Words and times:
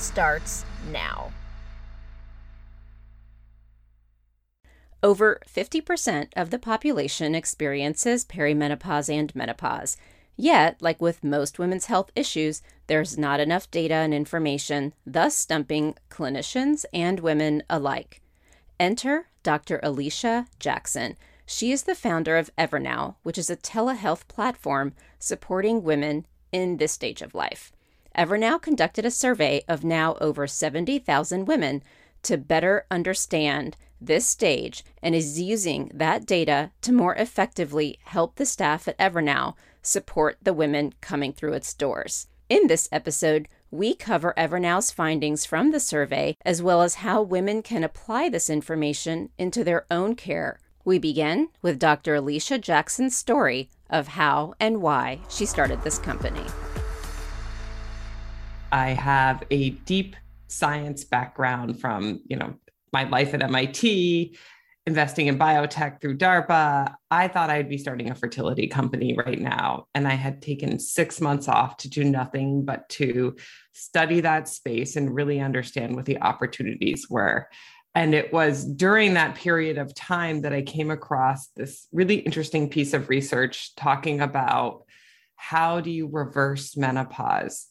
starts 0.00 0.64
now. 0.90 1.30
Over 5.02 5.40
50% 5.48 6.28
of 6.36 6.50
the 6.50 6.58
population 6.58 7.34
experiences 7.34 8.24
perimenopause 8.24 9.08
and 9.12 9.34
menopause. 9.34 9.96
Yet, 10.36 10.76
like 10.80 11.00
with 11.00 11.24
most 11.24 11.58
women's 11.58 11.86
health 11.86 12.10
issues, 12.14 12.62
there's 12.86 13.16
not 13.16 13.40
enough 13.40 13.70
data 13.70 13.94
and 13.94 14.12
information, 14.12 14.92
thus 15.06 15.36
stumping 15.36 15.94
clinicians 16.10 16.84
and 16.92 17.20
women 17.20 17.62
alike. 17.70 18.20
Enter 18.78 19.28
Dr. 19.42 19.80
Alicia 19.82 20.46
Jackson. 20.58 21.16
She 21.46 21.72
is 21.72 21.82
the 21.82 21.94
founder 21.94 22.36
of 22.36 22.50
Evernow, 22.56 23.16
which 23.22 23.38
is 23.38 23.50
a 23.50 23.56
telehealth 23.56 24.28
platform 24.28 24.92
supporting 25.18 25.82
women 25.82 26.26
in 26.52 26.76
this 26.76 26.92
stage 26.92 27.22
of 27.22 27.34
life. 27.34 27.72
Evernow 28.20 28.60
conducted 28.60 29.06
a 29.06 29.10
survey 29.10 29.62
of 29.66 29.82
now 29.82 30.14
over 30.20 30.46
70,000 30.46 31.46
women 31.46 31.82
to 32.22 32.36
better 32.36 32.84
understand 32.90 33.78
this 33.98 34.26
stage 34.26 34.84
and 35.02 35.14
is 35.14 35.40
using 35.40 35.90
that 35.94 36.26
data 36.26 36.70
to 36.82 36.92
more 36.92 37.14
effectively 37.14 37.98
help 38.04 38.34
the 38.34 38.44
staff 38.44 38.86
at 38.86 38.98
Evernow 38.98 39.54
support 39.80 40.36
the 40.42 40.52
women 40.52 40.92
coming 41.00 41.32
through 41.32 41.54
its 41.54 41.72
doors. 41.72 42.26
In 42.50 42.66
this 42.66 42.90
episode, 42.92 43.48
we 43.70 43.94
cover 43.94 44.34
Evernow's 44.36 44.90
findings 44.90 45.46
from 45.46 45.70
the 45.70 45.80
survey 45.80 46.36
as 46.44 46.60
well 46.60 46.82
as 46.82 46.96
how 46.96 47.22
women 47.22 47.62
can 47.62 47.82
apply 47.82 48.28
this 48.28 48.50
information 48.50 49.30
into 49.38 49.64
their 49.64 49.86
own 49.90 50.14
care. 50.14 50.60
We 50.84 50.98
begin 50.98 51.48
with 51.62 51.78
Dr. 51.78 52.16
Alicia 52.16 52.58
Jackson's 52.58 53.16
story 53.16 53.70
of 53.88 54.08
how 54.08 54.52
and 54.60 54.82
why 54.82 55.20
she 55.30 55.46
started 55.46 55.82
this 55.84 55.98
company. 55.98 56.44
I 58.72 58.90
have 58.90 59.44
a 59.50 59.70
deep 59.70 60.16
science 60.48 61.04
background 61.04 61.80
from, 61.80 62.20
you 62.26 62.36
know, 62.36 62.54
my 62.92 63.04
life 63.04 63.34
at 63.34 63.42
MIT, 63.42 64.36
investing 64.86 65.28
in 65.28 65.38
biotech 65.38 66.00
through 66.00 66.18
DARPA. 66.18 66.94
I 67.10 67.28
thought 67.28 67.50
I'd 67.50 67.68
be 67.68 67.78
starting 67.78 68.10
a 68.10 68.14
fertility 68.14 68.66
company 68.66 69.16
right 69.16 69.38
now. 69.38 69.86
And 69.94 70.08
I 70.08 70.14
had 70.14 70.42
taken 70.42 70.78
six 70.78 71.20
months 71.20 71.48
off 71.48 71.76
to 71.78 71.88
do 71.88 72.02
nothing 72.04 72.64
but 72.64 72.88
to 72.90 73.36
study 73.72 74.20
that 74.20 74.48
space 74.48 74.96
and 74.96 75.14
really 75.14 75.40
understand 75.40 75.94
what 75.94 76.06
the 76.06 76.20
opportunities 76.20 77.08
were. 77.08 77.48
And 77.94 78.14
it 78.14 78.32
was 78.32 78.64
during 78.64 79.14
that 79.14 79.34
period 79.34 79.76
of 79.76 79.94
time 79.94 80.42
that 80.42 80.52
I 80.52 80.62
came 80.62 80.90
across 80.90 81.48
this 81.56 81.86
really 81.92 82.16
interesting 82.16 82.68
piece 82.68 82.94
of 82.94 83.08
research 83.08 83.74
talking 83.74 84.20
about 84.20 84.84
how 85.34 85.80
do 85.80 85.90
you 85.90 86.08
reverse 86.08 86.76
menopause 86.76 87.66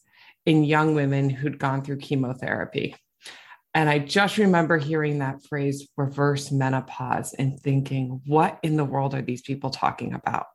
in 0.50 0.64
young 0.64 0.96
women 0.96 1.30
who'd 1.30 1.60
gone 1.60 1.80
through 1.80 1.96
chemotherapy. 1.96 2.96
And 3.72 3.88
I 3.88 4.00
just 4.00 4.36
remember 4.36 4.78
hearing 4.78 5.20
that 5.20 5.46
phrase, 5.48 5.86
reverse 5.96 6.50
menopause, 6.50 7.34
and 7.34 7.60
thinking, 7.60 8.20
what 8.26 8.58
in 8.64 8.76
the 8.76 8.84
world 8.84 9.14
are 9.14 9.22
these 9.22 9.42
people 9.42 9.70
talking 9.70 10.12
about? 10.12 10.46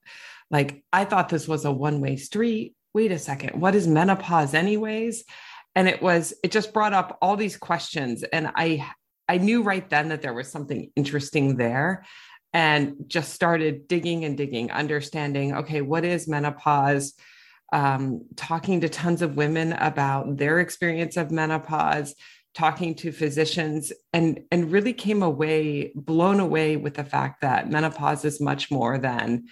Like, 0.52 0.84
I 0.92 1.06
thought 1.06 1.30
this 1.30 1.48
was 1.48 1.64
a 1.64 1.72
one 1.72 2.02
way 2.02 2.18
street. 2.18 2.76
Wait 2.94 3.14
a 3.14 3.18
second, 3.18 3.62
what 3.62 3.74
is 3.74 3.88
menopause, 3.88 4.54
anyways? 4.54 5.24
And 5.76 5.88
it 5.88 6.02
was, 6.02 6.34
it 6.44 6.52
just 6.52 6.74
brought 6.74 6.92
up 6.92 7.18
all 7.22 7.38
these 7.38 7.56
questions. 7.56 8.24
And 8.24 8.52
I, 8.54 8.86
I 9.30 9.38
knew 9.38 9.64
right 9.64 9.90
then 9.90 10.10
that 10.10 10.22
there 10.22 10.34
was 10.34 10.52
something 10.52 10.92
interesting 10.98 11.56
there 11.56 12.04
and 12.52 12.96
just 13.08 13.32
started 13.32 13.88
digging 13.88 14.26
and 14.26 14.36
digging, 14.36 14.72
understanding, 14.72 15.56
okay, 15.56 15.80
what 15.80 16.04
is 16.04 16.28
menopause? 16.28 17.14
Um, 17.74 18.26
talking 18.36 18.82
to 18.82 18.90
tons 18.90 19.22
of 19.22 19.36
women 19.36 19.74
about 19.74 20.38
their 20.38 20.60
experience 20.60 21.18
of 21.18 21.32
menopause, 21.32 22.14
talking 22.56 22.96
to 22.96 23.12
physicians 23.12 23.92
and 24.14 24.40
and 24.50 24.72
really 24.72 24.94
came 24.94 25.22
away 25.22 25.92
blown 25.94 26.40
away 26.40 26.78
with 26.78 26.96
the 26.96 27.04
fact 27.04 27.42
that 27.42 27.70
menopause 27.70 28.24
is 28.24 28.40
much 28.40 28.72
more 28.72 28.98
than 28.98 29.46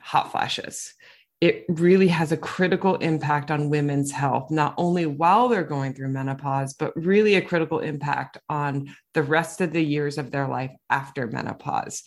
hot 0.00 0.32
flashes. 0.32 0.94
It 1.42 1.66
really 1.68 2.08
has 2.08 2.32
a 2.32 2.36
critical 2.38 2.94
impact 2.96 3.50
on 3.50 3.68
women's 3.68 4.10
health 4.10 4.50
not 4.50 4.72
only 4.78 5.04
while 5.04 5.48
they're 5.48 5.62
going 5.62 5.92
through 5.92 6.08
menopause 6.08 6.72
but 6.72 6.96
really 6.96 7.34
a 7.34 7.42
critical 7.42 7.80
impact 7.80 8.38
on 8.48 8.88
the 9.12 9.22
rest 9.22 9.60
of 9.60 9.72
the 9.72 9.82
years 9.82 10.16
of 10.16 10.30
their 10.30 10.48
life 10.48 10.72
after 10.88 11.26
menopause 11.26 12.02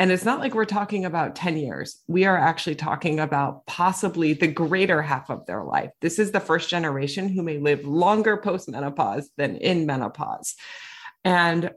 and 0.00 0.10
it's 0.10 0.24
not 0.24 0.40
like 0.40 0.54
we're 0.54 0.64
talking 0.64 1.04
about 1.04 1.36
10 1.36 1.58
years. 1.58 1.98
We 2.08 2.24
are 2.24 2.38
actually 2.38 2.76
talking 2.76 3.20
about 3.20 3.66
possibly 3.66 4.32
the 4.32 4.46
greater 4.46 5.02
half 5.02 5.28
of 5.28 5.44
their 5.44 5.62
life. 5.62 5.90
This 6.00 6.18
is 6.18 6.32
the 6.32 6.40
first 6.40 6.70
generation 6.70 7.28
who 7.28 7.42
may 7.42 7.58
live 7.58 7.84
longer 7.84 8.38
post 8.38 8.70
menopause 8.70 9.28
than 9.36 9.56
in 9.56 9.84
menopause. 9.84 10.54
And 11.22 11.72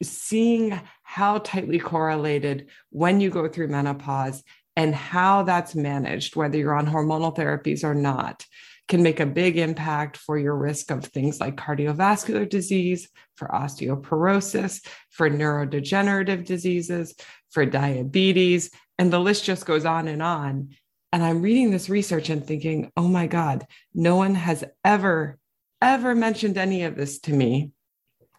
seeing 0.00 0.80
how 1.02 1.38
tightly 1.38 1.80
correlated 1.80 2.68
when 2.90 3.20
you 3.20 3.30
go 3.30 3.48
through 3.48 3.66
menopause 3.66 4.44
and 4.76 4.94
how 4.94 5.42
that's 5.42 5.74
managed, 5.74 6.36
whether 6.36 6.56
you're 6.56 6.72
on 6.72 6.86
hormonal 6.86 7.36
therapies 7.36 7.82
or 7.82 7.96
not, 7.96 8.46
can 8.88 9.02
make 9.02 9.20
a 9.20 9.26
big 9.26 9.58
impact 9.58 10.16
for 10.16 10.38
your 10.38 10.54
risk 10.54 10.90
of 10.90 11.04
things 11.04 11.40
like 11.40 11.56
cardiovascular 11.56 12.48
disease, 12.48 13.08
for 13.34 13.48
osteoporosis, 13.48 14.86
for 15.10 15.28
neurodegenerative 15.28 16.44
diseases, 16.44 17.14
for 17.50 17.66
diabetes, 17.66 18.70
and 18.98 19.12
the 19.12 19.18
list 19.18 19.44
just 19.44 19.66
goes 19.66 19.84
on 19.84 20.08
and 20.08 20.22
on. 20.22 20.70
And 21.12 21.22
I'm 21.22 21.42
reading 21.42 21.70
this 21.70 21.88
research 21.88 22.28
and 22.30 22.46
thinking, 22.46 22.92
oh 22.96 23.08
my 23.08 23.26
God, 23.26 23.66
no 23.94 24.16
one 24.16 24.34
has 24.34 24.64
ever, 24.84 25.38
ever 25.80 26.14
mentioned 26.14 26.58
any 26.58 26.84
of 26.84 26.96
this 26.96 27.18
to 27.20 27.32
me. 27.32 27.72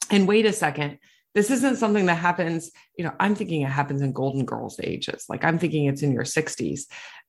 And 0.09 0.27
wait 0.27 0.45
a 0.45 0.53
second, 0.53 0.99
this 1.35 1.51
isn't 1.51 1.77
something 1.77 2.07
that 2.07 2.15
happens, 2.15 2.71
you 2.97 3.03
know, 3.03 3.13
I'm 3.19 3.35
thinking 3.35 3.61
it 3.61 3.69
happens 3.69 4.01
in 4.01 4.11
golden 4.11 4.45
girls 4.45 4.79
ages. 4.83 5.25
Like 5.29 5.43
I'm 5.43 5.59
thinking 5.59 5.85
it's 5.85 6.01
in 6.01 6.11
your 6.11 6.23
60s. 6.23 6.81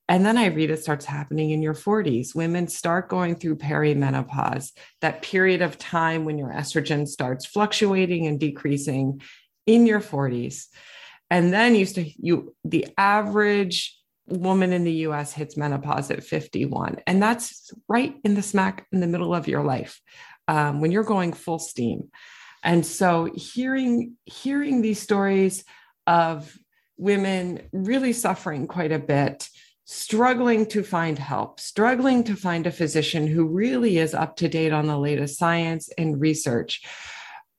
And 0.09 0.25
then 0.25 0.39
I 0.39 0.47
read 0.47 0.71
it 0.71 0.83
starts 0.83 1.05
happening 1.05 1.51
in 1.51 1.61
your 1.61 1.75
40s. 1.75 2.35
Women 2.35 2.67
start 2.67 3.09
going 3.09 3.37
through 3.37 3.57
perimenopause, 3.57 4.73
that 5.03 5.21
period 5.21 5.61
of 5.61 5.77
time 5.77 6.25
when 6.25 6.39
your 6.39 6.51
estrogen 6.51 7.07
starts 7.07 7.45
fluctuating 7.45 8.27
and 8.27 8.41
decreasing 8.41 9.21
in 9.67 9.87
your 9.87 10.01
40s. 10.01 10.67
And 11.31 11.53
then 11.53 11.75
you 11.75 11.87
you 12.17 12.55
the 12.65 12.89
average 12.97 13.95
woman 14.27 14.73
in 14.73 14.85
the 14.85 14.93
US 14.93 15.33
hits 15.33 15.57
menopause 15.57 16.11
at 16.11 16.25
51. 16.25 17.01
And 17.07 17.23
that's 17.23 17.71
right 17.87 18.15
in 18.25 18.35
the 18.35 18.43
smack 18.43 18.87
in 18.93 19.01
the 19.01 19.07
middle 19.07 19.35
of 19.35 19.49
your 19.49 19.63
life 19.63 20.01
um, 20.49 20.81
when 20.81 20.91
you're 20.91 21.05
going 21.05 21.33
full 21.33 21.59
steam. 21.59 22.11
And 22.63 22.85
so 22.85 23.31
hearing 23.35 24.15
hearing 24.25 24.81
these 24.81 25.01
stories 25.01 25.65
of 26.07 26.57
women 26.97 27.69
really 27.73 28.13
suffering 28.13 28.67
quite 28.67 28.91
a 28.91 28.99
bit 28.99 29.49
struggling 29.91 30.67
to 30.67 30.83
find 30.83 31.19
help, 31.19 31.59
struggling 31.59 32.23
to 32.23 32.37
find 32.37 32.67
a 32.67 32.71
physician 32.71 33.27
who 33.27 33.47
really 33.47 33.97
is 33.97 34.13
up 34.13 34.37
to 34.37 34.47
date 34.47 34.71
on 34.71 34.87
the 34.87 34.99
latest 34.99 35.39
science 35.39 35.89
and 35.97 36.21
research, 36.21 36.83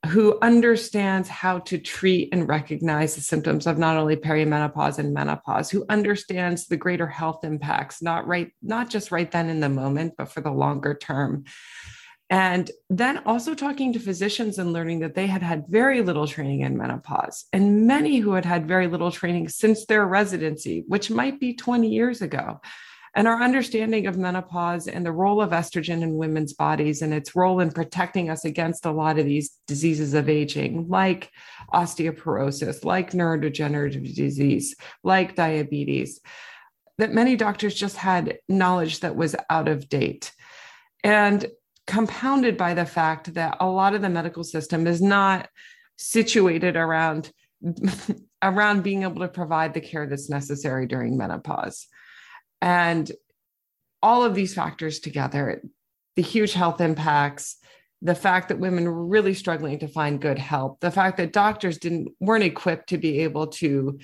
who 0.06 0.38
understands 0.40 1.28
how 1.28 1.58
to 1.58 1.76
treat 1.76 2.28
and 2.30 2.46
recognize 2.46 3.16
the 3.16 3.20
symptoms 3.20 3.66
of 3.66 3.78
not 3.78 3.96
only 3.96 4.14
perimenopause 4.14 5.00
and 5.00 5.12
menopause, 5.12 5.70
who 5.70 5.84
understands 5.88 6.68
the 6.68 6.76
greater 6.76 7.08
health 7.08 7.42
impacts, 7.42 8.00
not 8.00 8.28
right, 8.28 8.52
not 8.62 8.88
just 8.88 9.10
right 9.10 9.32
then 9.32 9.48
in 9.48 9.58
the 9.58 9.68
moment, 9.68 10.14
but 10.16 10.30
for 10.30 10.40
the 10.40 10.52
longer 10.52 10.94
term. 10.94 11.42
And 12.30 12.70
then 12.88 13.18
also 13.26 13.54
talking 13.54 13.92
to 13.92 13.98
physicians 13.98 14.58
and 14.58 14.72
learning 14.72 15.00
that 15.00 15.16
they 15.16 15.26
had 15.26 15.42
had 15.42 15.66
very 15.68 16.00
little 16.00 16.28
training 16.28 16.60
in 16.60 16.78
menopause, 16.78 17.46
and 17.52 17.88
many 17.88 18.18
who 18.18 18.32
had 18.32 18.44
had 18.44 18.68
very 18.68 18.86
little 18.86 19.10
training 19.10 19.48
since 19.48 19.84
their 19.84 20.06
residency, 20.06 20.84
which 20.86 21.10
might 21.10 21.40
be 21.40 21.54
20 21.54 21.88
years 21.88 22.22
ago. 22.22 22.60
And 23.16 23.26
our 23.26 23.42
understanding 23.42 24.06
of 24.06 24.16
menopause 24.16 24.86
and 24.86 25.04
the 25.04 25.10
role 25.10 25.42
of 25.42 25.50
estrogen 25.50 26.02
in 26.02 26.14
women's 26.14 26.52
bodies 26.52 27.02
and 27.02 27.12
its 27.12 27.34
role 27.34 27.58
in 27.58 27.72
protecting 27.72 28.30
us 28.30 28.44
against 28.44 28.86
a 28.86 28.92
lot 28.92 29.18
of 29.18 29.26
these 29.26 29.58
diseases 29.66 30.14
of 30.14 30.28
aging, 30.28 30.88
like 30.88 31.32
osteoporosis, 31.74 32.84
like 32.84 33.10
neurodegenerative 33.10 34.14
disease, 34.14 34.76
like 35.02 35.34
diabetes, 35.34 36.20
that 36.98 37.12
many 37.12 37.34
doctors 37.34 37.74
just 37.74 37.96
had 37.96 38.38
knowledge 38.48 39.00
that 39.00 39.16
was 39.16 39.34
out 39.48 39.66
of 39.66 39.88
date. 39.88 40.30
And 41.02 41.46
compounded 41.90 42.56
by 42.56 42.72
the 42.72 42.86
fact 42.86 43.34
that 43.34 43.56
a 43.58 43.66
lot 43.66 43.94
of 43.94 44.00
the 44.00 44.08
medical 44.08 44.44
system 44.44 44.86
is 44.86 45.02
not 45.02 45.48
situated 45.96 46.76
around 46.76 47.32
around 48.42 48.82
being 48.82 49.02
able 49.02 49.20
to 49.20 49.28
provide 49.28 49.74
the 49.74 49.80
care 49.80 50.06
that's 50.06 50.30
necessary 50.30 50.86
during 50.86 51.18
menopause. 51.18 51.88
And 52.62 53.10
all 54.02 54.24
of 54.24 54.34
these 54.34 54.54
factors 54.54 55.00
together, 55.00 55.60
the 56.16 56.22
huge 56.22 56.54
health 56.54 56.80
impacts, 56.80 57.56
the 58.00 58.14
fact 58.14 58.48
that 58.48 58.60
women 58.60 58.84
were 58.84 59.04
really 59.04 59.34
struggling 59.34 59.80
to 59.80 59.88
find 59.88 60.22
good 60.22 60.38
help, 60.38 60.80
the 60.80 60.92
fact 60.92 61.16
that 61.16 61.32
doctors 61.32 61.76
didn't 61.76 62.12
weren't 62.20 62.44
equipped 62.44 62.90
to 62.90 62.98
be 62.98 63.20
able 63.20 63.48
to 63.48 63.98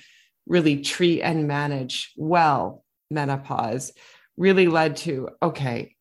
really 0.45 0.81
treat 0.81 1.21
and 1.21 1.47
manage 1.47 2.11
well 2.17 2.83
menopause 3.09 3.93
really 4.35 4.67
led 4.67 4.97
to 4.97 5.29
okay, 5.41 5.95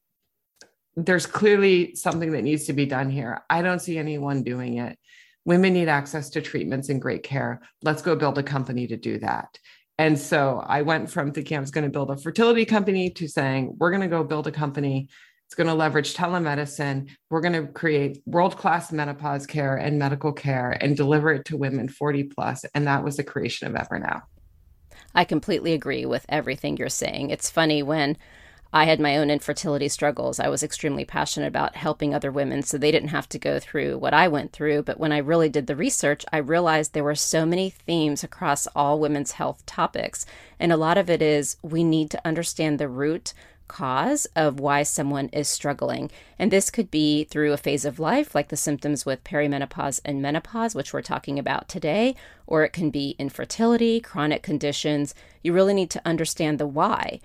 there's 0.97 1.27
clearly 1.27 1.95
something 1.95 2.33
that 2.33 2.43
needs 2.43 2.65
to 2.65 2.73
be 2.73 2.87
done 2.87 3.11
here. 3.11 3.43
I 3.51 3.63
don't 3.63 3.81
see 3.81 3.99
anyone 3.99 4.43
doing 4.43 4.79
it. 4.79 4.99
Women 5.45 5.75
need 5.75 5.89
access 5.89 6.31
to 6.31 6.43
treatments 6.43 6.89
and 6.89 7.01
great 7.01 7.23
care. 7.23 7.61
Let's 7.83 8.03
go 8.03 8.17
build 8.17 8.39
a 8.39 8.43
company 8.43 8.87
to 8.89 8.97
do 8.97 9.19
that. 9.19 9.59
And 9.99 10.19
so 10.19 10.63
I 10.67 10.83
went 10.83 11.11
from 11.11 11.33
thinking 11.33 11.57
I 11.57 11.61
was 11.61 11.71
going 11.71 11.85
to 11.85 11.91
build 11.91 12.11
a 12.11 12.17
fertility 12.17 12.65
company 12.65 13.11
to 13.11 13.29
saying, 13.29 13.77
we're 13.79 13.91
going 13.91 14.03
to 14.03 14.09
go 14.09 14.25
build 14.25 14.47
a 14.47 14.53
company. 14.53 15.09
It's 15.47 15.55
going 15.55 15.69
to 15.69 15.75
leverage 15.75 16.15
telemedicine. 16.15 17.11
We're 17.31 17.41
going 17.41 17.67
to 17.67 17.73
create 17.73 18.21
world 18.27 18.57
class 18.57 18.91
menopause 18.91 19.47
care 19.47 19.77
and 19.77 19.99
medical 19.99 20.33
care 20.33 20.73
and 20.73 20.97
deliver 20.97 21.33
it 21.33 21.45
to 21.47 21.57
women 21.57 21.89
40 21.89 22.25
plus. 22.25 22.65
And 22.75 22.87
that 22.87 23.05
was 23.05 23.17
the 23.17 23.25
creation 23.25 23.69
of 23.69 23.75
Evernow. 23.75 24.23
I 25.15 25.25
completely 25.25 25.73
agree 25.73 26.05
with 26.05 26.27
everything 26.29 26.77
you're 26.77 26.89
saying. 26.89 27.31
It's 27.31 27.51
funny 27.51 27.83
when 27.83 28.17
I 28.77 28.85
had 28.85 29.01
my 29.01 29.17
own 29.17 29.31
infertility 29.31 29.89
struggles. 29.89 30.39
I 30.39 30.51
was 30.51 30.63
extremely 30.63 31.07
passionate 31.07 31.47
about 31.47 31.77
helping 31.77 32.15
other 32.15 32.31
women 32.31 32.63
so 32.63 32.77
they 32.77 32.91
didn't 32.91 33.09
have 33.09 33.27
to 33.31 33.39
go 33.39 33.59
through 33.59 33.97
what 33.97 34.13
I 34.13 34.29
went 34.29 34.53
through. 34.53 34.83
But 34.83 35.01
when 35.01 35.13
I 35.13 35.17
really 35.17 35.49
did 35.49 35.67
the 35.67 35.75
research, 35.75 36.27
I 36.31 36.37
realized 36.37 36.93
there 36.93 37.03
were 37.03 37.15
so 37.15 37.47
many 37.47 37.71
themes 37.71 38.23
across 38.23 38.67
all 38.77 39.01
women's 39.01 39.33
health 39.33 39.65
topics. 39.65 40.27
And 40.61 40.73
a 40.73 40.77
lot 40.77 40.99
of 40.99 41.09
it 41.09 41.23
is 41.23 41.57
we 41.63 41.85
need 41.85 42.11
to 42.11 42.21
understand 42.23 42.79
the 42.79 42.87
root 42.87 43.33
cause 43.67 44.27
of 44.37 44.61
why 44.61 44.83
someone 44.83 45.31
is 45.31 45.49
struggling. 45.49 46.11
And 46.39 46.51
this 46.51 46.69
could 46.69 46.91
be 46.91 47.25
through 47.25 47.55
a 47.55 47.57
phase 47.57 47.87
of 47.87 47.99
life, 47.99 48.35
like 48.35 48.49
the 48.49 48.59
symptoms 48.59 49.07
with 49.07 49.25
perimenopause 49.25 50.03
and 50.05 50.21
menopause, 50.21 50.75
which 50.75 50.93
we're 50.93 51.01
talking 51.01 51.39
about 51.39 51.71
today, 51.71 52.15
or 52.47 52.63
it 52.63 52.75
can 52.75 52.91
be 52.91 53.17
infertility, 53.19 54.01
chronic 54.01 54.43
conditions. 54.43 55.15
You 55.43 55.55
really 55.55 55.73
need 55.73 55.89
to 55.93 56.03
understand 56.05 56.59
the 56.59 56.67
why. 56.67 57.21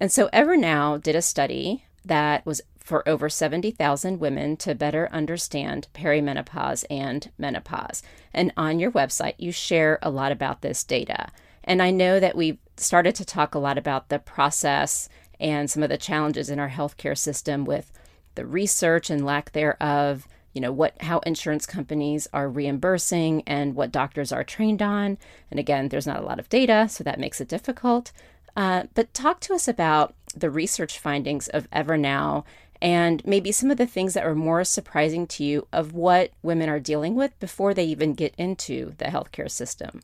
And 0.00 0.10
so 0.10 0.28
Evernow 0.32 1.02
did 1.02 1.16
a 1.16 1.22
study 1.22 1.84
that 2.04 2.44
was 2.44 2.60
for 2.78 3.08
over 3.08 3.30
70,000 3.30 4.20
women 4.20 4.58
to 4.58 4.74
better 4.74 5.08
understand 5.10 5.88
perimenopause 5.94 6.84
and 6.90 7.30
menopause. 7.38 8.02
And 8.34 8.52
on 8.58 8.78
your 8.78 8.92
website, 8.92 9.34
you 9.38 9.52
share 9.52 9.98
a 10.02 10.10
lot 10.10 10.32
about 10.32 10.60
this 10.60 10.84
data. 10.84 11.28
And 11.64 11.80
I 11.80 11.90
know 11.90 12.20
that 12.20 12.36
we've 12.36 12.58
started 12.76 13.14
to 13.14 13.24
talk 13.24 13.54
a 13.54 13.58
lot 13.58 13.78
about 13.78 14.10
the 14.10 14.18
process 14.18 15.08
and 15.40 15.70
some 15.70 15.82
of 15.82 15.88
the 15.88 15.96
challenges 15.96 16.50
in 16.50 16.58
our 16.58 16.68
healthcare 16.68 17.16
system 17.16 17.64
with 17.64 17.90
the 18.34 18.44
research 18.44 19.08
and 19.08 19.24
lack 19.24 19.52
thereof, 19.52 20.28
you 20.52 20.60
know, 20.60 20.72
what 20.72 21.00
how 21.02 21.20
insurance 21.20 21.66
companies 21.66 22.28
are 22.32 22.48
reimbursing 22.48 23.42
and 23.46 23.74
what 23.74 23.92
doctors 23.92 24.30
are 24.30 24.44
trained 24.44 24.82
on. 24.82 25.16
And 25.50 25.58
again, 25.58 25.88
there's 25.88 26.06
not 26.06 26.20
a 26.20 26.26
lot 26.26 26.38
of 26.38 26.48
data, 26.50 26.86
so 26.90 27.02
that 27.04 27.18
makes 27.18 27.40
it 27.40 27.48
difficult. 27.48 28.12
Uh, 28.56 28.84
but 28.94 29.12
talk 29.14 29.40
to 29.40 29.54
us 29.54 29.68
about 29.68 30.14
the 30.34 30.50
research 30.50 30.98
findings 30.98 31.48
of 31.48 31.70
Evernow 31.70 32.44
and 32.82 33.24
maybe 33.24 33.52
some 33.52 33.70
of 33.70 33.78
the 33.78 33.86
things 33.86 34.14
that 34.14 34.26
are 34.26 34.34
more 34.34 34.64
surprising 34.64 35.26
to 35.26 35.44
you 35.44 35.66
of 35.72 35.92
what 35.92 36.32
women 36.42 36.68
are 36.68 36.80
dealing 36.80 37.14
with 37.14 37.38
before 37.40 37.72
they 37.72 37.84
even 37.84 38.14
get 38.14 38.34
into 38.36 38.92
the 38.98 39.06
healthcare 39.06 39.50
system. 39.50 40.02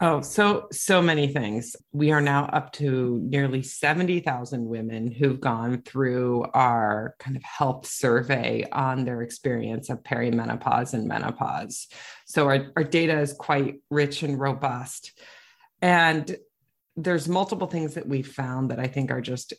Oh, 0.00 0.20
so 0.20 0.68
so 0.70 1.02
many 1.02 1.26
things. 1.26 1.74
We 1.92 2.12
are 2.12 2.20
now 2.20 2.44
up 2.44 2.72
to 2.74 3.18
nearly 3.20 3.62
70,000 3.62 4.64
women 4.64 5.10
who've 5.10 5.40
gone 5.40 5.82
through 5.82 6.44
our 6.54 7.16
kind 7.18 7.36
of 7.36 7.42
health 7.42 7.84
survey 7.84 8.64
on 8.70 9.04
their 9.04 9.22
experience 9.22 9.90
of 9.90 10.04
perimenopause 10.04 10.94
and 10.94 11.08
menopause. 11.08 11.88
So 12.26 12.46
our, 12.46 12.70
our 12.76 12.84
data 12.84 13.18
is 13.18 13.32
quite 13.32 13.80
rich 13.90 14.22
and 14.22 14.38
robust. 14.38 15.18
And 15.82 16.36
there's 16.98 17.28
multiple 17.28 17.68
things 17.68 17.94
that 17.94 18.08
we 18.08 18.22
found 18.22 18.70
that 18.70 18.80
I 18.80 18.88
think 18.88 19.12
are 19.12 19.20
just 19.20 19.52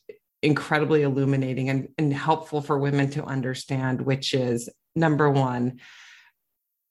incredibly 0.44 1.04
illuminating 1.04 1.70
and, 1.70 1.88
and 1.98 2.14
helpful 2.14 2.62
for 2.62 2.78
women 2.78 3.10
to 3.12 3.24
understand, 3.24 4.02
which 4.02 4.34
is 4.34 4.70
number 4.96 5.30
one, 5.30 5.80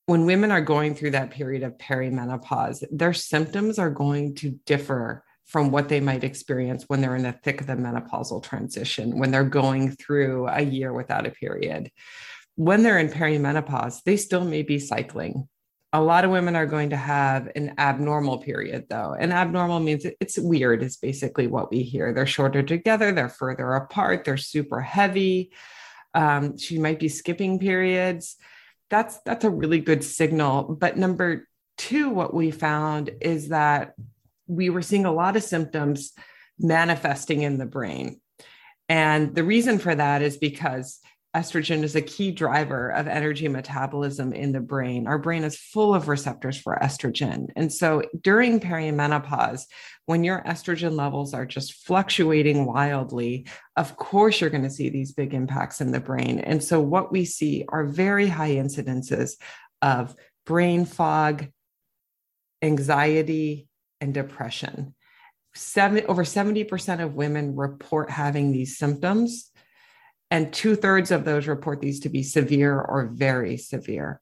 when 0.07 0.25
women 0.25 0.51
are 0.51 0.63
going 0.63 0.95
through 0.95 1.11
that 1.11 1.31
period 1.31 1.63
of 1.63 1.77
perimenopause, 1.77 2.83
their 2.91 3.13
symptoms 3.13 3.79
are 3.79 3.91
going 3.91 4.35
to 4.37 4.59
differ 4.65 5.23
from 5.45 5.71
what 5.71 5.91
they 5.91 6.01
might 6.01 6.25
experience 6.25 6.85
when 6.89 7.03
they're 7.03 7.17
in 7.17 7.25
the 7.25 7.33
thick 7.45 7.61
of 7.61 7.67
the 7.67 7.75
menopausal 7.75 8.43
transition, 8.43 9.19
when 9.19 9.31
they're 9.31 9.45
going 9.45 9.91
through 9.93 10.49
a 10.49 10.63
year 10.63 10.95
without 10.95 11.27
a 11.27 11.31
period. 11.31 11.91
When 12.55 12.83
they're 12.83 12.99
in 12.99 13.11
perimenopause, 13.11 14.03
they 14.03 14.17
still 14.17 14.45
may 14.45 14.63
be 14.63 14.79
cycling 14.79 15.47
a 15.93 16.03
lot 16.03 16.25
of 16.25 16.31
women 16.31 16.55
are 16.55 16.67
going 16.67 16.91
to 16.91 16.97
have 16.97 17.51
an 17.57 17.75
abnormal 17.79 18.39
period 18.39 18.87
though. 18.91 19.15
And 19.19 19.33
abnormal 19.33 19.81
means 19.81 20.05
it's 20.21 20.39
weird 20.39 20.83
is 20.83 20.97
basically 20.97 21.47
what 21.47 21.71
we 21.71 21.83
hear. 21.83 22.13
They're 22.13 22.27
shorter 22.27 22.63
together 22.63 23.13
they're 23.13 23.29
further 23.29 23.73
apart 23.75 24.25
they're 24.25 24.37
super 24.37 24.81
heavy. 24.81 25.53
Um, 26.15 26.59
she 26.59 26.79
might 26.79 26.99
be 26.99 27.09
skipping 27.09 27.59
periods. 27.59 28.37
That's 28.91 29.19
that's 29.25 29.45
a 29.45 29.51
really 29.51 29.81
good 29.81 30.05
signal. 30.05 30.77
But 30.79 30.99
number 30.99 31.49
two 31.79 32.11
what 32.11 32.35
we 32.35 32.51
found 32.51 33.11
is 33.21 33.49
that 33.49 33.95
we 34.47 34.71
were 34.71 34.83
seeing 34.83 35.07
a 35.07 35.13
lot 35.13 35.37
of 35.37 35.43
symptoms 35.43 36.13
manifesting 36.59 37.43
in 37.43 37.57
the 37.57 37.67
brain. 37.67 38.21
And 38.91 39.35
the 39.35 39.45
reason 39.45 39.79
for 39.79 39.95
that 39.95 40.23
is 40.23 40.37
because 40.37 41.01
estrogen 41.39 41.85
is 41.85 41.95
a 41.95 42.03
key 42.03 42.33
driver 42.33 42.89
of 42.91 43.07
energy 43.07 43.47
metabolism 43.47 44.33
in 44.33 44.51
the 44.51 44.61
brain. 44.61 45.07
Our 45.07 45.19
brain 45.19 45.45
is 45.45 45.57
full 45.57 45.95
of 45.95 46.09
receptors 46.09 46.59
for 46.59 46.77
estrogen. 46.83 47.47
And 47.55 47.73
so 47.73 48.03
during 48.21 48.59
perimenopause, 48.59 49.63
when 50.07 50.25
your 50.25 50.43
estrogen 50.43 50.97
levels 50.97 51.35
are 51.35 51.47
just 51.47 51.87
fluctuating 51.87 52.67
wildly, 52.67 53.47
of 53.77 53.97
course, 53.97 54.41
you're 54.41 54.51
going 54.51 54.65
to 54.65 54.71
see 54.71 54.89
these 54.89 55.13
big 55.13 55.33
impacts 55.33 55.81
in 55.81 55.93
the 55.93 56.01
brain. 56.01 56.41
And 56.41 56.63
so 56.63 56.81
what 56.81 57.13
we 57.13 57.25
see 57.25 57.65
are 57.69 57.85
very 57.85 58.27
high 58.27 58.57
incidences 58.57 59.33
of 59.81 60.17
brain 60.45 60.87
fog, 60.87 61.47
anxiety, 62.63 63.69
and 64.01 64.13
depression. 64.13 64.97
Seven, 65.55 66.05
over 66.09 66.25
70% 66.25 67.01
of 67.01 67.15
women 67.15 67.55
report 67.55 68.11
having 68.11 68.51
these 68.51 68.77
symptoms 68.77 69.48
and 70.31 70.53
two 70.53 70.77
thirds 70.77 71.11
of 71.11 71.25
those 71.25 71.47
report 71.47 71.81
these 71.81 72.01
to 72.01 72.09
be 72.09 72.23
severe 72.23 72.79
or 72.79 73.11
very 73.13 73.57
severe. 73.57 74.21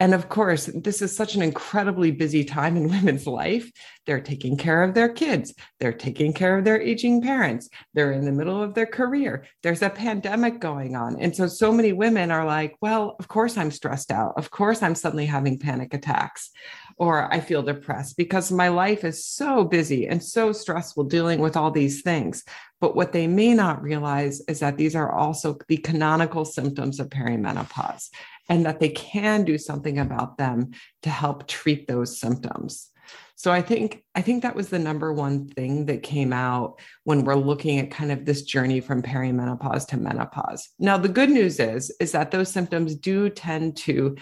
And 0.00 0.14
of 0.14 0.28
course, 0.28 0.66
this 0.66 1.02
is 1.02 1.14
such 1.14 1.34
an 1.34 1.42
incredibly 1.42 2.12
busy 2.12 2.44
time 2.44 2.76
in 2.76 2.88
women's 2.90 3.26
life. 3.26 3.70
They're 4.06 4.20
taking 4.20 4.56
care 4.56 4.82
of 4.82 4.94
their 4.94 5.08
kids, 5.08 5.54
they're 5.80 5.92
taking 5.92 6.32
care 6.32 6.56
of 6.56 6.64
their 6.64 6.80
aging 6.80 7.20
parents, 7.20 7.68
they're 7.94 8.12
in 8.12 8.24
the 8.24 8.32
middle 8.32 8.62
of 8.62 8.74
their 8.74 8.86
career. 8.86 9.44
There's 9.62 9.82
a 9.82 9.90
pandemic 9.90 10.60
going 10.60 10.94
on. 10.94 11.20
And 11.20 11.34
so, 11.34 11.46
so 11.48 11.72
many 11.72 11.92
women 11.92 12.30
are 12.30 12.44
like, 12.44 12.76
well, 12.80 13.16
of 13.18 13.28
course, 13.28 13.56
I'm 13.56 13.70
stressed 13.70 14.12
out. 14.12 14.34
Of 14.36 14.50
course, 14.50 14.82
I'm 14.82 14.94
suddenly 14.94 15.26
having 15.26 15.58
panic 15.58 15.92
attacks 15.94 16.50
or 16.98 17.32
I 17.32 17.40
feel 17.40 17.62
depressed 17.62 18.16
because 18.16 18.50
my 18.50 18.68
life 18.68 19.04
is 19.04 19.24
so 19.24 19.64
busy 19.64 20.08
and 20.08 20.22
so 20.22 20.52
stressful 20.52 21.04
dealing 21.04 21.40
with 21.40 21.56
all 21.56 21.70
these 21.70 22.02
things. 22.02 22.44
But 22.80 22.94
what 22.94 23.12
they 23.12 23.26
may 23.26 23.54
not 23.54 23.82
realize 23.82 24.40
is 24.48 24.60
that 24.60 24.76
these 24.76 24.94
are 24.94 25.12
also 25.12 25.58
the 25.68 25.78
canonical 25.78 26.44
symptoms 26.44 27.00
of 27.00 27.08
perimenopause 27.08 28.08
and 28.48 28.64
that 28.64 28.80
they 28.80 28.90
can 28.90 29.44
do 29.44 29.58
something 29.58 29.98
about 29.98 30.38
them 30.38 30.70
to 31.02 31.10
help 31.10 31.48
treat 31.48 31.86
those 31.86 32.20
symptoms. 32.20 32.90
So 33.36 33.52
I 33.52 33.62
think 33.62 34.02
I 34.14 34.20
think 34.20 34.42
that 34.42 34.56
was 34.56 34.68
the 34.68 34.78
number 34.78 35.12
one 35.12 35.48
thing 35.48 35.86
that 35.86 36.02
came 36.02 36.32
out 36.32 36.80
when 37.04 37.24
we're 37.24 37.36
looking 37.36 37.78
at 37.78 37.90
kind 37.90 38.10
of 38.10 38.24
this 38.24 38.42
journey 38.42 38.80
from 38.80 39.00
perimenopause 39.00 39.86
to 39.88 39.96
menopause. 39.96 40.68
Now 40.78 40.98
the 40.98 41.08
good 41.08 41.30
news 41.30 41.60
is 41.60 41.94
is 42.00 42.12
that 42.12 42.32
those 42.32 42.50
symptoms 42.50 42.96
do 42.96 43.30
tend 43.30 43.76
to 43.78 44.16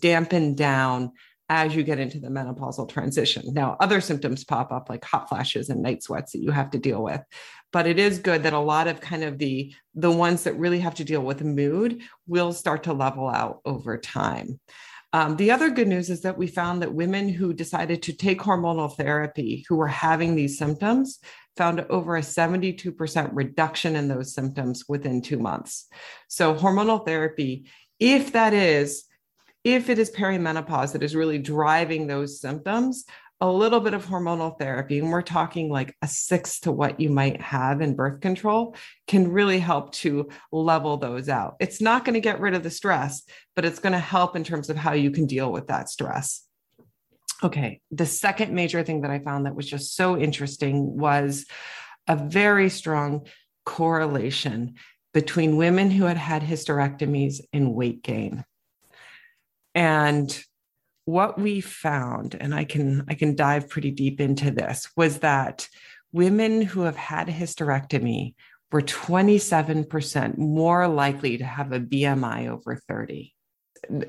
dampen 0.00 0.54
down 0.54 1.12
as 1.50 1.74
you 1.74 1.82
get 1.82 1.98
into 1.98 2.20
the 2.20 2.28
menopausal 2.28 2.88
transition. 2.88 3.52
Now, 3.52 3.76
other 3.80 4.00
symptoms 4.00 4.44
pop 4.44 4.70
up 4.70 4.88
like 4.88 5.04
hot 5.04 5.28
flashes 5.28 5.68
and 5.68 5.82
night 5.82 6.00
sweats 6.00 6.30
that 6.30 6.38
you 6.38 6.52
have 6.52 6.70
to 6.70 6.78
deal 6.78 7.02
with. 7.02 7.20
But 7.72 7.86
it 7.86 7.98
is 7.98 8.18
good 8.18 8.42
that 8.42 8.52
a 8.52 8.58
lot 8.58 8.86
of 8.86 9.00
kind 9.00 9.24
of 9.24 9.38
the 9.38 9.74
the 9.94 10.10
ones 10.10 10.44
that 10.44 10.58
really 10.58 10.80
have 10.80 10.94
to 10.94 11.04
deal 11.04 11.22
with 11.22 11.42
mood 11.42 12.00
will 12.26 12.52
start 12.52 12.84
to 12.84 12.92
level 12.92 13.28
out 13.28 13.60
over 13.64 13.98
time 13.98 14.58
um, 15.12 15.36
the 15.36 15.50
other 15.50 15.70
good 15.70 15.88
news 15.88 16.08
is 16.08 16.20
that 16.22 16.38
we 16.38 16.46
found 16.46 16.82
that 16.82 16.94
women 16.94 17.28
who 17.28 17.52
decided 17.52 18.02
to 18.02 18.12
take 18.12 18.40
hormonal 18.40 18.96
therapy 18.96 19.64
who 19.68 19.74
were 19.74 19.88
having 19.88 20.36
these 20.36 20.56
symptoms 20.56 21.18
found 21.56 21.80
over 21.90 22.16
a 22.16 22.20
72% 22.20 23.30
reduction 23.32 23.96
in 23.96 24.06
those 24.06 24.32
symptoms 24.32 24.84
within 24.88 25.20
two 25.20 25.38
months. 25.38 25.86
So, 26.28 26.54
hormonal 26.54 27.04
therapy, 27.04 27.66
if 27.98 28.32
that 28.32 28.54
is, 28.54 29.04
if 29.64 29.90
it 29.90 29.98
is 29.98 30.10
perimenopause 30.10 30.92
that 30.92 31.02
is 31.02 31.16
really 31.16 31.38
driving 31.38 32.06
those 32.06 32.40
symptoms, 32.40 33.04
a 33.40 33.50
little 33.50 33.80
bit 33.80 33.94
of 33.94 34.04
hormonal 34.04 34.58
therapy, 34.58 34.98
and 34.98 35.10
we're 35.10 35.22
talking 35.22 35.70
like 35.70 35.96
a 36.02 36.08
six 36.08 36.60
to 36.60 36.72
what 36.72 37.00
you 37.00 37.08
might 37.08 37.40
have 37.40 37.80
in 37.80 37.96
birth 37.96 38.20
control, 38.20 38.76
can 39.06 39.32
really 39.32 39.58
help 39.58 39.92
to 39.92 40.28
level 40.52 40.98
those 40.98 41.28
out. 41.28 41.56
It's 41.58 41.80
not 41.80 42.04
going 42.04 42.14
to 42.14 42.20
get 42.20 42.40
rid 42.40 42.54
of 42.54 42.62
the 42.62 42.70
stress, 42.70 43.22
but 43.56 43.64
it's 43.64 43.78
going 43.78 43.94
to 43.94 43.98
help 43.98 44.36
in 44.36 44.44
terms 44.44 44.68
of 44.68 44.76
how 44.76 44.92
you 44.92 45.10
can 45.10 45.26
deal 45.26 45.50
with 45.50 45.68
that 45.68 45.88
stress. 45.88 46.44
Okay, 47.42 47.80
the 47.90 48.04
second 48.04 48.52
major 48.52 48.82
thing 48.82 49.00
that 49.00 49.10
I 49.10 49.20
found 49.20 49.46
that 49.46 49.54
was 49.54 49.66
just 49.66 49.96
so 49.96 50.18
interesting 50.18 50.98
was 50.98 51.46
a 52.06 52.16
very 52.16 52.68
strong 52.68 53.26
correlation 53.64 54.74
between 55.14 55.56
women 55.56 55.90
who 55.90 56.04
had 56.04 56.18
had 56.18 56.42
hysterectomies 56.42 57.40
and 57.54 57.74
weight 57.74 58.02
gain. 58.02 58.44
And 59.74 60.44
what 61.04 61.38
we 61.38 61.60
found 61.60 62.36
and 62.40 62.54
i 62.54 62.64
can 62.64 63.04
i 63.08 63.14
can 63.14 63.34
dive 63.34 63.68
pretty 63.68 63.90
deep 63.90 64.20
into 64.20 64.50
this 64.50 64.88
was 64.96 65.18
that 65.18 65.68
women 66.12 66.62
who 66.62 66.82
have 66.82 66.96
had 66.96 67.28
a 67.28 67.32
hysterectomy 67.32 68.34
were 68.72 68.82
27% 68.82 70.38
more 70.38 70.86
likely 70.86 71.38
to 71.38 71.44
have 71.44 71.72
a 71.72 71.80
bmi 71.80 72.48
over 72.48 72.76
30 72.88 73.34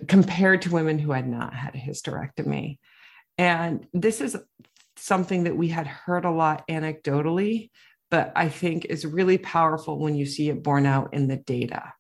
compared 0.08 0.62
to 0.64 0.72
women 0.72 1.00
who 1.00 1.12
had 1.12 1.28
not 1.28 1.54
had 1.54 1.74
a 1.76 1.80
hysterectomy. 1.80 2.78
And 3.38 3.88
this 3.94 4.20
is 4.20 4.38
something 4.98 5.46
that 5.46 5.56
we 5.58 5.70
had 5.70 5.88
heard 5.88 6.26
a 6.26 6.32
lot 6.32 6.68
anecdotally 6.68 7.70
but 8.12 8.32
i 8.36 8.48
think 8.48 8.86
is 8.86 9.06
really 9.06 9.38
powerful 9.38 10.00
when 10.00 10.16
you 10.16 10.26
see 10.26 10.50
it 10.50 10.62
borne 10.62 10.86
out 10.86 11.14
in 11.14 11.28
the 11.28 11.38
data 11.38 11.94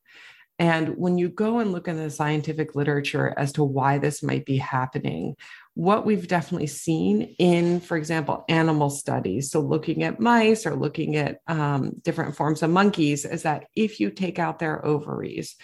and 0.61 0.89
when 0.89 1.17
you 1.17 1.27
go 1.27 1.57
and 1.57 1.71
look 1.71 1.87
in 1.87 1.97
the 1.97 2.11
scientific 2.11 2.75
literature 2.75 3.33
as 3.35 3.51
to 3.53 3.63
why 3.63 3.97
this 3.97 4.21
might 4.21 4.45
be 4.45 4.57
happening, 4.57 5.35
what 5.73 6.05
we've 6.05 6.27
definitely 6.27 6.67
seen 6.67 7.35
in, 7.39 7.79
for 7.79 7.97
example, 7.97 8.45
animal 8.47 8.91
studies, 8.91 9.49
so 9.49 9.59
looking 9.59 10.03
at 10.03 10.19
mice 10.19 10.67
or 10.67 10.75
looking 10.75 11.15
at 11.15 11.39
um, 11.47 11.93
different 12.03 12.35
forms 12.35 12.61
of 12.61 12.69
monkeys, 12.69 13.25
is 13.25 13.41
that 13.41 13.65
if 13.75 13.99
you 13.99 14.11
take 14.11 14.37
out 14.37 14.59
their 14.59 14.85
ovaries, 14.85 15.55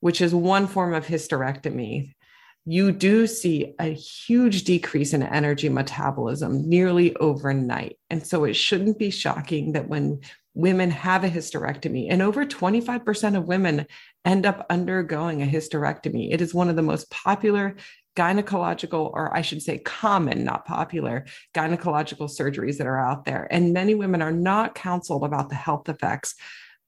which 0.00 0.20
is 0.20 0.34
one 0.34 0.66
form 0.66 0.92
of 0.92 1.06
hysterectomy, 1.06 2.12
you 2.66 2.92
do 2.92 3.26
see 3.26 3.74
a 3.78 3.94
huge 3.94 4.64
decrease 4.64 5.14
in 5.14 5.22
energy 5.22 5.70
metabolism 5.70 6.68
nearly 6.68 7.16
overnight. 7.16 7.96
And 8.10 8.26
so 8.26 8.44
it 8.44 8.52
shouldn't 8.54 8.98
be 8.98 9.08
shocking 9.08 9.72
that 9.72 9.88
when 9.88 10.20
women 10.56 10.90
have 10.90 11.22
a 11.22 11.28
hysterectomy, 11.28 12.08
and 12.10 12.22
over 12.22 12.46
25% 12.46 13.36
of 13.36 13.44
women 13.44 13.86
end 14.26 14.44
up 14.44 14.66
undergoing 14.68 15.40
a 15.40 15.46
hysterectomy. 15.46 16.34
It 16.34 16.42
is 16.42 16.52
one 16.52 16.68
of 16.68 16.76
the 16.76 16.82
most 16.82 17.10
popular 17.10 17.76
gynecological, 18.16 19.10
or 19.12 19.34
I 19.36 19.42
should 19.42 19.62
say, 19.62 19.78
common, 19.78 20.42
not 20.42 20.66
popular, 20.66 21.26
gynecological 21.54 22.28
surgeries 22.28 22.78
that 22.78 22.86
are 22.86 22.98
out 22.98 23.24
there. 23.24 23.46
And 23.50 23.72
many 23.72 23.94
women 23.94 24.22
are 24.22 24.32
not 24.32 24.74
counseled 24.74 25.22
about 25.22 25.48
the 25.48 25.54
health 25.54 25.88
effects 25.88 26.34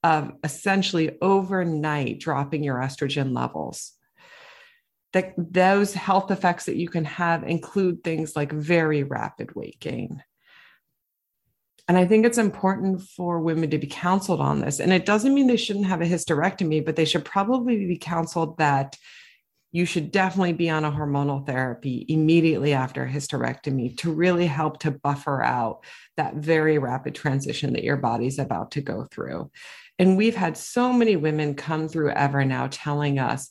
of 0.02 0.32
essentially 0.42 1.16
overnight 1.20 2.18
dropping 2.18 2.64
your 2.64 2.76
estrogen 2.76 3.34
levels. 3.34 3.92
That 5.12 5.34
those 5.36 5.94
health 5.94 6.30
effects 6.30 6.66
that 6.66 6.76
you 6.76 6.88
can 6.88 7.04
have 7.04 7.42
include 7.44 8.02
things 8.02 8.34
like 8.34 8.52
very 8.52 9.02
rapid 9.02 9.54
weight 9.54 9.80
gain, 9.80 10.22
and 11.88 11.96
I 11.96 12.06
think 12.06 12.26
it's 12.26 12.38
important 12.38 13.02
for 13.02 13.40
women 13.40 13.70
to 13.70 13.78
be 13.78 13.86
counseled 13.86 14.40
on 14.40 14.60
this. 14.60 14.78
And 14.78 14.92
it 14.92 15.06
doesn't 15.06 15.32
mean 15.32 15.46
they 15.46 15.56
shouldn't 15.56 15.86
have 15.86 16.02
a 16.02 16.06
hysterectomy, 16.06 16.84
but 16.84 16.96
they 16.96 17.06
should 17.06 17.24
probably 17.24 17.86
be 17.86 17.96
counseled 17.96 18.58
that 18.58 18.96
you 19.72 19.84
should 19.84 20.10
definitely 20.10 20.52
be 20.52 20.70
on 20.70 20.84
a 20.84 20.90
hormonal 20.90 21.46
therapy 21.46 22.04
immediately 22.08 22.72
after 22.72 23.04
a 23.04 23.10
hysterectomy 23.10 23.96
to 23.98 24.12
really 24.12 24.46
help 24.46 24.80
to 24.80 24.90
buffer 24.90 25.42
out 25.42 25.84
that 26.16 26.34
very 26.36 26.78
rapid 26.78 27.14
transition 27.14 27.72
that 27.72 27.84
your 27.84 27.96
body's 27.96 28.38
about 28.38 28.70
to 28.72 28.80
go 28.80 29.06
through. 29.10 29.50
And 29.98 30.16
we've 30.16 30.36
had 30.36 30.56
so 30.56 30.92
many 30.92 31.16
women 31.16 31.54
come 31.54 31.88
through 31.88 32.12
Evernow 32.12 32.68
telling 32.70 33.18
us 33.18 33.50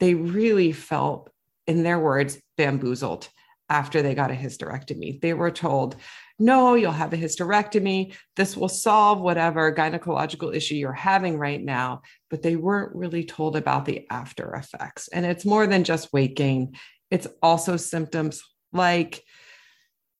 they 0.00 0.14
really 0.14 0.72
felt, 0.72 1.30
in 1.66 1.82
their 1.82 1.98
words, 1.98 2.38
bamboozled 2.58 3.28
after 3.68 4.02
they 4.02 4.14
got 4.14 4.30
a 4.30 4.34
hysterectomy. 4.34 5.20
They 5.20 5.32
were 5.32 5.50
told, 5.50 5.96
no, 6.38 6.74
you'll 6.74 6.92
have 6.92 7.12
a 7.12 7.16
hysterectomy. 7.16 8.14
This 8.36 8.56
will 8.56 8.68
solve 8.68 9.20
whatever 9.20 9.72
gynecological 9.72 10.54
issue 10.54 10.74
you're 10.74 10.92
having 10.92 11.38
right 11.38 11.62
now. 11.62 12.02
But 12.28 12.42
they 12.42 12.56
weren't 12.56 12.96
really 12.96 13.24
told 13.24 13.56
about 13.56 13.84
the 13.84 14.06
after 14.10 14.54
effects. 14.54 15.08
And 15.08 15.24
it's 15.24 15.44
more 15.44 15.66
than 15.66 15.84
just 15.84 16.12
weight 16.12 16.34
gain, 16.36 16.76
it's 17.10 17.28
also 17.42 17.76
symptoms 17.76 18.42
like 18.72 19.22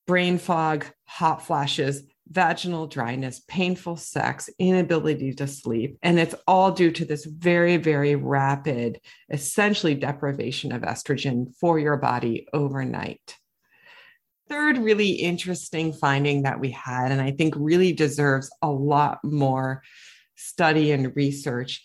brain 0.07 0.39
fog, 0.39 0.87
hot 1.07 1.45
flashes, 1.45 2.05
vaginal 2.29 2.87
dryness, 2.87 3.43
painful 3.49 3.97
sex, 3.97 4.49
inability 4.59 5.35
to 5.35 5.47
sleep. 5.47 5.99
And 6.03 6.19
it's 6.19 6.35
all 6.47 6.71
due 6.71 6.93
to 6.93 7.05
this 7.05 7.25
very, 7.25 7.77
very 7.77 8.15
rapid, 8.15 9.01
essentially 9.31 9.95
deprivation 9.95 10.73
of 10.73 10.83
estrogen 10.83 11.55
for 11.61 11.79
your 11.79 11.97
body 11.97 12.47
overnight 12.53 13.37
third 14.49 14.79
really 14.79 15.11
interesting 15.11 15.93
finding 15.93 16.43
that 16.43 16.61
we 16.61 16.71
had, 16.71 17.11
and 17.11 17.21
I 17.21 17.31
think 17.31 17.55
really 17.57 17.93
deserves 17.93 18.51
a 18.63 18.71
lot 18.71 19.19
more 19.25 19.83
study 20.37 20.93
and 20.93 21.15
research, 21.17 21.85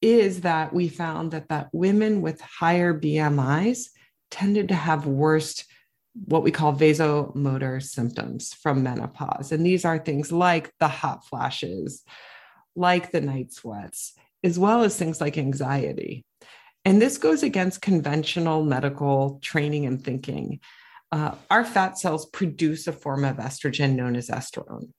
is 0.00 0.42
that 0.42 0.72
we 0.72 0.88
found 0.88 1.32
that 1.32 1.48
that 1.48 1.68
women 1.72 2.22
with 2.22 2.40
higher 2.40 2.98
BMIs 2.98 3.88
tended 4.30 4.68
to 4.68 4.74
have 4.74 5.06
worse 5.06 5.64
what 6.24 6.42
we 6.42 6.50
call 6.50 6.74
vasomotor 6.74 7.82
symptoms 7.82 8.54
from 8.54 8.82
menopause. 8.82 9.52
And 9.52 9.64
these 9.64 9.84
are 9.84 9.98
things 9.98 10.32
like 10.32 10.72
the 10.80 10.88
hot 10.88 11.26
flashes, 11.26 12.02
like 12.74 13.12
the 13.12 13.20
night 13.20 13.52
sweats, 13.52 14.14
as 14.42 14.58
well 14.58 14.82
as 14.82 14.96
things 14.96 15.20
like 15.20 15.38
anxiety. 15.38 16.24
And 16.84 17.00
this 17.00 17.18
goes 17.18 17.42
against 17.42 17.82
conventional 17.82 18.64
medical 18.64 19.38
training 19.42 19.86
and 19.86 20.02
thinking 20.02 20.60
uh, 21.12 21.34
our 21.50 21.64
fat 21.64 21.98
cells 21.98 22.26
produce 22.26 22.86
a 22.86 22.92
form 22.92 23.24
of 23.24 23.36
estrogen 23.36 23.94
known 23.94 24.16
as 24.16 24.28
estrone. 24.28 24.90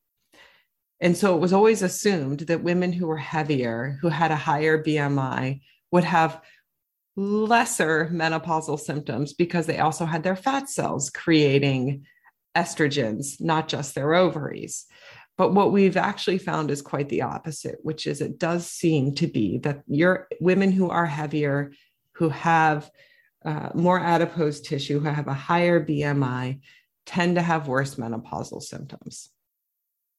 And 0.99 1.17
so 1.17 1.35
it 1.35 1.39
was 1.39 1.53
always 1.53 1.81
assumed 1.81 2.41
that 2.41 2.63
women 2.63 2.93
who 2.93 3.07
were 3.07 3.17
heavier, 3.17 3.97
who 4.01 4.09
had 4.09 4.31
a 4.31 4.35
higher 4.35 4.83
BMI, 4.83 5.61
would 5.91 6.03
have 6.03 6.41
lesser 7.15 8.09
menopausal 8.13 8.79
symptoms 8.79 9.33
because 9.33 9.65
they 9.65 9.79
also 9.79 10.05
had 10.05 10.23
their 10.23 10.35
fat 10.35 10.69
cells 10.69 11.09
creating 11.09 12.05
estrogens, 12.55 13.41
not 13.41 13.67
just 13.67 13.95
their 13.95 14.13
ovaries. 14.13 14.85
But 15.37 15.53
what 15.53 15.71
we've 15.71 15.97
actually 15.97 16.37
found 16.37 16.69
is 16.69 16.81
quite 16.81 17.09
the 17.09 17.23
opposite, 17.23 17.79
which 17.81 18.05
is 18.05 18.21
it 18.21 18.37
does 18.37 18.67
seem 18.67 19.15
to 19.15 19.27
be 19.27 19.57
that 19.59 19.81
your 19.87 20.27
women 20.39 20.71
who 20.71 20.89
are 20.89 21.05
heavier, 21.05 21.71
who 22.13 22.29
have 22.29 22.89
uh, 23.43 23.69
more 23.73 23.99
adipose 23.99 24.61
tissue 24.61 24.99
who 24.99 25.09
have 25.09 25.27
a 25.27 25.33
higher 25.33 25.83
BMI 25.83 26.59
tend 27.05 27.35
to 27.35 27.41
have 27.41 27.67
worse 27.67 27.95
menopausal 27.95 28.61
symptoms. 28.61 29.29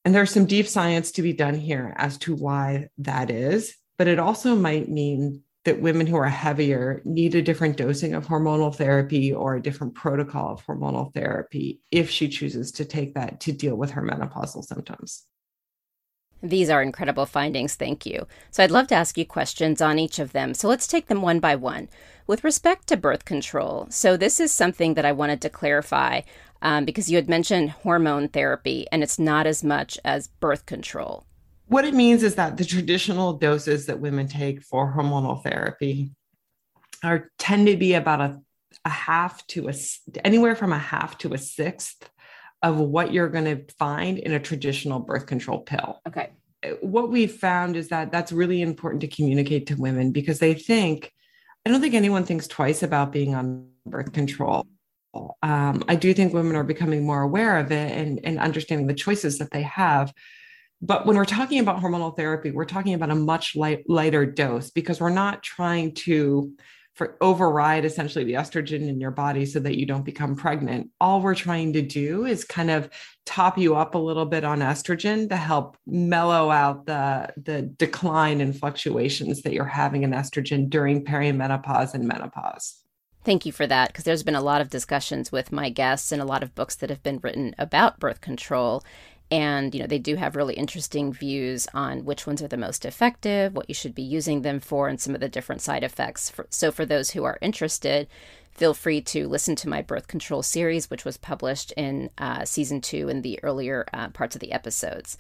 And 0.05 0.15
there's 0.15 0.33
some 0.33 0.47
deep 0.47 0.67
science 0.67 1.13
to 1.13 1.23
be 1.23 1.33
done 1.33 1.55
here 1.55 1.95
as 1.97 2.19
to 2.19 2.35
why 2.35 2.89
that 2.99 3.31
is, 3.31 3.77
but 3.99 4.09
it 4.09 4.19
also 4.19 4.57
might 4.57 4.89
mean 4.89 5.43
that 5.65 5.81
women 5.81 6.09
who 6.09 6.17
are 6.17 6.29
heavier 6.29 7.01
need 7.05 7.37
a 7.37 7.43
different 7.43 7.77
dosing 7.77 8.15
of 8.15 8.27
hormonal 8.27 8.75
therapy 8.75 9.33
or 9.33 9.55
a 9.55 9.63
different 9.63 9.95
protocol 9.95 10.55
of 10.55 10.67
hormonal 10.67 11.15
therapy 11.15 11.81
if 11.93 12.11
she 12.11 12.29
chooses 12.29 12.73
to 12.73 12.85
take 12.85 13.15
that 13.15 13.39
to 13.41 13.53
deal 13.53 13.77
with 13.77 13.93
her 13.93 14.03
menopausal 14.03 14.65
symptoms. 14.65 15.25
These 16.43 16.71
are 16.71 16.83
incredible 16.83 17.27
findings, 17.27 17.77
thank 17.77 18.05
you. 18.05 18.27
So 18.51 18.65
I'd 18.65 18.73
love 18.73 18.89
to 18.89 18.97
ask 18.97 19.17
you 19.17 19.25
questions 19.25 19.81
on 19.81 20.01
each 20.01 20.19
of 20.19 20.33
them. 20.33 20.55
So 20.55 20.67
let's 20.67 20.89
take 20.89 21.07
them 21.07 21.23
one 21.23 21.39
by 21.39 21.55
one. 21.55 21.89
With 22.33 22.45
respect 22.45 22.87
to 22.87 22.97
birth 22.97 23.27
control, 23.27 23.89
so 23.91 24.17
this 24.17 24.41
is 24.41 24.51
something 24.51 24.95
that 24.95 25.05
I 25.05 25.13
wanted 25.13 25.43
to 25.43 25.51
clarify 25.51 26.23
um, 26.63 26.87
because 26.87 27.11
you 27.11 27.17
had 27.17 27.29
mentioned 27.29 27.69
hormone 27.69 28.29
therapy, 28.29 28.87
and 28.91 29.03
it's 29.03 29.19
not 29.19 29.47
as 29.47 29.63
much 29.63 29.99
as 30.03 30.29
birth 30.29 30.65
control. 30.65 31.27
What 31.67 31.85
it 31.85 31.93
means 31.93 32.23
is 32.23 32.37
that 32.37 32.57
the 32.57 32.65
traditional 32.65 33.35
doses 33.35 33.85
that 33.85 34.01
women 34.01 34.29
take 34.29 34.63
for 34.63 34.95
hormonal 34.95 35.43
therapy 35.43 36.13
are 37.05 37.31
tend 37.37 37.67
to 37.67 37.77
be 37.77 37.93
about 37.93 38.23
a, 38.23 38.41
a 38.87 38.89
half 38.89 39.47
to 39.49 39.69
a 39.69 39.75
anywhere 40.25 40.57
from 40.57 40.73
a 40.73 40.79
half 40.79 41.19
to 41.19 41.35
a 41.35 41.39
sixth 41.39 42.09
of 42.63 42.79
what 42.79 43.13
you're 43.13 43.29
going 43.29 43.45
to 43.45 43.75
find 43.75 44.17
in 44.19 44.33
a 44.33 44.41
traditional 44.41 45.01
birth 45.01 45.27
control 45.27 45.59
pill. 45.59 46.01
Okay. 46.09 46.31
what 46.81 47.11
we 47.11 47.27
found 47.27 47.77
is 47.77 47.89
that 47.89 48.11
that's 48.11 48.33
really 48.33 48.63
important 48.63 49.03
to 49.03 49.09
communicate 49.09 49.67
to 49.67 49.75
women 49.75 50.13
because 50.13 50.39
they 50.39 50.55
think, 50.55 51.13
I 51.65 51.71
don't 51.71 51.81
think 51.81 51.95
anyone 51.95 52.25
thinks 52.25 52.49
twice 52.49 52.83
about 52.83 53.13
being 53.13 53.35
on 53.35 53.69
birth 53.87 54.13
control. 54.13 54.67
Um, 55.43 55.85
I 55.89 55.95
do 55.95 56.15
think 56.15 56.33
women 56.33 56.57
are 56.57 56.65
becoming 56.65 57.07
more 57.07 57.23
aware 57.23 57.59
of 57.59 57.71
it 57.71 57.93
and, 57.93 58.21
and 58.25 58.39
understanding 58.39 58.87
the 58.87 58.95
choices 58.95 59.39
that 59.39 59.51
they 59.51 59.63
have. 59.63 60.13
But 60.81 61.07
when 61.07 61.17
we're 61.17 61.25
talking 61.25 61.61
about 61.61 61.81
hormonal 61.81 62.17
therapy, 62.17 62.51
we're 62.51 62.65
talking 62.65 62.95
about 62.95 63.11
a 63.11 63.15
much 63.15 63.55
light, 63.55 63.89
lighter 63.89 64.27
dose 64.27 64.71
because 64.71 65.01
we're 65.01 65.11
not 65.11 65.43
trying 65.43 65.95
to 65.95 66.53
for 66.95 67.17
override 67.21 67.85
essentially 67.85 68.25
the 68.25 68.35
estrogen 68.35 68.89
in 68.89 69.01
your 69.01 69.11
body 69.11 69.47
so 69.47 69.59
that 69.61 69.79
you 69.79 69.87
don't 69.87 70.05
become 70.05 70.37
pregnant. 70.37 70.91
All 71.01 71.21
we're 71.21 71.35
trying 71.35 71.73
to 71.73 71.83
do 71.83 72.27
is 72.27 72.45
kind 72.45 72.71
of 72.71 72.91
top 73.25 73.57
you 73.57 73.77
up 73.77 73.95
a 73.95 73.99
little 73.99 74.27
bit 74.27 74.45
on 74.45 74.61
estrogen 74.61 75.29
to 75.29 75.37
help 75.37 75.77
mellow 75.87 76.51
out 76.51 76.87
the 76.87 77.33
the 77.37 77.63
decline 77.63 78.41
and 78.41 78.59
fluctuations 78.59 79.43
that 79.43 79.53
you're 79.55 79.65
having 79.65 80.03
in 80.03 80.11
estrogen 80.11 80.69
during 80.69 81.05
perimenopause 81.05 81.95
and 81.95 82.07
menopause. 82.07 82.83
Thank 83.25 83.47
you 83.47 83.53
for 83.53 83.69
that 83.69 83.89
because 83.89 84.05
there's 84.05 84.25
been 84.25 84.35
a 84.35 84.41
lot 84.41 84.61
of 84.61 84.69
discussions 84.69 85.31
with 85.31 85.53
my 85.53 85.71
guests 85.71 86.11
and 86.11 86.21
a 86.21 86.27
lot 86.27 86.43
of 86.43 86.57
books 86.57 86.75
that 86.77 86.91
have 86.91 87.05
been 87.05 87.21
written 87.23 87.55
about 87.57 88.01
birth 88.01 88.21
control 88.21 88.83
and 89.33 89.75
you 89.75 89.81
know 89.81 89.87
they 89.87 89.99
do 89.99 90.15
have 90.17 90.37
really 90.37 90.53
interesting 90.55 91.11
views 91.11 91.67
on 91.73 92.05
which 92.05 92.27
ones 92.27 92.43
are 92.43 92.49
the 92.49 92.57
most 92.57 92.85
effective 92.85 93.55
what 93.55 93.69
you 93.69 93.75
should 93.75 93.95
be 93.95 94.03
using 94.03 94.43
them 94.43 94.61
for 94.61 94.89
and 94.89 95.01
some 95.01 95.15
of 95.15 95.23
the 95.23 95.29
different 95.29 95.63
side 95.63 95.83
effects. 95.83 96.31
So 96.51 96.71
for 96.71 96.85
those 96.85 97.11
who 97.11 97.25
are 97.25 97.39
interested 97.41 98.07
feel 98.53 98.75
free 98.75 99.01
to 99.01 99.27
listen 99.27 99.57
to 99.57 99.69
my 99.71 99.81
birth 99.81 100.07
control 100.07 100.43
series 100.43 100.91
which 100.91 101.07
was 101.07 101.17
published 101.17 101.73
in 101.79 102.11
uh, 102.19 102.45
season 102.45 102.83
two 102.83 103.09
in 103.09 103.23
the 103.23 103.43
earlier 103.43 103.87
uh, 103.95 104.09
parts 104.09 104.37
of 104.37 104.41
the 104.41 104.53
episodes. 104.53 105.17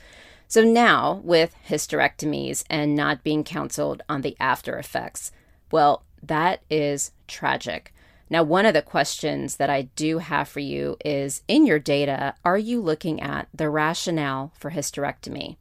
So 0.46 0.62
now 0.62 1.22
with 1.24 1.56
hysterectomies 1.66 2.64
and 2.68 2.94
not 2.94 3.24
being 3.24 3.42
counseled 3.42 4.02
on 4.10 4.20
the 4.20 4.36
after 4.38 4.76
effects 4.78 5.32
well 5.70 6.04
that 6.22 6.60
is 6.68 7.12
tragic 7.26 7.94
now, 8.30 8.42
one 8.42 8.64
of 8.64 8.74
the 8.74 8.82
questions 8.82 9.56
that 9.56 9.68
I 9.68 9.82
do 9.94 10.18
have 10.18 10.48
for 10.48 10.60
you 10.60 10.96
is 11.04 11.42
in 11.48 11.66
your 11.66 11.78
data, 11.78 12.34
are 12.44 12.58
you 12.58 12.80
looking 12.80 13.20
at 13.20 13.48
the 13.52 13.68
rationale 13.68 14.52
for 14.58 14.70
hysterectomy? 14.70 15.56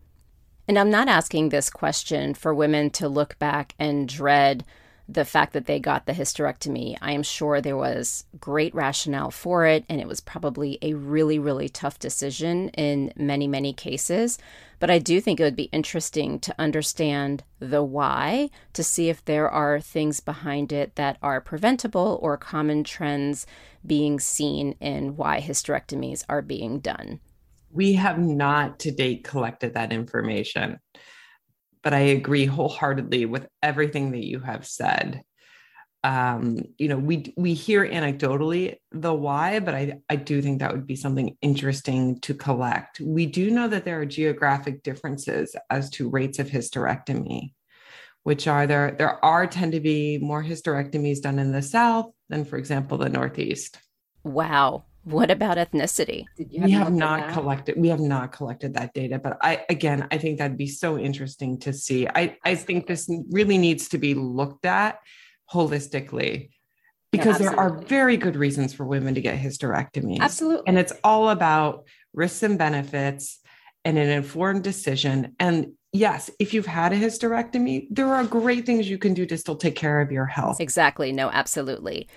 And 0.68 0.80
I'm 0.80 0.90
not 0.90 1.10
asking 1.10 1.50
this 1.50 1.70
question 1.70 2.34
for 2.34 2.54
women 2.54 2.90
to 2.92 3.10
look 3.10 3.38
back 3.40 3.76
and 3.78 4.08
dread 4.08 4.64
the 5.14 5.26
fact 5.26 5.54
that 5.54 5.66
they 5.66 5.80
got 5.80 6.06
the 6.06 6.14
hysterectomy. 6.14 6.98
I 7.02 7.12
am 7.12 7.24
sure 7.24 7.60
there 7.60 7.76
was 7.76 8.26
great 8.40 8.74
rationale 8.74 9.32
for 9.32 9.66
it, 9.66 9.84
and 9.90 10.00
it 10.00 10.08
was 10.08 10.22
probably 10.22 10.78
a 10.82 10.94
really, 10.94 11.38
really 11.38 11.68
tough 11.68 12.00
decision 12.00 12.70
in 12.70 13.12
many, 13.18 13.48
many 13.48 13.74
cases. 13.74 14.40
But 14.80 14.90
I 14.90 15.00
do 15.00 15.20
think 15.20 15.40
it 15.40 15.44
would 15.44 15.56
be 15.56 15.70
interesting 15.74 16.40
to 16.40 16.56
understand 16.58 17.44
the 17.60 17.84
why 17.84 18.50
to 18.74 18.84
see 18.84 19.10
if 19.10 19.24
there 19.26 19.50
are 19.50 19.80
things 19.82 20.22
behind 20.22 20.72
it 20.72 20.96
that 20.96 21.18
are 21.22 21.42
preventable 21.42 22.18
or 22.22 22.38
common 22.38 22.84
trends 22.84 23.46
being 23.86 24.20
seen 24.20 24.76
in 24.80 25.18
why 25.18 25.42
hysterectomies 25.42 26.24
are 26.30 26.42
being 26.42 26.80
done. 26.80 27.20
We 27.72 27.94
have 27.94 28.18
not 28.18 28.80
to 28.80 28.92
date 28.92 29.24
collected 29.24 29.74
that 29.74 29.94
information 29.94 30.80
but 31.84 31.94
I 31.94 32.00
agree 32.00 32.46
wholeheartedly 32.46 33.26
with 33.26 33.48
everything 33.62 34.12
that 34.12 34.26
you 34.26 34.40
have 34.40 34.66
said. 34.68 35.22
Um, 36.04 36.64
you 36.80 36.88
know, 36.88 36.98
we 36.98 37.32
we 37.38 37.54
hear 37.54 37.88
anecdotally 37.88 38.78
the 38.92 39.14
why, 39.14 39.60
but 39.60 39.76
I, 39.76 40.00
I 40.10 40.16
do 40.16 40.42
think 40.42 40.60
that 40.60 40.74
would 40.74 40.88
be 40.88 40.96
something 40.96 41.38
interesting 41.42 42.20
to 42.22 42.34
collect. 42.34 43.00
We 43.00 43.28
do 43.28 43.52
know 43.52 43.68
that 43.68 43.86
there 43.86 44.02
are 44.02 44.06
geographic 44.06 44.82
differences 44.82 45.56
as 45.70 45.92
to 45.92 46.10
rates 46.10 46.40
of 46.40 46.48
hysterectomy, 46.48 47.54
which 48.24 48.48
are 48.48 48.66
there 48.66 48.96
there 48.98 49.24
are 49.24 49.46
tend 49.46 49.74
to 49.74 49.80
be 49.80 50.18
more 50.18 50.44
hysterectomies 50.44 51.22
done 51.22 51.38
in 51.38 51.52
the 51.52 51.62
South 51.62 52.12
than, 52.30 52.46
for 52.46 52.58
example, 52.58 52.98
the 52.98 53.10
Northeast. 53.10 53.78
Wow. 54.24 54.86
What 55.04 55.32
about 55.32 55.58
ethnicity? 55.58 56.26
Have 56.38 56.64
we 56.64 56.72
have 56.72 56.94
not 56.94 57.34
collected 57.34 57.76
we 57.78 57.88
have 57.90 58.00
not 58.00 58.32
collected 58.32 58.76
that 58.76 58.94
data, 58.94 59.18
but 59.18 59.38
I 59.42 59.66
again 59.70 60.08
I 60.12 60.18
think 60.18 60.38
that'd 60.38 60.58
be 60.58 60.68
so 60.68 60.98
interesting 60.98 61.60
to 61.60 61.74
see. 61.74 62.08
I 62.08 62.38
I 62.44 62.56
think 62.56 62.88
this 62.88 63.10
really 63.32 63.58
needs 63.58 63.90
to 63.90 63.98
be 63.98 64.14
looked 64.14 64.66
at 64.66 65.00
holistically 65.52 66.50
because 67.12 67.40
yeah, 67.40 67.50
there 67.50 67.60
are 67.60 67.80
very 67.82 68.16
good 68.16 68.36
reasons 68.36 68.74
for 68.74 68.86
women 68.86 69.16
to 69.16 69.22
get 69.22 69.40
hysterectomies. 69.40 70.20
Absolutely. 70.20 70.68
And 70.68 70.78
it's 70.78 70.94
all 71.04 71.30
about 71.30 71.88
risks 72.14 72.44
and 72.44 72.58
benefits 72.58 73.40
and 73.84 73.98
an 73.98 74.10
informed 74.10 74.64
decision. 74.64 75.36
And 75.40 75.74
yes, 75.92 76.30
if 76.40 76.54
you've 76.54 76.66
had 76.66 76.94
a 76.94 76.96
hysterectomy, 76.98 77.88
there 77.90 78.14
are 78.14 78.24
great 78.24 78.66
things 78.66 78.90
you 78.90 78.98
can 78.98 79.14
do 79.14 79.26
to 79.26 79.38
still 79.38 79.56
take 79.56 79.76
care 79.76 80.00
of 80.00 80.12
your 80.12 80.26
health. 80.26 80.62
Exactly. 80.62 81.12
No, 81.12 81.30
absolutely. 81.30 82.08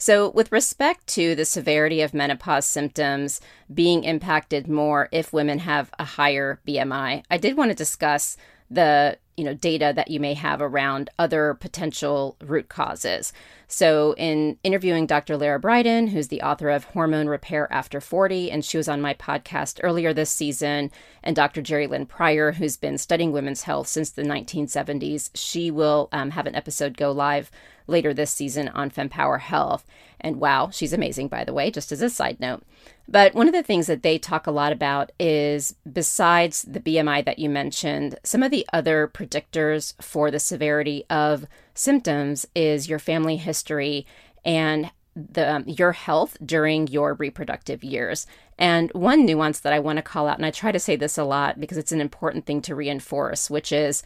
So, 0.00 0.30
with 0.30 0.52
respect 0.52 1.08
to 1.08 1.34
the 1.34 1.44
severity 1.44 2.02
of 2.02 2.14
menopause 2.14 2.66
symptoms 2.66 3.40
being 3.74 4.04
impacted 4.04 4.68
more 4.68 5.08
if 5.10 5.32
women 5.32 5.58
have 5.58 5.90
a 5.98 6.04
higher 6.04 6.60
BMI, 6.66 7.24
I 7.28 7.36
did 7.36 7.56
want 7.56 7.72
to 7.72 7.74
discuss 7.74 8.36
the 8.70 9.18
you 9.36 9.44
know 9.44 9.54
data 9.54 9.92
that 9.96 10.10
you 10.10 10.20
may 10.20 10.34
have 10.34 10.60
around 10.60 11.10
other 11.18 11.54
potential 11.54 12.36
root 12.40 12.68
causes. 12.68 13.32
So, 13.66 14.14
in 14.16 14.56
interviewing 14.62 15.06
Dr. 15.06 15.36
Lara 15.36 15.60
Briden, 15.60 16.10
who's 16.10 16.28
the 16.28 16.42
author 16.42 16.70
of 16.70 16.84
Hormone 16.84 17.26
Repair 17.26 17.70
After 17.72 18.00
40, 18.00 18.52
and 18.52 18.64
she 18.64 18.76
was 18.76 18.88
on 18.88 19.00
my 19.00 19.14
podcast 19.14 19.80
earlier 19.82 20.12
this 20.12 20.30
season, 20.30 20.92
and 21.24 21.34
Dr. 21.34 21.60
Jerilynn 21.60 22.06
Prior, 22.06 22.52
who's 22.52 22.76
been 22.76 22.98
studying 22.98 23.32
women's 23.32 23.62
health 23.62 23.88
since 23.88 24.10
the 24.10 24.22
1970s, 24.22 25.30
she 25.34 25.72
will 25.72 26.08
um, 26.12 26.30
have 26.30 26.46
an 26.46 26.54
episode 26.54 26.96
go 26.96 27.10
live 27.10 27.50
later 27.88 28.14
this 28.14 28.30
season 28.30 28.68
on 28.68 28.90
FemPower 28.90 29.40
Health. 29.40 29.86
And 30.20 30.36
wow, 30.36 30.70
she's 30.70 30.92
amazing, 30.92 31.28
by 31.28 31.44
the 31.44 31.52
way, 31.52 31.70
just 31.70 31.92
as 31.92 32.02
a 32.02 32.10
side 32.10 32.40
note. 32.40 32.62
But 33.08 33.34
one 33.34 33.48
of 33.48 33.54
the 33.54 33.62
things 33.62 33.86
that 33.86 34.02
they 34.02 34.18
talk 34.18 34.46
a 34.46 34.52
lot 34.52 34.72
about 34.72 35.12
is 35.18 35.74
besides 35.90 36.62
the 36.62 36.80
BMI 36.80 37.24
that 37.24 37.38
you 37.38 37.48
mentioned, 37.48 38.18
some 38.22 38.42
of 38.42 38.50
the 38.50 38.66
other 38.72 39.10
predictors 39.12 39.94
for 40.02 40.30
the 40.30 40.40
severity 40.40 41.04
of 41.08 41.46
symptoms 41.74 42.46
is 42.54 42.88
your 42.88 42.98
family 42.98 43.36
history 43.36 44.06
and 44.44 44.90
the 45.14 45.52
um, 45.52 45.64
your 45.66 45.92
health 45.92 46.36
during 46.44 46.86
your 46.86 47.14
reproductive 47.14 47.82
years. 47.82 48.26
And 48.58 48.90
one 48.92 49.24
nuance 49.24 49.60
that 49.60 49.72
I 49.72 49.78
want 49.78 49.96
to 49.96 50.02
call 50.02 50.28
out 50.28 50.36
and 50.36 50.46
I 50.46 50.50
try 50.50 50.72
to 50.72 50.78
say 50.78 50.96
this 50.96 51.18
a 51.18 51.24
lot 51.24 51.60
because 51.60 51.78
it's 51.78 51.92
an 51.92 52.00
important 52.00 52.46
thing 52.46 52.60
to 52.62 52.74
reinforce, 52.74 53.50
which 53.50 53.72
is 53.72 54.02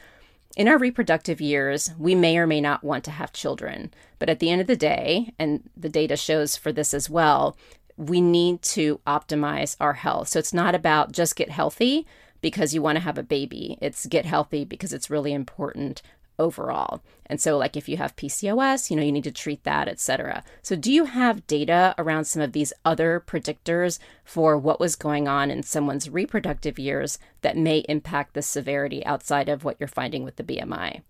in 0.57 0.69
our 0.69 0.79
reproductive 0.79 1.41
years, 1.41 1.91
we 1.99 2.15
may 2.15 2.37
or 2.37 2.47
may 2.47 2.61
not 2.61 2.85
want 2.85 3.05
to 3.05 3.11
have 3.11 3.33
children. 3.33 3.93
But 4.19 4.29
at 4.29 4.39
the 4.39 4.51
end 4.51 4.61
of 4.61 4.67
the 4.67 4.77
day, 4.77 5.33
and 5.39 5.69
the 5.77 5.89
data 5.89 6.17
shows 6.17 6.57
for 6.57 6.73
this 6.73 6.93
as 6.95 7.09
well, 7.09 7.57
we 7.97 8.21
need 8.21 8.63
to 8.63 9.01
optimize 9.07 9.77
our 9.81 9.95
health. 9.95 10.29
So 10.29 10.39
it's 10.39 10.55
not 10.55 10.75
about 10.75 11.13
just 11.13 11.37
get 11.37 11.51
healthy 11.51 12.07
because 12.41 12.75
you 12.75 12.83
want 12.83 12.97
to 12.97 13.05
have 13.05 13.19
a 13.19 13.23
baby. 13.23 13.79
It's 13.81 14.07
get 14.07 14.25
healthy 14.25 14.65
because 14.65 14.93
it's 14.93 15.11
really 15.11 15.33
important 15.33 16.03
overall. 16.39 17.03
And 17.27 17.41
so 17.41 17.57
like 17.57 17.77
if 17.77 17.89
you 17.89 17.97
have 17.97 18.17
PCOS, 18.17 18.91
you 18.91 18.97
know, 18.97 19.03
you 19.03 19.13
need 19.13 19.25
to 19.25 19.33
treat 19.33 19.65
that, 19.65 19.89
etc. 19.89 20.45
So 20.63 20.77
do 20.77 20.93
you 20.93 21.05
have 21.07 21.47
data 21.47 21.95
around 21.99 22.25
some 22.25 22.43
of 22.43 22.53
these 22.53 22.73
other 22.85 23.23
predictors 23.27 23.99
for 24.25 24.59
what 24.59 24.81
was 24.81 24.97
going 24.97 25.29
on 25.29 25.51
in 25.51 25.63
someone's 25.63 26.11
reproductive 26.11 26.79
years 26.79 27.19
that 27.41 27.57
may 27.57 27.79
impact 27.89 28.35
the 28.35 28.43
severity 28.43 29.05
outside 29.07 29.49
of 29.49 29.65
what 29.65 29.77
you're 29.79 29.89
finding 29.89 30.25
with 30.25 30.37
the 30.37 30.45
BMI? 30.45 31.03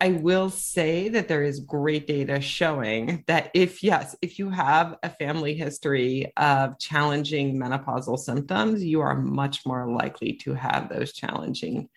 I 0.00 0.10
will 0.10 0.48
say 0.48 1.08
that 1.08 1.26
there 1.26 1.42
is 1.42 1.58
great 1.58 2.06
data 2.06 2.40
showing 2.40 3.24
that 3.26 3.50
if, 3.52 3.82
yes, 3.82 4.14
if 4.22 4.38
you 4.38 4.48
have 4.50 4.96
a 5.02 5.10
family 5.10 5.54
history 5.54 6.32
of 6.36 6.78
challenging 6.78 7.58
menopausal 7.58 8.18
symptoms, 8.18 8.84
you 8.84 9.00
are 9.00 9.16
much 9.16 9.66
more 9.66 9.90
likely 9.90 10.34
to 10.34 10.54
have 10.54 10.88
those 10.88 11.12
challenging 11.12 11.88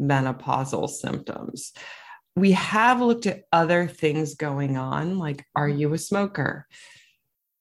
menopausal 0.00 0.88
symptoms 0.88 1.72
we 2.40 2.52
have 2.52 3.00
looked 3.00 3.26
at 3.26 3.44
other 3.52 3.86
things 3.86 4.34
going 4.34 4.76
on, 4.76 5.18
like 5.18 5.44
are 5.54 5.68
mm-hmm. 5.68 5.78
you 5.78 5.94
a 5.94 5.98
smoker? 5.98 6.66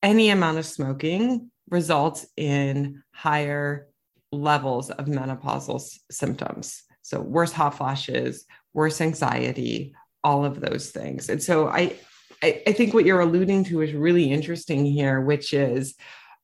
Any 0.04 0.30
amount 0.30 0.58
of 0.58 0.66
smoking 0.66 1.52
results 1.70 2.26
in 2.38 3.04
higher 3.12 3.88
levels 4.32 4.90
of 4.90 5.06
menopausal 5.06 5.76
s- 5.76 6.00
symptoms. 6.12 6.84
So, 7.02 7.20
worse 7.20 7.52
hot 7.52 7.78
flashes, 7.78 8.46
worse 8.74 9.02
anxiety, 9.02 9.94
all 10.24 10.46
of 10.46 10.60
those 10.60 10.92
things. 10.92 11.30
And 11.30 11.42
so, 11.42 11.68
I, 11.68 11.96
I, 12.44 12.62
I 12.68 12.72
think 12.74 12.94
what 12.94 13.06
you're 13.06 13.22
alluding 13.22 13.64
to 13.66 13.82
is 13.82 13.94
really 13.94 14.32
interesting 14.32 14.86
here, 14.86 15.22
which 15.22 15.54
is 15.54 15.96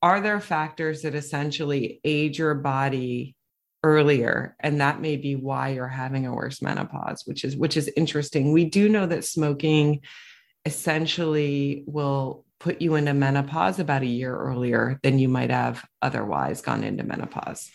are 0.01 0.19
there 0.19 0.41
factors 0.41 1.03
that 1.03 1.15
essentially 1.15 2.01
age 2.03 2.39
your 2.39 2.55
body 2.55 3.35
earlier 3.83 4.55
and 4.59 4.79
that 4.79 5.01
may 5.01 5.17
be 5.17 5.35
why 5.35 5.69
you're 5.69 5.87
having 5.87 6.25
a 6.25 6.33
worse 6.33 6.61
menopause 6.61 7.23
which 7.25 7.43
is 7.43 7.55
which 7.55 7.77
is 7.77 7.91
interesting. 7.97 8.51
We 8.51 8.65
do 8.65 8.89
know 8.89 9.05
that 9.05 9.25
smoking 9.25 10.01
essentially 10.65 11.83
will 11.85 12.45
put 12.59 12.81
you 12.81 12.95
into 12.95 13.13
menopause 13.13 13.79
about 13.79 14.03
a 14.03 14.07
year 14.07 14.33
earlier 14.35 14.99
than 15.03 15.19
you 15.19 15.27
might 15.27 15.49
have 15.49 15.85
otherwise 16.01 16.61
gone 16.61 16.83
into 16.83 17.03
menopause 17.03 17.69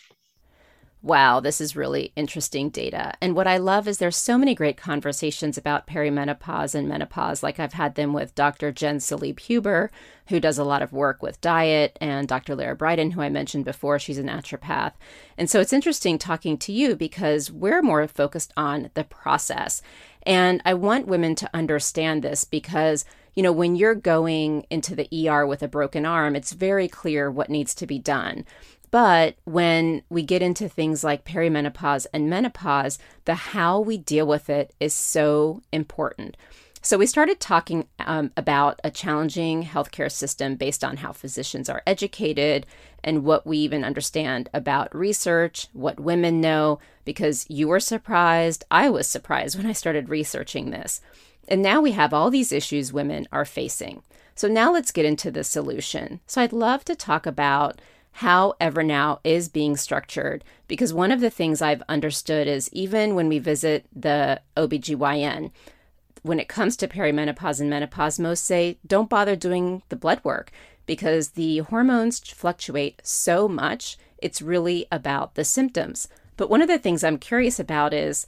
Wow, 1.01 1.39
this 1.39 1.61
is 1.61 1.77
really 1.77 2.13
interesting 2.17 2.71
data. 2.71 3.15
And 3.21 3.37
what 3.37 3.47
I 3.47 3.59
love 3.59 3.87
is 3.87 3.99
there's 3.99 4.17
so 4.17 4.37
many 4.37 4.53
great 4.53 4.77
conversations 4.77 5.57
about 5.57 5.87
perimenopause 5.87 6.75
and 6.75 6.89
menopause. 6.89 7.41
Like 7.41 7.61
I've 7.61 7.75
had 7.75 7.95
them 7.95 8.13
with 8.13 8.35
Dr. 8.35 8.73
Jenn 8.73 8.99
Salib 8.99 9.39
Huber, 9.39 9.93
who 10.27 10.41
does 10.41 10.59
a 10.59 10.65
lot 10.65 10.83
of 10.83 10.93
work 10.93 11.23
with 11.23 11.41
diet, 11.41 11.97
and 12.01 12.27
Dr. 12.27 12.57
Lara 12.57 12.77
Briden, 12.77 13.13
who 13.13 13.21
I 13.21 13.29
mentioned 13.29 13.65
before. 13.65 14.01
She's 14.01 14.19
a 14.19 14.25
naturopath. 14.25 14.95
And 15.37 15.49
so 15.49 15.61
it's 15.61 15.73
interesting 15.73 16.19
talking 16.19 16.59
to 16.59 16.73
you 16.73 16.97
because 16.97 17.53
we're 17.53 17.81
more 17.81 18.07
focused 18.09 18.53
on 18.57 18.91
the 18.95 19.05
process. 19.05 19.81
And 20.25 20.61
I 20.65 20.75
want 20.75 21.07
women 21.07 21.37
to 21.37 21.51
understand 21.55 22.25
this 22.25 22.43
because 22.43 23.05
you 23.39 23.43
know, 23.43 23.53
when 23.53 23.77
you're 23.77 23.95
going 23.95 24.67
into 24.69 24.97
the 24.97 25.29
ER 25.29 25.47
with 25.47 25.63
a 25.63 25.69
broken 25.69 26.05
arm, 26.05 26.35
it's 26.35 26.51
very 26.53 26.89
clear 26.89 27.31
what 27.31 27.49
needs 27.49 27.73
to 27.77 27.87
be 27.87 28.01
done. 28.01 28.45
But 28.91 29.37
when 29.45 30.03
we 30.09 30.23
get 30.23 30.43
into 30.43 30.69
things 30.69 31.05
like 31.05 31.25
perimenopause 31.25 32.07
and 32.13 32.31
menopause, 32.31 32.99
the 33.25 33.35
how 33.35 33.81
we 33.81 33.99
deal 33.99 34.27
with 34.27 34.49
it 34.49 34.75
is 34.81 34.95
so 34.95 35.63
important. 35.73 36.37
So, 36.81 36.97
we 36.97 37.07
started 37.07 37.41
talking 37.41 37.89
um, 37.99 38.31
about 38.37 38.81
a 38.85 38.91
challenging 38.91 39.65
healthcare 39.65 40.11
system 40.11 40.55
based 40.55 40.85
on 40.85 40.99
how 40.99 41.13
physicians 41.13 41.69
are 41.69 41.83
educated 41.87 42.67
and 43.03 43.25
what 43.25 43.47
we 43.47 43.59
even 43.59 43.85
understand 43.85 44.49
about 44.55 44.95
research, 44.95 45.67
what 45.73 45.99
women 45.99 46.41
know, 46.41 46.79
because 47.05 47.47
you 47.51 47.69
were 47.69 47.81
surprised. 47.81 48.65
I 48.71 48.91
was 48.91 49.09
surprised 49.09 49.57
when 49.57 49.67
I 49.67 49.73
started 49.73 50.09
researching 50.09 50.71
this. 50.71 51.01
And 51.49 51.63
now 51.63 51.81
we 51.81 51.93
have 51.93 52.15
all 52.15 52.31
these 52.31 52.53
issues 52.53 52.93
women 52.93 53.27
are 53.33 53.45
facing. 53.45 54.03
So, 54.37 54.47
now 54.47 54.73
let's 54.73 54.93
get 54.93 55.05
into 55.05 55.33
the 55.33 55.43
solution. 55.43 56.21
So, 56.29 56.41
I'd 56.41 56.53
love 56.53 56.85
to 56.85 56.95
talk 56.95 57.27
about 57.27 57.81
how 58.19 58.53
Evernow 58.61 59.21
is 59.23 59.49
being 59.49 59.77
structured 59.77 60.43
because 60.67 60.93
one 60.93 61.13
of 61.13 61.21
the 61.21 61.31
things 61.31 61.63
I've 61.63 61.85
understood 61.89 62.49
is 62.49 62.69
even 62.73 63.15
when 63.15 63.29
we 63.29 63.39
visit 63.39 63.87
the 63.95 64.41
OBGYN, 64.57 65.53
when 66.23 66.41
it 66.41 66.49
comes 66.49 66.77
to 66.79 66.89
perimenopause 66.89 67.61
and 67.61 67.71
menopause, 67.71 68.19
most 68.19 68.43
say 68.43 68.79
don't 68.85 69.09
bother 69.09 69.37
doing 69.37 69.83
the 69.89 69.95
blood 69.95 70.21
work 70.25 70.51
because 70.85 71.31
the 71.31 71.59
hormones 71.59 72.19
fluctuate 72.19 73.01
so 73.05 73.47
much. 73.47 73.97
It's 74.19 74.43
really 74.43 74.87
about 74.91 75.37
the 75.37 75.45
symptoms. 75.45 76.09
But 76.37 76.51
one 76.51 76.61
of 76.61 76.67
the 76.67 76.79
things 76.79 77.05
I'm 77.05 77.19
curious 77.19 77.61
about 77.61 77.95
is, 77.95 78.27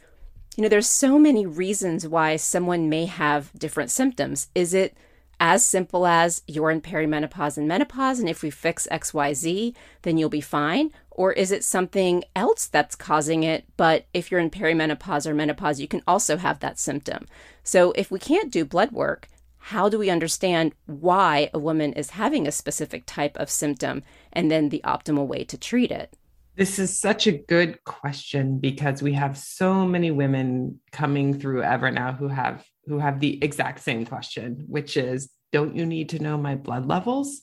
you 0.57 0.63
know, 0.63 0.69
there's 0.69 0.89
so 0.89 1.19
many 1.19 1.47
reasons 1.47 2.07
why 2.07 2.37
someone 2.37 2.89
may 2.89 3.07
have 3.07 3.51
different 3.59 3.91
symptoms. 3.91 4.51
Is 4.55 4.73
it 4.73 4.97
as 5.41 5.65
simple 5.65 6.07
as 6.07 6.43
you're 6.47 6.71
in 6.71 6.83
perimenopause 6.83 7.57
and 7.57 7.67
menopause, 7.67 8.21
and 8.21 8.29
if 8.29 8.43
we 8.43 8.51
fix 8.51 8.87
XYZ, 8.93 9.75
then 10.03 10.19
you'll 10.19 10.29
be 10.29 10.43
fine? 10.43 10.93
Or 11.11 11.33
is 11.33 11.51
it 11.51 11.65
something 11.65 12.23
else 12.37 12.67
that's 12.67 12.95
causing 12.95 13.43
it? 13.43 13.65
But 13.79 14.07
if 14.13 14.31
you're 14.31 14.39
in 14.39 14.51
perimenopause 14.51 15.27
or 15.27 15.35
menopause, 15.35 15.81
you 15.81 15.89
can 15.89 16.03
also 16.07 16.37
have 16.37 16.61
that 16.61 16.79
symptom. 16.79 17.27
So 17.65 17.93
if 17.93 18.11
we 18.11 18.19
can't 18.19 18.53
do 18.53 18.65
blood 18.67 18.93
work, 18.93 19.29
how 19.59 19.89
do 19.89 19.99
we 19.99 20.11
understand 20.11 20.75
why 20.87 21.51
a 21.53 21.59
woman 21.59 21.95
is 21.95 22.11
having 22.11 22.47
a 22.47 22.53
specific 22.53 23.05
type 23.07 23.37
of 23.39 23.51
symptom 23.51 24.03
and 24.33 24.51
then 24.51 24.69
the 24.69 24.83
optimal 24.85 25.27
way 25.27 25.45
to 25.45 25.59
treat 25.59 25.91
it? 25.91 26.17
This 26.57 26.79
is 26.79 26.99
such 26.99 27.27
a 27.27 27.33
good 27.33 27.83
question 27.85 28.59
because 28.59 29.03
we 29.03 29.15
have 29.15 29.39
so 29.39 29.87
many 29.87 30.11
women 30.11 30.81
coming 30.93 31.39
through 31.39 31.63
Evernow 31.63 32.19
who 32.19 32.29
have 32.29 32.65
who 32.87 32.99
have 32.99 33.21
the 33.21 33.43
exact 33.43 33.81
same 33.81 34.07
question, 34.07 34.65
which 34.69 34.97
is, 34.97 35.31
don't 35.53 35.77
you 35.77 35.87
need 35.87 36.11
to 36.11 36.19
know 36.19 36.37
my 36.37 36.55
blood 36.55 36.87
levels? 36.87 37.43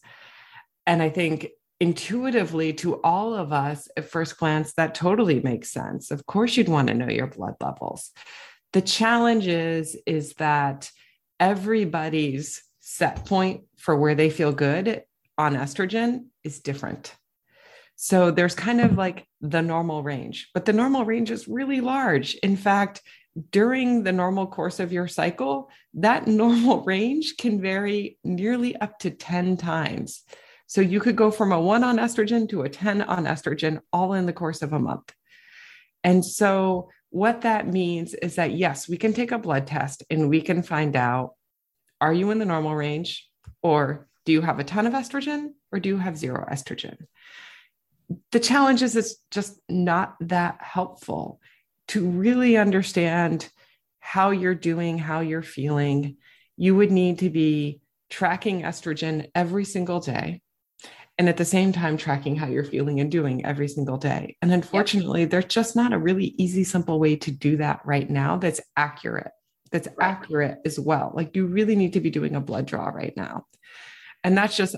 And 0.86 1.02
I 1.02 1.10
think 1.10 1.50
intuitively 1.80 2.74
to 2.74 3.02
all 3.02 3.34
of 3.34 3.54
us 3.54 3.88
at 3.98 4.10
first 4.10 4.38
glance, 4.38 4.74
that 4.74 4.96
totally 4.96 5.42
makes 5.42 5.72
sense. 5.72 6.12
Of 6.12 6.26
course, 6.26 6.58
you'd 6.58 6.70
want 6.70 6.88
to 6.88 6.94
know 6.94 7.10
your 7.10 7.28
blood 7.28 7.56
levels. 7.62 8.12
The 8.74 8.82
challenge 8.82 9.48
is, 9.48 9.98
is 10.06 10.34
that 10.36 10.90
everybody's 11.40 12.64
set 12.80 13.26
point 13.26 13.66
for 13.78 13.96
where 13.96 14.16
they 14.16 14.30
feel 14.30 14.52
good 14.52 15.04
on 15.38 15.56
estrogen 15.56 16.26
is 16.44 16.60
different. 16.60 17.14
So 17.96 18.32
there's 18.32 18.56
kind 18.56 18.82
of 18.82 18.98
like 18.98 19.26
the 19.42 19.62
normal 19.62 20.04
range, 20.04 20.50
but 20.54 20.66
the 20.66 20.74
normal 20.74 21.04
range 21.04 21.32
is 21.32 21.48
really 21.48 21.82
large. 21.82 22.36
In 22.36 22.56
fact, 22.56 23.02
during 23.52 24.04
the 24.04 24.12
normal 24.12 24.48
course 24.48 24.80
of 24.80 24.92
your 24.92 25.08
cycle, 25.08 25.70
that 25.94 26.28
normal 26.28 26.84
range 26.84 27.36
can 27.38 27.62
vary 27.62 28.18
nearly 28.24 28.76
up 28.76 29.00
to 29.00 29.12
10 29.12 29.58
times. 29.58 30.24
So 30.68 30.82
you 30.82 31.00
could 31.00 31.16
go 31.16 31.32
from 31.32 31.52
a 31.52 31.60
one 31.60 31.84
on 31.84 31.98
estrogen 31.98 32.50
to 32.50 32.64
a 32.64 32.70
10 32.70 33.02
on 33.02 33.26
estrogen 33.26 33.80
all 33.94 34.14
in 34.14 34.26
the 34.26 34.34
course 34.34 34.62
of 34.62 34.74
a 34.74 34.80
month. 34.80 35.14
And 36.04 36.24
so, 36.24 36.90
what 37.10 37.42
that 37.42 37.68
means 37.68 38.14
is 38.14 38.36
that 38.36 38.52
yes, 38.52 38.90
we 38.90 38.98
can 38.98 39.14
take 39.14 39.32
a 39.32 39.38
blood 39.38 39.66
test 39.66 40.04
and 40.10 40.30
we 40.30 40.42
can 40.42 40.62
find 40.62 40.96
out 40.96 41.36
are 42.02 42.14
you 42.14 42.32
in 42.32 42.40
the 42.40 42.46
normal 42.46 42.76
range 42.76 43.28
or 43.64 44.08
do 44.26 44.34
you 44.34 44.42
have 44.42 44.60
a 44.60 44.64
ton 44.66 44.86
of 44.86 44.94
estrogen 44.94 45.52
or 45.72 45.80
do 45.80 45.88
you 45.88 45.98
have 45.98 46.18
zero 46.18 46.46
estrogen? 46.52 46.98
The 48.32 48.42
challenge 48.42 48.84
is 48.84 48.98
it's 48.98 49.16
just 49.32 49.58
not 49.70 50.16
that 50.20 50.58
helpful 50.60 51.40
to 51.90 52.08
really 52.08 52.58
understand 52.58 53.50
how 54.00 54.32
you're 54.32 54.56
doing, 54.56 54.98
how 54.98 55.20
you're 55.20 55.42
feeling, 55.42 56.18
you 56.56 56.76
would 56.76 56.92
need 56.92 57.20
to 57.20 57.30
be 57.30 57.82
tracking 58.10 58.62
estrogen 58.62 59.30
every 59.36 59.66
single 59.66 60.00
day. 60.00 60.42
And 61.18 61.28
at 61.28 61.38
the 61.38 61.46
same 61.46 61.72
time, 61.72 61.98
tracking 61.98 62.36
how 62.36 62.48
you're 62.48 62.64
feeling 62.64 63.00
and 63.00 63.12
doing 63.12 63.44
every 63.44 63.68
single 63.68 63.98
day. 63.98 64.38
And 64.42 64.52
unfortunately, 64.52 65.22
yep. 65.22 65.32
there's 65.32 65.46
just 65.46 65.76
not 65.76 65.92
a 65.92 65.98
really 65.98 66.36
easy, 66.38 66.64
simple 66.64 67.00
way 67.00 67.16
to 67.18 67.32
do 67.32 67.58
that 67.58 67.82
right 67.86 68.08
now 68.08 68.38
that's 68.38 68.62
accurate, 68.76 69.32
that's 69.72 69.88
right. 69.98 70.08
accurate 70.08 70.60
as 70.64 70.80
well. 70.80 71.12
Like 71.16 71.36
you 71.36 71.48
really 71.48 71.76
need 71.76 71.94
to 71.94 72.02
be 72.02 72.12
doing 72.12 72.36
a 72.36 72.42
blood 72.42 72.68
draw 72.68 72.88
right 72.90 73.14
now. 73.18 73.46
And 74.24 74.38
that's 74.38 74.56
just 74.56 74.76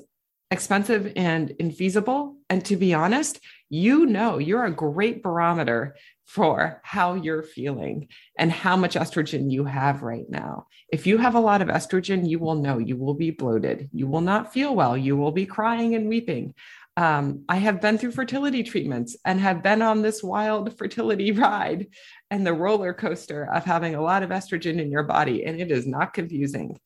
expensive 0.49 1.11
and 1.15 1.49
infeasible. 1.59 2.35
And 2.49 2.63
to 2.65 2.77
be 2.77 2.93
honest, 2.93 3.39
you 3.69 4.05
know 4.05 4.37
you're 4.37 4.65
a 4.65 4.71
great 4.71 5.21
barometer 5.21 5.95
for 6.29 6.79
how 6.83 7.15
you're 7.15 7.41
feeling 7.41 8.07
and 8.37 8.51
how 8.51 8.77
much 8.77 8.93
estrogen 8.93 9.49
you 9.49 9.65
have 9.65 10.03
right 10.03 10.29
now. 10.29 10.67
If 10.93 11.07
you 11.07 11.17
have 11.17 11.33
a 11.33 11.39
lot 11.39 11.63
of 11.63 11.69
estrogen, 11.69 12.29
you 12.29 12.37
will 12.37 12.53
know 12.53 12.77
you 12.77 12.97
will 12.97 13.15
be 13.15 13.31
bloated. 13.31 13.89
You 13.91 14.05
will 14.05 14.21
not 14.21 14.53
feel 14.53 14.75
well. 14.75 14.95
You 14.95 15.17
will 15.17 15.31
be 15.31 15.47
crying 15.47 15.95
and 15.95 16.07
weeping. 16.07 16.53
Um, 16.97 17.45
I 17.49 17.55
have 17.55 17.81
been 17.81 17.97
through 17.97 18.11
fertility 18.11 18.61
treatments 18.61 19.17
and 19.25 19.39
have 19.39 19.63
been 19.63 19.81
on 19.81 20.03
this 20.03 20.21
wild 20.21 20.77
fertility 20.77 21.31
ride 21.31 21.87
and 22.29 22.45
the 22.45 22.53
roller 22.53 22.93
coaster 22.93 23.51
of 23.51 23.65
having 23.65 23.95
a 23.95 24.01
lot 24.01 24.21
of 24.21 24.29
estrogen 24.29 24.79
in 24.79 24.91
your 24.91 25.03
body, 25.03 25.45
and 25.45 25.59
it 25.59 25.71
is 25.71 25.87
not 25.87 26.13
confusing 26.13 26.77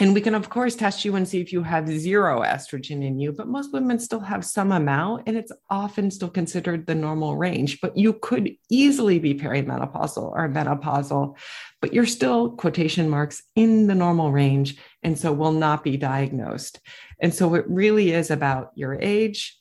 and 0.00 0.14
we 0.14 0.20
can 0.20 0.34
of 0.34 0.48
course 0.48 0.74
test 0.74 1.04
you 1.04 1.16
and 1.16 1.28
see 1.28 1.40
if 1.40 1.52
you 1.52 1.62
have 1.62 1.86
zero 1.88 2.40
estrogen 2.40 3.04
in 3.04 3.18
you 3.18 3.32
but 3.32 3.48
most 3.48 3.72
women 3.72 3.98
still 3.98 4.20
have 4.20 4.44
some 4.44 4.72
amount 4.72 5.22
and 5.26 5.36
it's 5.36 5.52
often 5.70 6.10
still 6.10 6.30
considered 6.30 6.86
the 6.86 6.94
normal 6.94 7.36
range 7.36 7.80
but 7.80 7.96
you 7.96 8.12
could 8.14 8.50
easily 8.70 9.18
be 9.18 9.34
perimenopausal 9.34 10.22
or 10.22 10.48
menopausal 10.48 11.36
but 11.82 11.92
you're 11.92 12.06
still 12.06 12.50
quotation 12.50 13.10
marks 13.10 13.42
in 13.56 13.88
the 13.88 13.94
normal 13.94 14.32
range 14.32 14.76
and 15.02 15.18
so 15.18 15.32
will 15.32 15.52
not 15.52 15.82
be 15.82 15.96
diagnosed. 15.96 16.78
And 17.20 17.34
so 17.34 17.54
it 17.56 17.64
really 17.68 18.12
is 18.12 18.30
about 18.30 18.70
your 18.76 18.94
age 18.94 19.58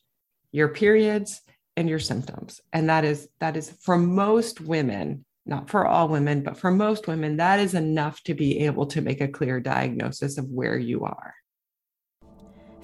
your 0.54 0.67
periods 0.67 1.41
and 1.78 1.88
your 1.88 2.00
symptoms. 2.00 2.60
And 2.74 2.89
that 2.89 3.06
is 3.06 3.28
that 3.39 3.58
is 3.58 3.72
for 3.82 3.98
most 3.98 4.62
women 4.62 5.26
not 5.45 5.69
for 5.69 5.88
all 5.88 6.08
women, 6.08 6.43
but 6.43 6.58
for 6.58 6.71
most 6.71 7.08
women, 7.08 7.38
that 7.38 7.60
is 7.60 7.73
enough 7.73 8.21
to 8.23 8.34
be 8.34 8.65
able 8.65 8.86
to 8.88 9.01
make 9.01 9.21
a 9.21 9.27
clear 9.27 9.60
diagnosis 9.60 10.38
of 10.38 10.49
where 10.49 10.77
you 10.77 11.04
are. 11.04 11.34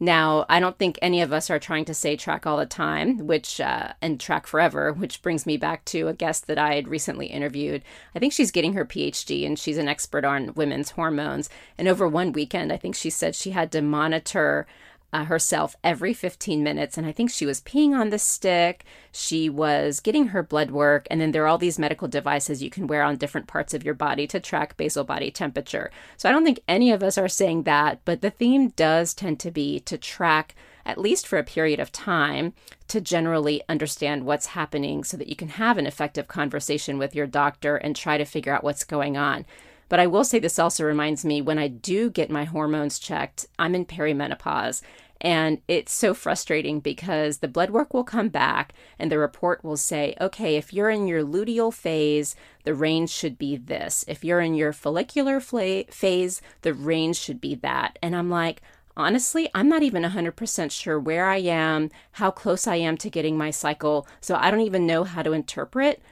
Now, 0.00 0.44
I 0.48 0.58
don't 0.58 0.76
think 0.76 0.98
any 1.00 1.22
of 1.22 1.32
us 1.32 1.50
are 1.50 1.60
trying 1.60 1.84
to 1.84 1.94
say 1.94 2.16
track 2.16 2.46
all 2.46 2.56
the 2.56 2.66
time, 2.66 3.26
which 3.26 3.60
uh, 3.60 3.92
and 4.02 4.18
track 4.18 4.46
forever, 4.46 4.92
which 4.92 5.22
brings 5.22 5.46
me 5.46 5.56
back 5.56 5.84
to 5.86 6.08
a 6.08 6.14
guest 6.14 6.48
that 6.48 6.58
I 6.58 6.74
had 6.74 6.88
recently 6.88 7.26
interviewed. 7.26 7.82
I 8.14 8.18
think 8.18 8.32
she's 8.32 8.50
getting 8.50 8.72
her 8.72 8.84
PhD 8.84 9.46
and 9.46 9.56
she's 9.58 9.78
an 9.78 9.88
expert 9.88 10.24
on 10.24 10.52
women's 10.54 10.90
hormones. 10.90 11.48
And 11.78 11.86
over 11.86 12.08
one 12.08 12.32
weekend, 12.32 12.72
I 12.72 12.76
think 12.76 12.96
she 12.96 13.08
said 13.08 13.36
she 13.36 13.52
had 13.52 13.70
to 13.72 13.82
monitor 13.82 14.66
uh, 15.14 15.24
herself 15.24 15.76
every 15.84 16.12
15 16.12 16.64
minutes. 16.64 16.98
And 16.98 17.06
I 17.06 17.12
think 17.12 17.30
she 17.30 17.46
was 17.46 17.60
peeing 17.60 17.92
on 17.92 18.10
the 18.10 18.18
stick. 18.18 18.84
She 19.12 19.48
was 19.48 20.00
getting 20.00 20.28
her 20.28 20.42
blood 20.42 20.72
work. 20.72 21.06
And 21.08 21.20
then 21.20 21.30
there 21.30 21.44
are 21.44 21.46
all 21.46 21.56
these 21.56 21.78
medical 21.78 22.08
devices 22.08 22.64
you 22.64 22.68
can 22.68 22.88
wear 22.88 23.04
on 23.04 23.16
different 23.16 23.46
parts 23.46 23.72
of 23.72 23.84
your 23.84 23.94
body 23.94 24.26
to 24.26 24.40
track 24.40 24.76
basal 24.76 25.04
body 25.04 25.30
temperature. 25.30 25.92
So 26.16 26.28
I 26.28 26.32
don't 26.32 26.44
think 26.44 26.58
any 26.66 26.90
of 26.90 27.04
us 27.04 27.16
are 27.16 27.28
saying 27.28 27.62
that, 27.62 28.00
but 28.04 28.22
the 28.22 28.30
theme 28.30 28.70
does 28.70 29.14
tend 29.14 29.38
to 29.40 29.52
be 29.52 29.78
to 29.80 29.96
track 29.96 30.56
at 30.84 30.98
least 30.98 31.28
for 31.28 31.38
a 31.38 31.44
period 31.44 31.78
of 31.78 31.92
time, 31.92 32.52
to 32.88 33.00
generally 33.00 33.62
understand 33.68 34.26
what's 34.26 34.46
happening 34.46 35.04
so 35.04 35.16
that 35.16 35.28
you 35.28 35.36
can 35.36 35.48
have 35.48 35.78
an 35.78 35.86
effective 35.86 36.26
conversation 36.26 36.98
with 36.98 37.14
your 37.14 37.26
doctor 37.26 37.76
and 37.76 37.94
try 37.94 38.18
to 38.18 38.24
figure 38.24 38.52
out 38.52 38.64
what's 38.64 38.84
going 38.84 39.16
on. 39.16 39.46
But 39.88 40.00
I 40.00 40.06
will 40.06 40.24
say 40.24 40.38
this 40.38 40.58
also 40.58 40.84
reminds 40.84 41.24
me 41.24 41.40
when 41.40 41.58
I 41.58 41.68
do 41.68 42.10
get 42.10 42.30
my 42.30 42.44
hormones 42.44 42.98
checked, 42.98 43.46
I'm 43.58 43.74
in 43.74 43.86
perimenopause. 43.86 44.82
And 45.24 45.62
it's 45.66 45.90
so 45.90 46.12
frustrating 46.12 46.80
because 46.80 47.38
the 47.38 47.48
blood 47.48 47.70
work 47.70 47.94
will 47.94 48.04
come 48.04 48.28
back 48.28 48.74
and 48.98 49.10
the 49.10 49.18
report 49.18 49.64
will 49.64 49.78
say, 49.78 50.14
okay, 50.20 50.56
if 50.56 50.70
you're 50.74 50.90
in 50.90 51.06
your 51.06 51.24
luteal 51.24 51.72
phase, 51.72 52.36
the 52.64 52.74
range 52.74 53.08
should 53.08 53.38
be 53.38 53.56
this. 53.56 54.04
If 54.06 54.22
you're 54.22 54.42
in 54.42 54.54
your 54.54 54.74
follicular 54.74 55.40
phase, 55.40 56.42
the 56.60 56.74
range 56.74 57.16
should 57.16 57.40
be 57.40 57.54
that. 57.54 57.98
And 58.02 58.14
I'm 58.14 58.28
like, 58.28 58.60
honestly, 58.98 59.48
I'm 59.54 59.68
not 59.68 59.82
even 59.82 60.02
100% 60.02 60.70
sure 60.70 61.00
where 61.00 61.24
I 61.24 61.38
am, 61.38 61.90
how 62.12 62.30
close 62.30 62.66
I 62.66 62.76
am 62.76 62.98
to 62.98 63.08
getting 63.08 63.38
my 63.38 63.50
cycle. 63.50 64.06
So 64.20 64.34
I 64.34 64.50
don't 64.50 64.60
even 64.60 64.86
know 64.86 65.04
how 65.04 65.22
to 65.22 65.32
interpret 65.32 66.02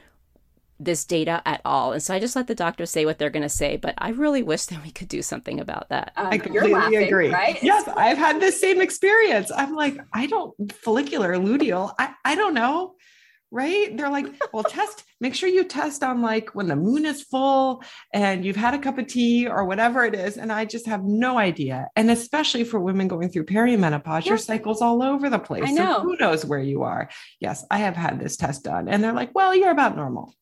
this 0.85 1.05
data 1.05 1.41
at 1.45 1.61
all. 1.65 1.93
And 1.93 2.01
so 2.01 2.13
I 2.13 2.19
just 2.19 2.35
let 2.35 2.47
the 2.47 2.55
doctors 2.55 2.89
say 2.89 3.05
what 3.05 3.17
they're 3.17 3.29
going 3.29 3.43
to 3.43 3.49
say, 3.49 3.77
but 3.77 3.93
I 3.97 4.09
really 4.09 4.43
wish 4.43 4.65
that 4.65 4.83
we 4.83 4.91
could 4.91 5.07
do 5.07 5.21
something 5.21 5.59
about 5.59 5.89
that. 5.89 6.13
Um, 6.15 6.27
I 6.27 6.37
completely 6.37 6.73
laughing, 6.73 7.03
agree. 7.03 7.29
Right? 7.29 7.61
Yes, 7.61 7.87
I've 7.87 8.17
had 8.17 8.41
the 8.41 8.51
same 8.51 8.81
experience. 8.81 9.51
I'm 9.55 9.75
like, 9.75 9.97
I 10.13 10.27
don't 10.27 10.73
follicular 10.73 11.35
luteal. 11.35 11.93
I, 11.97 12.13
I 12.23 12.35
don't 12.35 12.53
know. 12.53 12.95
Right. 13.55 13.95
They're 13.95 14.09
like, 14.09 14.25
well, 14.51 14.63
test, 14.63 15.03
make 15.21 15.35
sure 15.35 15.47
you 15.47 15.63
test 15.63 16.01
on 16.01 16.23
like 16.23 16.55
when 16.55 16.65
the 16.65 16.75
moon 16.75 17.05
is 17.05 17.21
full 17.21 17.83
and 18.11 18.43
you've 18.43 18.55
had 18.55 18.73
a 18.73 18.79
cup 18.79 18.97
of 18.97 19.05
tea 19.05 19.47
or 19.47 19.65
whatever 19.65 20.03
it 20.03 20.15
is. 20.15 20.37
And 20.37 20.51
I 20.51 20.65
just 20.65 20.87
have 20.87 21.03
no 21.03 21.37
idea. 21.37 21.87
And 21.95 22.09
especially 22.09 22.63
for 22.63 22.79
women 22.79 23.07
going 23.07 23.29
through 23.29 23.45
perimenopause, 23.45 24.25
your 24.25 24.39
cycle's 24.39 24.81
all 24.81 25.03
over 25.03 25.29
the 25.29 25.37
place. 25.37 25.65
I 25.67 25.71
know. 25.71 25.97
So 25.97 26.01
who 26.01 26.17
knows 26.17 26.43
where 26.43 26.63
you 26.63 26.81
are? 26.81 27.11
Yes, 27.39 27.63
I 27.69 27.77
have 27.77 27.95
had 27.95 28.19
this 28.19 28.37
test 28.37 28.63
done. 28.63 28.89
And 28.89 29.03
they're 29.03 29.13
like, 29.13 29.35
well, 29.35 29.53
you're 29.53 29.69
about 29.69 29.95
normal. 29.95 30.33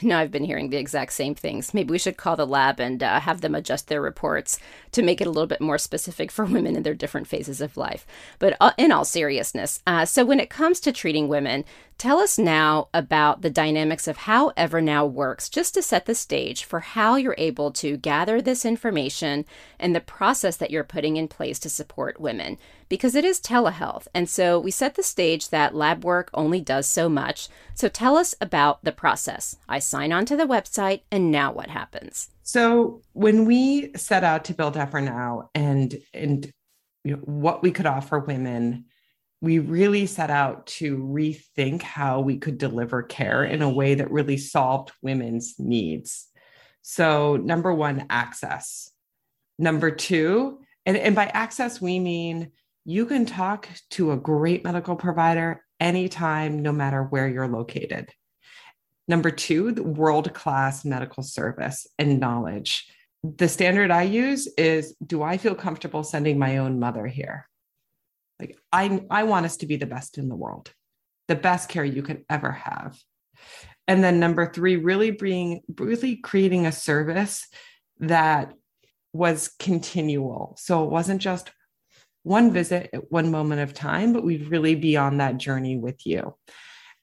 No, 0.00 0.16
I've 0.16 0.30
been 0.30 0.44
hearing 0.44 0.70
the 0.70 0.76
exact 0.76 1.12
same 1.12 1.34
things. 1.34 1.74
Maybe 1.74 1.90
we 1.90 1.98
should 1.98 2.16
call 2.16 2.36
the 2.36 2.46
lab 2.46 2.78
and 2.78 3.02
uh, 3.02 3.18
have 3.18 3.40
them 3.40 3.54
adjust 3.54 3.88
their 3.88 4.00
reports 4.00 4.58
to 4.92 5.02
make 5.02 5.20
it 5.20 5.26
a 5.26 5.30
little 5.30 5.48
bit 5.48 5.60
more 5.60 5.78
specific 5.78 6.30
for 6.30 6.44
women 6.46 6.76
in 6.76 6.84
their 6.84 6.94
different 6.94 7.26
phases 7.26 7.60
of 7.60 7.76
life. 7.76 8.06
But 8.38 8.56
uh, 8.60 8.72
in 8.78 8.92
all 8.92 9.04
seriousness, 9.04 9.82
uh, 9.86 10.04
so 10.04 10.24
when 10.24 10.38
it 10.38 10.50
comes 10.50 10.78
to 10.80 10.92
treating 10.92 11.26
women, 11.26 11.64
tell 11.98 12.20
us 12.20 12.38
now 12.38 12.88
about 12.94 13.42
the 13.42 13.50
dynamics 13.50 14.06
of 14.06 14.18
how 14.18 14.50
Evernow 14.50 15.10
works, 15.10 15.48
just 15.48 15.74
to 15.74 15.82
set 15.82 16.06
the 16.06 16.14
stage 16.14 16.62
for 16.64 16.80
how 16.80 17.16
you're 17.16 17.34
able 17.36 17.72
to 17.72 17.96
gather 17.96 18.40
this 18.40 18.64
information 18.64 19.44
and 19.80 19.96
the 19.96 20.00
process 20.00 20.56
that 20.58 20.70
you're 20.70 20.84
putting 20.84 21.16
in 21.16 21.26
place 21.26 21.58
to 21.58 21.68
support 21.68 22.20
women 22.20 22.56
because 22.88 23.14
it 23.14 23.24
is 23.24 23.40
telehealth. 23.40 24.08
And 24.14 24.28
so 24.28 24.58
we 24.58 24.70
set 24.70 24.94
the 24.94 25.02
stage 25.02 25.50
that 25.50 25.74
lab 25.74 26.04
work 26.04 26.30
only 26.34 26.60
does 26.60 26.86
so 26.86 27.08
much. 27.08 27.48
So 27.74 27.88
tell 27.88 28.16
us 28.16 28.34
about 28.40 28.84
the 28.84 28.92
process. 28.92 29.56
I 29.68 29.78
sign 29.78 30.12
on 30.12 30.24
to 30.26 30.36
the 30.36 30.46
website, 30.46 31.02
and 31.10 31.30
now 31.30 31.52
what 31.52 31.70
happens? 31.70 32.30
So 32.42 33.02
when 33.12 33.44
we 33.44 33.92
set 33.94 34.24
out 34.24 34.44
to 34.46 34.54
build 34.54 34.74
Evernow 34.74 35.48
and 35.54 35.94
and 36.14 36.50
you 37.04 37.16
know, 37.16 37.22
what 37.24 37.62
we 37.62 37.70
could 37.70 37.86
offer 37.86 38.18
women, 38.18 38.86
we 39.40 39.58
really 39.58 40.06
set 40.06 40.30
out 40.30 40.66
to 40.66 40.96
rethink 40.96 41.82
how 41.82 42.20
we 42.20 42.38
could 42.38 42.58
deliver 42.58 43.02
care 43.02 43.44
in 43.44 43.62
a 43.62 43.70
way 43.70 43.94
that 43.94 44.10
really 44.10 44.36
solved 44.36 44.92
women's 45.02 45.54
needs. 45.58 46.26
So 46.82 47.36
number 47.36 47.72
one, 47.72 48.06
access. 48.10 48.90
Number 49.58 49.90
two, 49.90 50.60
and, 50.86 50.96
and 50.96 51.14
by 51.14 51.26
access, 51.26 51.80
we 51.80 52.00
mean 52.00 52.52
you 52.88 53.04
can 53.04 53.26
talk 53.26 53.68
to 53.90 54.12
a 54.12 54.16
great 54.16 54.64
medical 54.64 54.96
provider 54.96 55.62
anytime, 55.78 56.62
no 56.62 56.72
matter 56.72 57.02
where 57.02 57.28
you're 57.28 57.46
located. 57.46 58.08
Number 59.06 59.30
two, 59.30 59.72
the 59.72 59.82
world 59.82 60.32
class 60.32 60.86
medical 60.86 61.22
service 61.22 61.86
and 61.98 62.18
knowledge. 62.18 62.90
The 63.22 63.46
standard 63.46 63.90
I 63.90 64.04
use 64.04 64.46
is 64.56 64.96
do 65.06 65.22
I 65.22 65.36
feel 65.36 65.54
comfortable 65.54 66.02
sending 66.02 66.38
my 66.38 66.56
own 66.56 66.80
mother 66.80 67.06
here? 67.06 67.46
Like, 68.40 68.56
I, 68.72 69.04
I 69.10 69.24
want 69.24 69.44
us 69.44 69.58
to 69.58 69.66
be 69.66 69.76
the 69.76 69.84
best 69.84 70.16
in 70.16 70.30
the 70.30 70.36
world, 70.36 70.72
the 71.26 71.36
best 71.36 71.68
care 71.68 71.84
you 71.84 72.02
could 72.02 72.24
ever 72.30 72.52
have. 72.52 72.98
And 73.86 74.02
then 74.02 74.18
number 74.18 74.50
three, 74.50 74.76
really 74.76 75.10
being 75.10 75.60
really 75.78 76.16
creating 76.16 76.64
a 76.64 76.72
service 76.72 77.48
that 77.98 78.54
was 79.12 79.50
continual. 79.58 80.56
So 80.58 80.84
it 80.84 80.90
wasn't 80.90 81.20
just 81.20 81.50
one 82.28 82.52
visit 82.52 82.90
at 82.92 83.10
one 83.10 83.30
moment 83.30 83.60
of 83.62 83.74
time, 83.74 84.12
but 84.12 84.22
we'd 84.22 84.48
really 84.48 84.74
be 84.74 84.96
on 84.96 85.16
that 85.16 85.38
journey 85.38 85.76
with 85.76 86.06
you. 86.06 86.36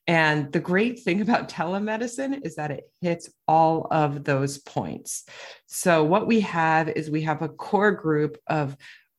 And 0.08 0.52
the 0.52 0.60
great 0.60 1.00
thing 1.00 1.22
about 1.22 1.50
telemedicine 1.58 2.46
is 2.46 2.56
that 2.56 2.72
it 2.72 2.84
hits 3.02 3.30
all 3.48 3.88
of 3.92 4.24
those 4.24 4.60
points. 4.60 5.26
So, 5.66 6.04
what 6.04 6.28
we 6.28 6.42
have 6.42 6.90
is 6.90 7.10
we 7.10 7.24
have 7.24 7.42
a 7.42 7.50
core 7.50 7.92
group 7.92 8.38
of 8.48 8.78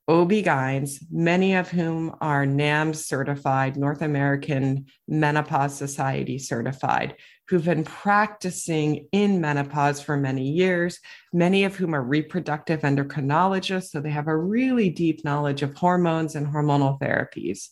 OB-GYNs, 0.09 1.01
many 1.11 1.57
of 1.57 1.69
whom 1.69 2.14
are 2.21 2.47
NAMS 2.47 3.05
certified, 3.05 3.77
North 3.77 4.03
American 4.03 4.87
Menopause 5.09 5.77
Society 5.77 6.38
certified, 6.38 7.16
who've 7.49 7.65
been 7.65 7.85
practicing 7.85 9.07
in 9.13 9.41
menopause 9.41 10.01
for 10.01 10.17
many 10.17 10.49
years, 10.51 10.99
many 11.33 11.65
of 11.65 11.77
whom 11.77 11.95
are 11.95 12.03
reproductive 12.03 12.81
endocrinologists. 12.81 13.91
So 13.91 14.01
they 14.01 14.11
have 14.11 14.29
a 14.29 14.37
really 14.37 14.91
deep 14.91 15.25
knowledge 15.25 15.63
of 15.63 15.75
hormones 15.75 16.35
and 16.35 16.47
hormonal 16.47 16.99
therapies. 17.01 17.69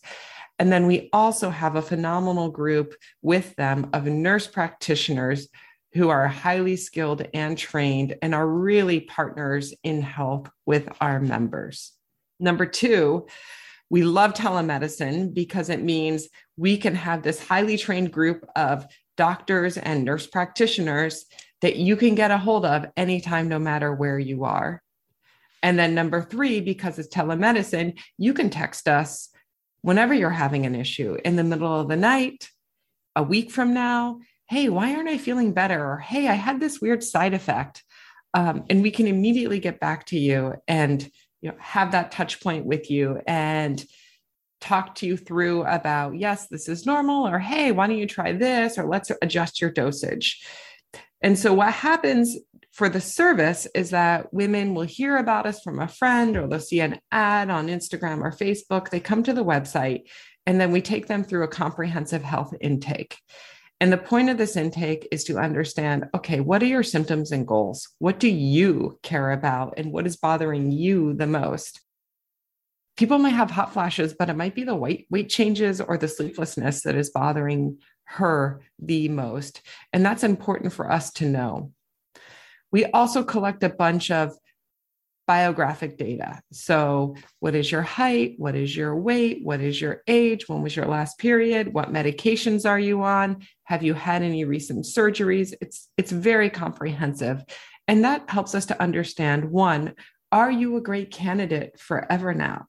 And 0.57 0.71
then 0.71 0.87
we 0.87 1.09
also 1.11 1.49
have 1.49 1.75
a 1.75 1.81
phenomenal 1.81 2.49
group 2.49 2.95
with 3.21 3.55
them 3.55 3.89
of 3.93 4.05
nurse 4.05 4.47
practitioners 4.47 5.49
who 5.93 6.09
are 6.09 6.27
highly 6.27 6.75
skilled 6.75 7.25
and 7.33 7.57
trained 7.57 8.15
and 8.21 8.35
are 8.35 8.47
really 8.47 9.01
partners 9.01 9.73
in 9.83 10.01
health 10.01 10.49
with 10.65 10.87
our 11.01 11.19
members. 11.19 11.93
Number 12.39 12.65
two, 12.65 13.27
we 13.89 14.03
love 14.03 14.33
telemedicine 14.33 15.33
because 15.33 15.69
it 15.69 15.81
means 15.81 16.27
we 16.57 16.77
can 16.77 16.95
have 16.95 17.23
this 17.23 17.45
highly 17.45 17.77
trained 17.77 18.11
group 18.11 18.45
of 18.55 18.85
doctors 19.17 19.77
and 19.77 20.03
nurse 20.03 20.27
practitioners 20.27 21.25
that 21.61 21.77
you 21.77 21.95
can 21.95 22.15
get 22.15 22.31
a 22.31 22.37
hold 22.37 22.65
of 22.65 22.85
anytime, 22.97 23.47
no 23.47 23.59
matter 23.59 23.93
where 23.93 24.19
you 24.19 24.43
are. 24.43 24.81
And 25.63 25.79
then 25.79 25.95
number 25.95 26.21
three, 26.21 26.61
because 26.61 26.99
it's 26.99 27.13
telemedicine, 27.13 27.99
you 28.17 28.33
can 28.33 28.49
text 28.49 28.87
us 28.87 29.29
whenever 29.81 30.13
you're 30.13 30.29
having 30.29 30.65
an 30.65 30.75
issue 30.75 31.17
in 31.25 31.35
the 31.35 31.43
middle 31.43 31.79
of 31.79 31.87
the 31.87 31.95
night, 31.95 32.49
a 33.15 33.23
week 33.23 33.51
from 33.51 33.73
now. 33.73 34.19
Hey, 34.47 34.69
why 34.69 34.93
aren't 34.93 35.09
I 35.09 35.17
feeling 35.17 35.53
better? 35.53 35.83
Or 35.83 35.97
hey, 35.97 36.27
I 36.27 36.33
had 36.33 36.59
this 36.59 36.81
weird 36.81 37.03
side 37.03 37.33
effect. 37.33 37.83
Um, 38.33 38.65
and 38.69 38.81
we 38.81 38.91
can 38.91 39.07
immediately 39.07 39.59
get 39.59 39.79
back 39.79 40.05
to 40.07 40.19
you 40.19 40.55
and 40.67 41.09
you 41.41 41.49
know, 41.49 41.55
have 41.59 41.93
that 41.93 42.11
touch 42.11 42.41
point 42.41 42.65
with 42.65 42.91
you 42.91 43.21
and 43.25 43.83
talk 44.61 44.95
to 44.95 45.05
you 45.05 45.17
through 45.17 45.63
about, 45.63 46.15
yes, 46.17 46.47
this 46.47 46.67
is 46.67 46.85
normal, 46.85 47.27
or 47.27 47.39
hey, 47.39 47.71
why 47.71 47.87
don't 47.87 47.97
you 47.97 48.07
try 48.07 48.31
this, 48.31 48.77
or 48.77 48.85
let's 48.87 49.11
adjust 49.21 49.61
your 49.61 49.71
dosage. 49.71 50.43
And 51.21 51.37
so, 51.37 51.53
what 51.53 51.73
happens 51.73 52.37
for 52.71 52.89
the 52.89 53.01
service 53.01 53.67
is 53.73 53.91
that 53.91 54.33
women 54.33 54.73
will 54.73 54.83
hear 54.83 55.17
about 55.17 55.45
us 55.45 55.61
from 55.61 55.79
a 55.79 55.87
friend, 55.87 56.35
or 56.35 56.47
they'll 56.47 56.59
see 56.59 56.81
an 56.81 56.99
ad 57.11 57.49
on 57.49 57.67
Instagram 57.67 58.21
or 58.21 58.31
Facebook. 58.31 58.89
They 58.89 58.99
come 58.99 59.23
to 59.23 59.33
the 59.33 59.45
website, 59.45 60.01
and 60.45 60.59
then 60.59 60.71
we 60.71 60.81
take 60.81 61.07
them 61.07 61.23
through 61.23 61.43
a 61.43 61.49
comprehensive 61.49 62.23
health 62.23 62.53
intake. 62.61 63.17
And 63.81 63.91
the 63.91 63.97
point 63.97 64.29
of 64.29 64.37
this 64.37 64.55
intake 64.55 65.07
is 65.11 65.23
to 65.25 65.37
understand 65.37 66.05
okay, 66.15 66.39
what 66.39 66.63
are 66.63 66.67
your 66.67 66.83
symptoms 66.83 67.31
and 67.31 67.47
goals? 67.47 67.89
What 67.99 68.19
do 68.19 68.29
you 68.29 68.99
care 69.03 69.31
about? 69.31 69.75
And 69.77 69.91
what 69.91 70.07
is 70.07 70.17
bothering 70.17 70.71
you 70.71 71.13
the 71.13 71.27
most? 71.27 71.81
People 72.97 73.17
might 73.19 73.29
have 73.29 73.51
hot 73.51 73.73
flashes, 73.73 74.13
but 74.17 74.29
it 74.29 74.37
might 74.37 74.55
be 74.55 74.63
the 74.63 74.75
weight 74.75 75.07
weight 75.09 75.29
changes 75.29 75.81
or 75.81 75.97
the 75.97 76.07
sleeplessness 76.07 76.81
that 76.83 76.95
is 76.95 77.09
bothering 77.09 77.79
her 78.05 78.61
the 78.79 79.09
most. 79.09 79.61
And 79.93 80.05
that's 80.05 80.23
important 80.23 80.73
for 80.73 80.91
us 80.91 81.11
to 81.13 81.25
know. 81.25 81.71
We 82.71 82.85
also 82.85 83.23
collect 83.23 83.63
a 83.63 83.69
bunch 83.69 84.11
of 84.11 84.33
biographic 85.27 85.97
data. 85.97 86.39
So, 86.51 87.15
what 87.39 87.55
is 87.55 87.71
your 87.71 87.81
height? 87.81 88.35
What 88.37 88.55
is 88.55 88.75
your 88.75 88.95
weight? 88.95 89.43
What 89.43 89.59
is 89.61 89.79
your 89.81 90.01
age? 90.07 90.47
When 90.47 90.61
was 90.61 90.75
your 90.75 90.85
last 90.85 91.17
period? 91.17 91.73
What 91.73 91.91
medications 91.91 92.69
are 92.69 92.79
you 92.79 93.01
on? 93.03 93.45
Have 93.63 93.83
you 93.83 93.93
had 93.93 94.21
any 94.21 94.45
recent 94.45 94.85
surgeries? 94.85 95.53
It's 95.61 95.89
it's 95.97 96.11
very 96.11 96.49
comprehensive. 96.49 97.43
And 97.87 98.03
that 98.03 98.29
helps 98.29 98.55
us 98.55 98.65
to 98.67 98.81
understand 98.81 99.45
one, 99.45 99.93
are 100.31 100.51
you 100.51 100.75
a 100.75 100.81
great 100.81 101.11
candidate 101.11 101.79
for 101.79 102.05
Evernow? 102.09 102.65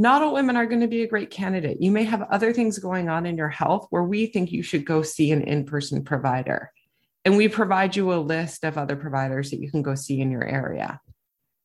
Not 0.00 0.22
all 0.22 0.32
women 0.32 0.56
are 0.56 0.64
going 0.64 0.80
to 0.80 0.88
be 0.88 1.02
a 1.02 1.06
great 1.06 1.28
candidate. 1.28 1.82
You 1.82 1.90
may 1.90 2.04
have 2.04 2.22
other 2.22 2.54
things 2.54 2.78
going 2.78 3.10
on 3.10 3.26
in 3.26 3.36
your 3.36 3.50
health 3.50 3.86
where 3.90 4.02
we 4.02 4.24
think 4.24 4.50
you 4.50 4.62
should 4.62 4.86
go 4.86 5.02
see 5.02 5.30
an 5.30 5.42
in 5.42 5.66
person 5.66 6.02
provider. 6.02 6.72
And 7.26 7.36
we 7.36 7.48
provide 7.48 7.94
you 7.94 8.10
a 8.10 8.16
list 8.16 8.64
of 8.64 8.78
other 8.78 8.96
providers 8.96 9.50
that 9.50 9.60
you 9.60 9.70
can 9.70 9.82
go 9.82 9.94
see 9.94 10.22
in 10.22 10.30
your 10.30 10.42
area. 10.42 11.02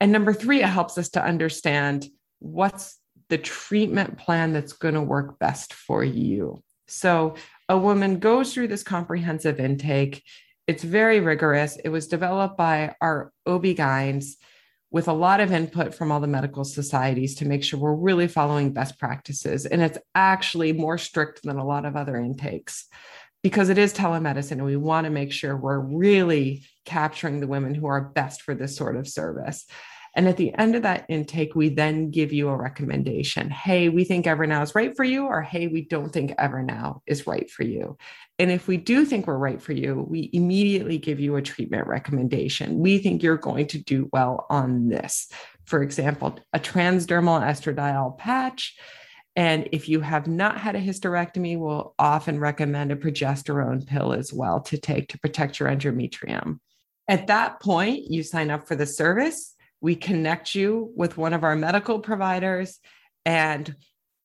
And 0.01 0.11
number 0.11 0.33
three, 0.33 0.61
it 0.61 0.67
helps 0.67 0.97
us 0.97 1.07
to 1.11 1.23
understand 1.23 2.07
what's 2.39 2.99
the 3.29 3.37
treatment 3.37 4.17
plan 4.17 4.51
that's 4.51 4.73
going 4.73 4.95
to 4.95 5.01
work 5.01 5.39
best 5.39 5.73
for 5.73 6.03
you. 6.03 6.61
So 6.89 7.35
a 7.69 7.77
woman 7.77 8.19
goes 8.19 8.53
through 8.53 8.67
this 8.67 8.83
comprehensive 8.83 9.61
intake. 9.61 10.21
It's 10.67 10.83
very 10.83 11.21
rigorous. 11.21 11.77
It 11.77 11.87
was 11.87 12.09
developed 12.09 12.57
by 12.57 12.95
our 12.99 13.31
OB-GYNs 13.45 14.35
with 14.95 15.09
a 15.09 15.13
lot 15.13 15.41
of 15.41 15.51
input 15.51 15.93
from 15.93 16.09
all 16.09 16.21
the 16.21 16.25
medical 16.25 16.63
societies 16.63 17.35
to 17.35 17.45
make 17.45 17.61
sure 17.61 17.77
we're 17.77 17.93
really 17.93 18.29
following 18.29 18.71
best 18.71 18.97
practices. 18.97 19.65
And 19.65 19.81
it's 19.81 19.97
actually 20.15 20.71
more 20.71 20.97
strict 20.97 21.43
than 21.43 21.57
a 21.57 21.65
lot 21.65 21.83
of 21.83 21.97
other 21.97 22.15
intakes 22.15 22.85
because 23.43 23.67
it 23.67 23.77
is 23.77 23.93
telemedicine 23.93 24.51
and 24.51 24.63
we 24.63 24.77
want 24.77 25.03
to 25.03 25.11
make 25.11 25.33
sure 25.33 25.57
we're 25.57 25.81
really 25.81 26.63
capturing 26.85 27.41
the 27.41 27.47
women 27.47 27.75
who 27.75 27.87
are 27.87 28.05
best 28.05 28.41
for 28.41 28.55
this 28.55 28.77
sort 28.77 28.95
of 28.95 29.05
service. 29.05 29.65
And 30.15 30.27
at 30.27 30.37
the 30.37 30.53
end 30.55 30.75
of 30.75 30.83
that 30.83 31.05
intake, 31.09 31.55
we 31.55 31.69
then 31.69 32.09
give 32.09 32.31
you 32.31 32.49
a 32.49 32.55
recommendation. 32.55 33.49
Hey, 33.49 33.89
we 33.89 34.05
think 34.05 34.25
Evernow 34.25 34.63
is 34.63 34.73
right 34.73 34.95
for 34.95 35.03
you, 35.03 35.25
or 35.25 35.41
hey, 35.41 35.67
we 35.67 35.81
don't 35.81 36.11
think 36.11 36.31
Evernow 36.37 37.01
is 37.05 37.27
right 37.27 37.49
for 37.51 37.63
you. 37.63 37.97
And 38.39 38.49
if 38.49 38.67
we 38.67 38.77
do 38.77 39.05
think 39.05 39.27
we're 39.27 39.37
right 39.37 39.61
for 39.61 39.73
you, 39.73 40.05
we 40.09 40.29
immediately 40.31 40.97
give 40.97 41.19
you 41.19 41.35
a 41.35 41.41
treatment 41.41 41.87
recommendation. 41.87 42.79
We 42.79 42.97
think 42.99 43.23
you're 43.23 43.37
going 43.37 43.67
to 43.67 43.77
do 43.77 44.09
well 44.13 44.45
on 44.49 44.87
this. 44.87 45.29
For 45.65 45.81
example, 45.81 46.39
a 46.53 46.59
transdermal 46.59 47.41
estradiol 47.41 48.17
patch 48.17 48.75
and 49.35 49.67
if 49.71 49.89
you 49.89 49.99
have 49.99 50.27
not 50.27 50.59
had 50.59 50.75
a 50.75 50.81
hysterectomy, 50.81 51.59
we'll 51.59 51.93
often 51.99 52.39
recommend 52.39 52.91
a 52.91 52.95
progesterone 52.95 53.85
pill 53.85 54.13
as 54.13 54.31
well 54.31 54.61
to 54.61 54.77
take 54.77 55.09
to 55.09 55.19
protect 55.19 55.59
your 55.59 55.69
endometrium. 55.69 56.59
At 57.07 57.27
that 57.27 57.59
point, 57.59 58.09
you 58.09 58.23
sign 58.23 58.49
up 58.49 58.67
for 58.67 58.75
the 58.75 58.85
service. 58.85 59.53
We 59.81 59.95
connect 59.95 60.55
you 60.55 60.91
with 60.95 61.17
one 61.17 61.33
of 61.33 61.43
our 61.43 61.55
medical 61.55 61.99
providers 61.99 62.79
and 63.25 63.75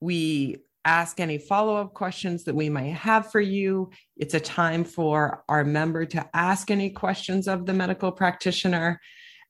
we 0.01 0.59
ask 0.85 1.21
any 1.21 1.39
follow 1.39 1.77
up 1.77 1.93
questions 1.93 2.45
that 2.45 2.55
we 2.55 2.69
might 2.69 2.95
have 2.95 3.31
for 3.31 3.41
you. 3.41 3.91
It's 4.17 4.35
a 4.35 4.41
time 4.41 4.85
for 4.85 5.45
our 5.49 5.65
member 5.65 6.07
to 6.07 6.29
ask 6.35 6.71
any 6.71 6.91
questions 6.91 7.49
of 7.49 7.67
the 7.67 7.75
medical 7.75 8.13
practitioner. 8.13 9.01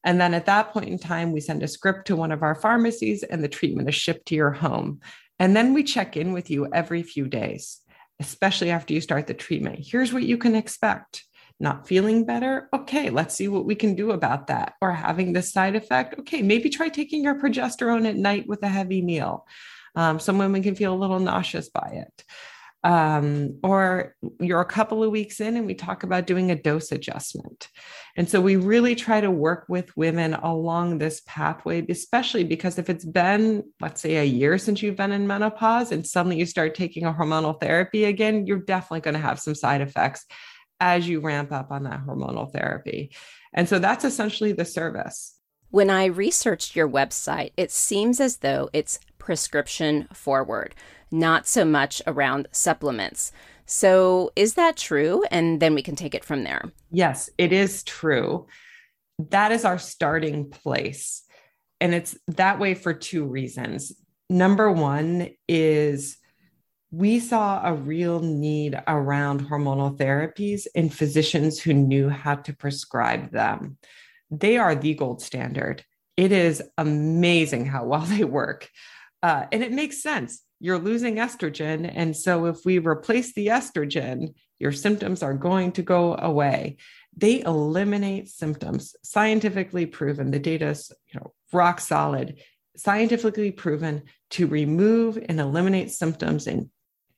And 0.05 0.21
then 0.21 0.35
at 0.35 0.47
that 0.47 0.73
point 0.73 0.89
in 0.89 0.99
time, 0.99 1.31
we 1.31 1.41
send 1.41 1.63
a 1.63 1.69
script 1.69 2.07
to 2.07 2.17
one 2.17 2.33
of 2.33 2.43
our 2.43 2.55
pharmacies 2.55 3.23
and 3.23 3.45
the 3.45 3.49
treatment 3.49 3.89
is 3.89 3.95
shipped 3.95 4.27
to 4.27 4.35
your 4.35 4.51
home. 4.51 5.01
And 5.39 5.55
then 5.55 5.73
we 5.73 5.85
check 5.85 6.17
in 6.17 6.33
with 6.33 6.51
you 6.51 6.69
every 6.73 7.03
few 7.03 7.29
days, 7.29 7.81
especially 8.19 8.71
after 8.71 8.93
you 8.93 9.01
start 9.01 9.27
the 9.27 9.35
treatment. 9.35 9.79
Here's 9.81 10.13
what 10.13 10.23
you 10.23 10.37
can 10.37 10.55
expect. 10.55 11.25
Not 11.61 11.87
feeling 11.87 12.25
better? 12.25 12.69
Okay, 12.73 13.11
let's 13.11 13.35
see 13.35 13.47
what 13.47 13.67
we 13.67 13.75
can 13.75 13.95
do 13.95 14.11
about 14.11 14.47
that. 14.49 14.75
Or 14.81 14.93
having 14.93 15.33
this 15.33 15.53
side 15.53 15.77
effect? 15.77 16.19
Okay, 16.21 16.43
maybe 16.43 16.71
try 16.71 16.89
taking 16.89 17.23
your 17.23 17.39
progesterone 17.39 18.09
at 18.09 18.17
night 18.17 18.49
with 18.49 18.63
a 18.63 18.69
heavy 18.69 19.03
meal. 19.03 19.47
Um, 19.95 20.19
some 20.19 20.39
women 20.39 20.63
can 20.63 20.75
feel 20.75 20.95
a 20.95 20.97
little 20.97 21.19
nauseous 21.19 21.69
by 21.69 22.05
it 22.07 22.25
um, 22.83 23.59
or 23.63 24.17
you're 24.41 24.61
a 24.61 24.67
couple 24.67 25.05
of 25.05 25.11
weeks 25.11 25.41
in 25.41 25.57
and 25.57 25.67
we 25.67 25.75
talk 25.75 26.03
about 26.03 26.27
doing 26.27 26.51
a 26.51 26.57
dose 26.57 26.93
adjustment. 26.93 27.69
And 28.17 28.29
so 28.29 28.41
we 28.41 28.57
really 28.57 28.95
try 28.95 29.21
to 29.21 29.31
work 29.31 29.67
with 29.69 29.95
women 29.97 30.35
along 30.35 30.99
this 30.99 31.21
pathway, 31.27 31.85
especially 31.89 32.45
because 32.45 32.79
if 32.79 32.89
it's 32.89 33.05
been, 33.05 33.65
let's 33.81 34.01
say, 34.01 34.17
a 34.17 34.25
year 34.25 34.57
since 34.57 34.83
you've 34.83 34.97
been 34.97 35.13
in 35.13 35.27
menopause 35.27 35.93
and 35.93 36.07
suddenly 36.07 36.39
you 36.39 36.47
start 36.47 36.75
taking 36.75 37.05
a 37.05 37.13
hormonal 37.13 37.61
therapy 37.61 38.05
again, 38.05 38.47
you're 38.47 38.59
definitely 38.59 39.01
going 39.01 39.15
to 39.15 39.21
have 39.21 39.41
some 39.41 39.55
side 39.55 39.83
effects 39.83 40.25
as 40.81 41.09
you 41.09 41.21
ramp 41.21 41.53
up 41.53 41.71
on 41.71 41.85
that 41.85 42.07
hormonal 42.07 42.51
therapy. 42.53 43.13
And 43.53 43.69
so 43.69 43.79
that's 43.79 44.05
essentially 44.05 44.53
the 44.53 44.65
service. 44.65 45.37
When 45.71 45.91
I 45.91 46.07
researched 46.07 46.75
your 46.75 46.89
website, 46.89 47.53
it 47.57 47.71
seems 47.71 48.19
as 48.19 48.39
though 48.39 48.71
it's 48.73 48.99
prescription 49.19 50.09
forward 50.13 50.75
not 51.11 51.47
so 51.47 51.65
much 51.65 52.03
around 52.07 52.49
supplements. 52.53 53.33
So, 53.67 54.33
is 54.35 54.55
that 54.55 54.77
true? 54.77 55.25
And 55.31 55.61
then 55.61 55.75
we 55.75 55.83
can 55.83 55.97
take 55.97 56.15
it 56.15 56.25
from 56.25 56.45
there. 56.45 56.73
Yes, 56.91 57.31
it 57.39 57.53
is 57.53 57.83
true. 57.85 58.47
That 59.31 59.53
is 59.53 59.65
our 59.65 59.79
starting 59.79 60.51
place. 60.51 61.23
And 61.81 61.95
it's 61.95 62.17
that 62.29 62.59
way 62.59 62.75
for 62.75 62.93
two 62.93 63.25
reasons. 63.25 63.93
Number 64.29 64.71
one 64.71 65.31
is 65.49 66.19
we 66.91 67.21
saw 67.21 67.65
a 67.65 67.75
real 67.75 68.21
need 68.21 68.81
around 68.87 69.49
hormonal 69.49 69.97
therapies 69.97 70.67
in 70.75 70.91
physicians 70.91 71.61
who 71.61 71.73
knew 71.73 72.09
how 72.09 72.35
to 72.35 72.53
prescribe 72.57 73.31
them. 73.31 73.79
They 74.31 74.59
are 74.59 74.75
the 74.75 74.95
gold 74.95 75.23
standard. 75.23 75.85
It 76.17 76.33
is 76.33 76.63
amazing 76.77 77.67
how 77.67 77.85
well 77.85 78.01
they 78.01 78.25
work. 78.25 78.69
Uh, 79.23 79.47
and 79.53 79.63
it 79.63 79.73
makes 79.73 80.03
sense 80.03 80.43
you're 80.61 80.79
losing 80.79 81.17
estrogen. 81.17 81.91
And 81.93 82.15
so 82.15 82.47
if 82.47 82.65
we 82.65 82.79
replace 82.79 83.33
the 83.33 83.49
estrogen, 83.49 84.35
your 84.59 84.73
symptoms 84.73 85.23
are 85.23 85.35
going 85.35 85.73
to 85.73 85.83
go 85.83 86.15
away. 86.15 86.77
They 87.17 87.41
eliminate 87.41 88.29
symptoms, 88.29 88.95
scientifically 89.03 89.87
proven. 89.87 90.31
The 90.31 90.39
data 90.39 90.69
is 90.69 90.93
you 91.13 91.19
know, 91.19 91.33
rock 91.53 91.81
solid, 91.81 92.41
scientifically 92.77 93.51
proven 93.51 94.03
to 94.31 94.47
remove 94.47 95.19
and 95.29 95.41
eliminate 95.41 95.91
symptoms 95.91 96.47
in 96.47 96.71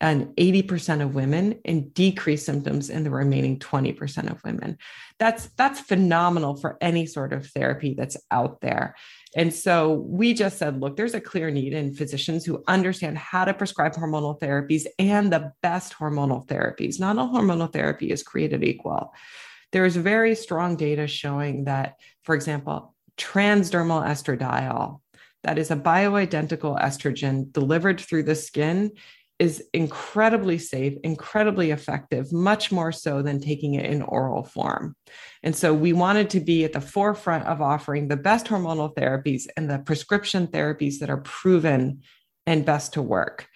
and 0.03 0.35
80% 0.35 1.01
of 1.01 1.15
women 1.15 1.61
and 1.65 1.95
decrease 1.95 2.45
symptoms 2.45 2.91
in 2.91 3.05
the 3.05 3.11
remaining 3.11 3.61
20% 3.61 4.33
of 4.33 4.43
women. 4.43 4.77
That's 5.21 5.47
that's 5.57 5.79
phenomenal 5.79 6.57
for 6.57 6.77
any 6.81 7.07
sort 7.07 7.33
of 7.33 7.47
therapy 7.47 7.95
that's 7.95 8.17
out 8.33 8.61
there. 8.61 8.97
And 9.37 9.55
so 9.55 9.93
we 9.93 10.35
just 10.35 10.59
said, 10.59 10.81
look, 10.81 10.97
there's 10.97 11.15
a 11.15 11.21
clear 11.21 11.53
need 11.53 11.73
in 11.73 11.95
physicians 11.95 12.45
who 12.45 12.65
understand 12.67 13.17
how 13.17 13.45
to 13.45 13.55
prescribe 13.55 13.95
hormonal 13.95 14.39
therapies 14.41 14.87
and 14.99 15.33
the 15.33 15.53
best 15.63 15.95
hormonal 15.95 16.47
therapies. 16.49 16.99
Not 16.99 17.17
all 17.17 17.29
hormonal 17.29 17.73
therapy 17.73 18.11
is 18.11 18.25
created 18.25 18.65
equal. 18.65 19.15
There 19.71 19.87
is 19.87 19.97
very 19.97 20.35
strong 20.35 20.77
data 20.77 21.07
showing 21.07 21.65
that, 21.65 21.95
for 22.25 22.35
example, 22.35 22.95
transdermal 23.17 24.05
estradiol, 24.05 25.01
that 25.45 25.59
is 25.59 25.71
a 25.71 25.77
bioidentical 25.77 26.81
estrogen 26.81 27.53
delivered 27.53 28.01
through 28.01 28.25
the 28.25 28.35
skin, 28.35 28.93
is 29.43 29.61
incredibly 29.73 30.57
safe, 30.57 30.97
incredibly 31.03 31.73
effective, 31.73 32.33
much 32.33 32.71
more 32.71 32.93
so 32.93 33.23
than 33.23 33.41
taking 33.41 33.75
it 33.75 33.85
in 33.85 34.01
oral 34.01 34.45
form. 34.45 34.95
And 35.43 35.57
so 35.57 35.75
we 35.75 35.93
wanted 35.93 36.31
to 36.31 36.39
be 36.39 36.63
at 36.63 36.73
the 36.73 36.81
forefront 36.81 37.47
of 37.47 37.61
offering 37.61 38.07
the 38.07 38.17
best 38.17 38.47
hormonal 38.47 38.95
therapies 38.95 39.49
and 39.57 39.69
the 39.69 39.81
prescription 39.81 40.47
therapies 40.47 41.01
that 41.01 41.11
are 41.11 41.23
proven 41.23 42.03
and 42.47 42.65
best 42.65 42.93
to 42.93 43.03
work. 43.03 43.49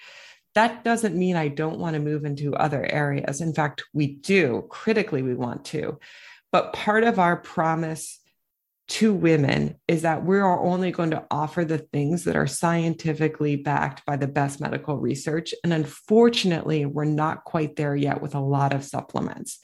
That 0.57 0.83
doesn't 0.83 1.15
mean 1.15 1.37
I 1.37 1.47
don't 1.47 1.79
want 1.79 1.95
to 1.95 2.01
move 2.01 2.25
into 2.25 2.57
other 2.57 2.85
areas. 2.85 3.41
In 3.41 3.55
fact, 3.55 3.85
we 3.95 4.17
do. 4.17 4.67
Critically, 4.69 5.23
we 5.23 5.37
want 5.37 5.65
to. 5.67 6.01
But 6.51 6.73
part 6.73 7.05
of 7.05 7.21
our 7.21 7.37
promise 7.37 8.19
to 8.89 9.13
women 9.13 9.77
is 9.89 10.03
that 10.03 10.25
we 10.25 10.39
are 10.39 10.61
only 10.61 10.93
going 10.93 11.11
to 11.11 11.25
offer 11.31 11.65
the 11.65 11.79
things 11.79 12.25
that 12.25 12.37
are 12.37 12.47
scientifically 12.47 13.57
backed 13.57 14.05
by 14.07 14.17
the 14.17 14.29
best 14.29 14.61
medical 14.61 14.97
research. 14.97 15.53
And 15.65 15.73
unfortunately, 15.73 16.87
we're 16.87 17.05
not 17.05 17.45
quite 17.45 17.77
there 17.77 17.97
yet 17.97 18.23
with 18.23 18.35
a 18.35 18.41
lot 18.41 18.73
of 18.73 18.85
supplements. 18.85 19.59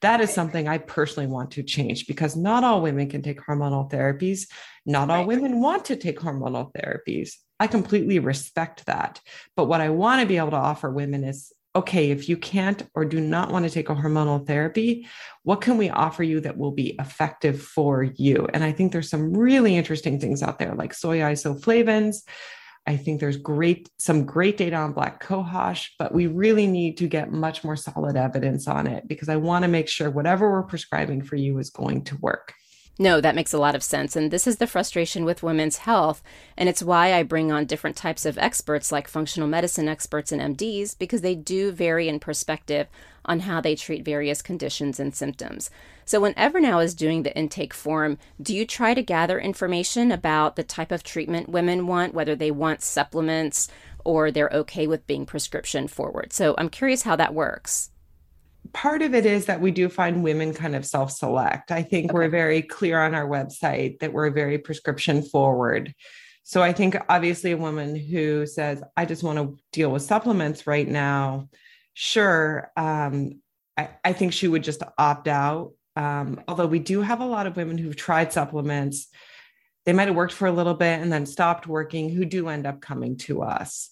That 0.00 0.20
is 0.20 0.32
something 0.32 0.66
I 0.66 0.78
personally 0.78 1.28
want 1.28 1.52
to 1.52 1.62
change 1.62 2.06
because 2.06 2.34
not 2.34 2.64
all 2.64 2.82
women 2.82 3.08
can 3.08 3.22
take 3.22 3.40
hormonal 3.40 3.90
therapies. 3.90 4.48
Not 4.84 5.10
all 5.10 5.26
women 5.26 5.60
want 5.60 5.84
to 5.86 5.96
take 5.96 6.18
hormonal 6.18 6.72
therapies. 6.72 7.34
I 7.60 7.68
completely 7.68 8.18
respect 8.18 8.86
that. 8.86 9.20
But 9.54 9.66
what 9.66 9.80
I 9.80 9.90
want 9.90 10.20
to 10.20 10.26
be 10.26 10.38
able 10.38 10.50
to 10.50 10.56
offer 10.56 10.90
women 10.90 11.22
is 11.22 11.52
okay, 11.74 12.10
if 12.10 12.28
you 12.28 12.36
can't 12.36 12.82
or 12.94 13.04
do 13.04 13.20
not 13.20 13.50
want 13.50 13.64
to 13.64 13.70
take 13.70 13.88
a 13.88 13.94
hormonal 13.94 14.46
therapy, 14.46 15.06
what 15.42 15.60
can 15.60 15.78
we 15.78 15.88
offer 15.88 16.22
you 16.22 16.40
that 16.40 16.58
will 16.58 16.72
be 16.72 16.94
effective 16.98 17.62
for 17.62 18.02
you? 18.02 18.46
And 18.52 18.62
I 18.62 18.72
think 18.72 18.92
there's 18.92 19.08
some 19.08 19.32
really 19.32 19.76
interesting 19.76 20.20
things 20.20 20.42
out 20.42 20.58
there 20.58 20.74
like 20.74 20.92
soy 20.92 21.18
isoflavones. 21.18 22.18
I 22.86 22.96
think 22.96 23.20
there's 23.20 23.36
great 23.36 23.88
some 23.98 24.24
great 24.24 24.56
data 24.56 24.76
on 24.76 24.92
black 24.92 25.22
cohosh, 25.22 25.88
but 25.98 26.12
we 26.12 26.26
really 26.26 26.66
need 26.66 26.96
to 26.98 27.06
get 27.06 27.30
much 27.30 27.62
more 27.62 27.76
solid 27.76 28.16
evidence 28.16 28.66
on 28.66 28.86
it 28.86 29.06
because 29.06 29.28
I 29.28 29.36
want 29.36 29.62
to 29.62 29.68
make 29.68 29.88
sure 29.88 30.10
whatever 30.10 30.50
we're 30.50 30.64
prescribing 30.64 31.22
for 31.22 31.36
you 31.36 31.58
is 31.58 31.70
going 31.70 32.04
to 32.04 32.16
work. 32.16 32.54
No, 33.02 33.20
that 33.20 33.34
makes 33.34 33.52
a 33.52 33.58
lot 33.58 33.74
of 33.74 33.82
sense. 33.82 34.14
And 34.14 34.30
this 34.30 34.46
is 34.46 34.58
the 34.58 34.66
frustration 34.68 35.24
with 35.24 35.42
women's 35.42 35.78
health. 35.78 36.22
And 36.56 36.68
it's 36.68 36.84
why 36.84 37.12
I 37.12 37.24
bring 37.24 37.50
on 37.50 37.66
different 37.66 37.96
types 37.96 38.24
of 38.24 38.38
experts, 38.38 38.92
like 38.92 39.08
functional 39.08 39.48
medicine 39.48 39.88
experts 39.88 40.30
and 40.30 40.56
MDs, 40.56 40.96
because 40.96 41.20
they 41.20 41.34
do 41.34 41.72
vary 41.72 42.06
in 42.06 42.20
perspective 42.20 42.86
on 43.24 43.40
how 43.40 43.60
they 43.60 43.74
treat 43.74 44.04
various 44.04 44.40
conditions 44.40 45.00
and 45.00 45.16
symptoms. 45.16 45.68
So, 46.04 46.20
when 46.20 46.34
Evernow 46.34 46.82
is 46.82 46.94
doing 46.94 47.24
the 47.24 47.36
intake 47.36 47.74
form, 47.74 48.18
do 48.40 48.54
you 48.54 48.64
try 48.64 48.94
to 48.94 49.02
gather 49.02 49.40
information 49.40 50.12
about 50.12 50.54
the 50.54 50.62
type 50.62 50.92
of 50.92 51.02
treatment 51.02 51.48
women 51.48 51.88
want, 51.88 52.14
whether 52.14 52.36
they 52.36 52.52
want 52.52 52.82
supplements 52.82 53.66
or 54.04 54.30
they're 54.30 54.50
okay 54.50 54.86
with 54.86 55.08
being 55.08 55.26
prescription 55.26 55.88
forward? 55.88 56.32
So, 56.32 56.54
I'm 56.56 56.68
curious 56.68 57.02
how 57.02 57.16
that 57.16 57.34
works 57.34 57.90
part 58.72 59.02
of 59.02 59.14
it 59.14 59.26
is 59.26 59.46
that 59.46 59.60
we 59.60 59.70
do 59.70 59.88
find 59.88 60.22
women 60.22 60.54
kind 60.54 60.74
of 60.74 60.86
self 60.86 61.10
select. 61.10 61.70
I 61.70 61.82
think 61.82 62.06
okay. 62.06 62.14
we're 62.14 62.28
very 62.28 62.62
clear 62.62 63.00
on 63.00 63.14
our 63.14 63.26
website 63.26 63.98
that 64.00 64.12
we're 64.12 64.30
very 64.30 64.58
prescription 64.58 65.22
forward. 65.22 65.94
So 66.44 66.62
I 66.62 66.72
think 66.72 66.96
obviously 67.08 67.52
a 67.52 67.56
woman 67.56 67.94
who 67.94 68.46
says, 68.46 68.82
I 68.96 69.04
just 69.04 69.22
want 69.22 69.38
to 69.38 69.58
deal 69.72 69.90
with 69.90 70.02
supplements 70.02 70.66
right 70.66 70.88
now, 70.88 71.48
sure. 71.94 72.70
Um, 72.76 73.40
I, 73.76 73.90
I, 74.04 74.12
think 74.12 74.32
she 74.32 74.48
would 74.48 74.64
just 74.64 74.82
opt 74.98 75.28
out. 75.28 75.72
Um, 75.94 76.42
although 76.48 76.66
we 76.66 76.80
do 76.80 77.00
have 77.00 77.20
a 77.20 77.26
lot 77.26 77.46
of 77.46 77.56
women 77.56 77.78
who've 77.78 77.96
tried 77.96 78.32
supplements, 78.32 79.08
they 79.84 79.92
might 79.92 80.08
have 80.08 80.16
worked 80.16 80.32
for 80.32 80.46
a 80.46 80.52
little 80.52 80.74
bit 80.74 81.00
and 81.00 81.12
then 81.12 81.26
stopped 81.26 81.66
working 81.66 82.10
who 82.10 82.24
do 82.24 82.48
end 82.48 82.66
up 82.66 82.80
coming 82.80 83.16
to 83.18 83.42
us. 83.42 83.90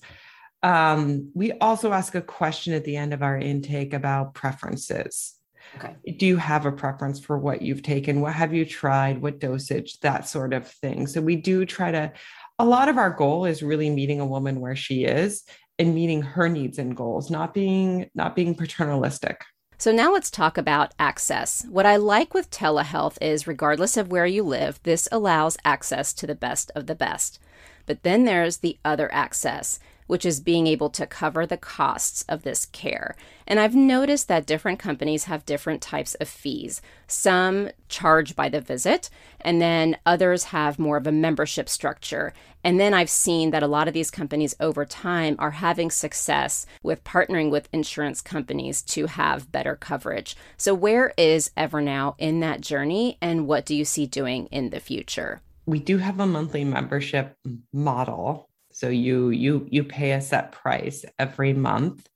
Um, 0.62 1.30
we 1.34 1.52
also 1.52 1.92
ask 1.92 2.14
a 2.14 2.20
question 2.20 2.74
at 2.74 2.84
the 2.84 2.96
end 2.96 3.14
of 3.14 3.22
our 3.22 3.38
intake 3.38 3.94
about 3.94 4.34
preferences. 4.34 5.34
Okay. 5.76 5.94
Do 6.18 6.26
you 6.26 6.36
have 6.36 6.66
a 6.66 6.72
preference 6.72 7.20
for 7.20 7.38
what 7.38 7.62
you've 7.62 7.82
taken? 7.82 8.20
What 8.20 8.34
have 8.34 8.52
you 8.52 8.64
tried? 8.64 9.22
What 9.22 9.38
dosage? 9.38 10.00
That 10.00 10.28
sort 10.28 10.52
of 10.52 10.66
thing. 10.66 11.06
So 11.06 11.20
we 11.20 11.36
do 11.36 11.64
try 11.64 11.92
to, 11.92 12.12
a 12.58 12.64
lot 12.64 12.88
of 12.88 12.98
our 12.98 13.10
goal 13.10 13.44
is 13.44 13.62
really 13.62 13.88
meeting 13.88 14.20
a 14.20 14.26
woman 14.26 14.60
where 14.60 14.76
she 14.76 15.04
is 15.04 15.44
and 15.78 15.94
meeting 15.94 16.22
her 16.22 16.48
needs 16.48 16.78
and 16.78 16.94
goals, 16.94 17.30
not 17.30 17.54
being 17.54 18.10
not 18.14 18.36
being 18.36 18.54
paternalistic. 18.54 19.42
So 19.78 19.92
now 19.92 20.12
let's 20.12 20.30
talk 20.30 20.58
about 20.58 20.92
access. 20.98 21.64
What 21.70 21.86
I 21.86 21.96
like 21.96 22.34
with 22.34 22.50
telehealth 22.50 23.16
is 23.22 23.46
regardless 23.46 23.96
of 23.96 24.10
where 24.12 24.26
you 24.26 24.42
live, 24.42 24.78
this 24.82 25.08
allows 25.10 25.56
access 25.64 26.12
to 26.14 26.26
the 26.26 26.34
best 26.34 26.70
of 26.74 26.86
the 26.86 26.94
best. 26.94 27.38
But 27.86 28.02
then 28.02 28.24
there's 28.24 28.58
the 28.58 28.78
other 28.84 29.10
access 29.10 29.80
which 30.10 30.26
is 30.26 30.40
being 30.40 30.66
able 30.66 30.90
to 30.90 31.06
cover 31.06 31.46
the 31.46 31.56
costs 31.56 32.24
of 32.28 32.42
this 32.42 32.66
care. 32.66 33.14
And 33.46 33.60
I've 33.60 33.76
noticed 33.76 34.26
that 34.26 34.44
different 34.44 34.80
companies 34.80 35.24
have 35.24 35.46
different 35.46 35.80
types 35.80 36.16
of 36.16 36.28
fees. 36.28 36.82
Some 37.06 37.70
charge 37.88 38.34
by 38.34 38.48
the 38.48 38.60
visit, 38.60 39.08
and 39.40 39.62
then 39.62 39.96
others 40.04 40.44
have 40.46 40.80
more 40.80 40.96
of 40.96 41.06
a 41.06 41.12
membership 41.12 41.68
structure. 41.68 42.32
And 42.64 42.80
then 42.80 42.92
I've 42.92 43.08
seen 43.08 43.52
that 43.52 43.62
a 43.62 43.68
lot 43.68 43.86
of 43.86 43.94
these 43.94 44.10
companies 44.10 44.56
over 44.58 44.84
time 44.84 45.36
are 45.38 45.52
having 45.52 45.92
success 45.92 46.66
with 46.82 47.04
partnering 47.04 47.48
with 47.48 47.68
insurance 47.72 48.20
companies 48.20 48.82
to 48.82 49.06
have 49.06 49.52
better 49.52 49.76
coverage. 49.76 50.36
So, 50.56 50.74
where 50.74 51.12
is 51.16 51.52
Evernow 51.56 52.16
in 52.18 52.40
that 52.40 52.62
journey, 52.62 53.16
and 53.22 53.46
what 53.46 53.64
do 53.64 53.76
you 53.76 53.84
see 53.84 54.06
doing 54.06 54.46
in 54.46 54.70
the 54.70 54.80
future? 54.80 55.40
We 55.66 55.78
do 55.78 55.98
have 55.98 56.18
a 56.18 56.26
monthly 56.26 56.64
membership 56.64 57.36
model 57.72 58.49
so 58.80 58.88
you 58.88 59.28
you 59.28 59.66
you 59.70 59.84
pay 59.84 60.12
a 60.12 60.22
set 60.22 60.52
price 60.52 61.04
every 61.18 61.52
month. 61.52 62.08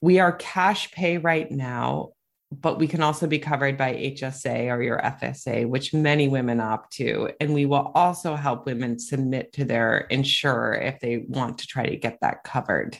We 0.00 0.20
are 0.20 0.30
cash 0.30 0.92
pay 0.92 1.18
right 1.18 1.50
now, 1.50 2.10
but 2.52 2.78
we 2.78 2.86
can 2.86 3.02
also 3.02 3.26
be 3.26 3.40
covered 3.40 3.76
by 3.76 3.94
HSA 3.94 4.72
or 4.72 4.82
your 4.82 5.00
FSA, 5.00 5.68
which 5.68 5.92
many 5.92 6.28
women 6.28 6.60
opt 6.60 6.92
to. 6.98 7.30
And 7.40 7.52
we 7.52 7.66
will 7.66 7.90
also 7.96 8.36
help 8.36 8.66
women 8.66 9.00
submit 9.00 9.52
to 9.54 9.64
their 9.64 9.98
insurer 10.10 10.74
if 10.74 11.00
they 11.00 11.24
want 11.26 11.58
to 11.58 11.66
try 11.66 11.86
to 11.86 11.96
get 11.96 12.18
that 12.20 12.44
covered. 12.44 12.96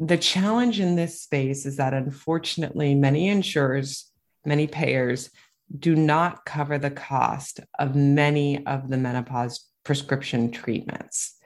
The 0.00 0.18
challenge 0.18 0.80
in 0.80 0.96
this 0.96 1.22
space 1.22 1.64
is 1.64 1.76
that 1.76 1.94
unfortunately, 1.94 2.96
many 2.96 3.28
insurers, 3.28 4.10
many 4.44 4.66
payers 4.66 5.30
do 5.78 5.94
not 5.94 6.44
cover 6.44 6.76
the 6.76 6.90
cost 6.90 7.60
of 7.78 7.94
many 7.94 8.66
of 8.66 8.90
the 8.90 8.98
menopause 8.98 9.68
prescription 9.84 10.50
treatments 10.50 11.36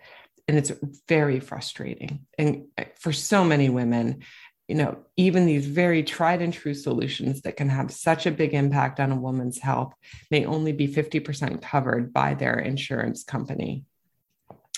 and 0.48 0.56
it's 0.56 0.72
very 1.06 1.38
frustrating. 1.38 2.26
And 2.38 2.64
uh, 2.76 2.84
for 2.98 3.12
so 3.12 3.44
many 3.44 3.68
women 3.68 4.22
you 4.68 4.74
know 4.74 4.98
even 5.16 5.46
these 5.46 5.66
very 5.66 6.02
tried 6.02 6.42
and 6.42 6.52
true 6.52 6.74
solutions 6.74 7.40
that 7.42 7.56
can 7.56 7.70
have 7.70 7.90
such 7.90 8.26
a 8.26 8.30
big 8.30 8.54
impact 8.54 9.00
on 9.00 9.10
a 9.10 9.16
woman's 9.16 9.58
health 9.58 9.94
may 10.30 10.44
only 10.44 10.72
be 10.72 10.86
50% 10.86 11.62
covered 11.62 12.12
by 12.12 12.34
their 12.34 12.58
insurance 12.58 13.24
company. 13.24 13.84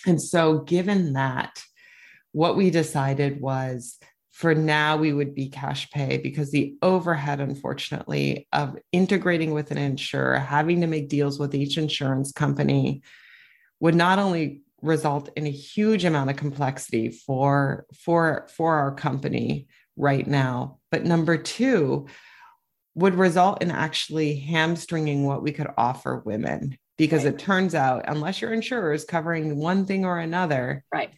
And 0.06 0.22
so 0.22 0.60
given 0.60 1.14
that 1.14 1.62
what 2.32 2.56
we 2.56 2.70
decided 2.70 3.40
was 3.40 3.98
for 4.30 4.54
now 4.54 4.96
we 4.96 5.12
would 5.12 5.34
be 5.34 5.48
cash 5.48 5.90
pay 5.90 6.18
because 6.18 6.52
the 6.52 6.76
overhead 6.80 7.40
unfortunately 7.40 8.46
of 8.52 8.78
integrating 8.92 9.52
with 9.52 9.72
an 9.72 9.78
insurer 9.78 10.38
having 10.38 10.80
to 10.80 10.86
make 10.86 11.08
deals 11.08 11.38
with 11.38 11.54
each 11.54 11.76
insurance 11.76 12.30
company 12.30 13.02
would 13.80 13.96
not 13.96 14.20
only 14.20 14.62
result 14.82 15.30
in 15.36 15.46
a 15.46 15.50
huge 15.50 16.04
amount 16.04 16.30
of 16.30 16.36
complexity 16.36 17.10
for 17.10 17.86
for 18.04 18.46
for 18.54 18.76
our 18.76 18.94
company 18.94 19.68
right 19.96 20.26
now. 20.26 20.78
But 20.90 21.04
number 21.04 21.36
two 21.36 22.06
would 22.94 23.14
result 23.14 23.62
in 23.62 23.70
actually 23.70 24.36
hamstringing 24.36 25.24
what 25.24 25.42
we 25.42 25.52
could 25.52 25.68
offer 25.78 26.22
women 26.24 26.76
because 26.96 27.24
right. 27.24 27.34
it 27.34 27.38
turns 27.38 27.74
out 27.74 28.04
unless 28.08 28.40
your 28.40 28.52
insurer 28.52 28.92
is 28.92 29.04
covering 29.04 29.56
one 29.56 29.86
thing 29.86 30.04
or 30.04 30.18
another 30.18 30.84
right. 30.92 31.10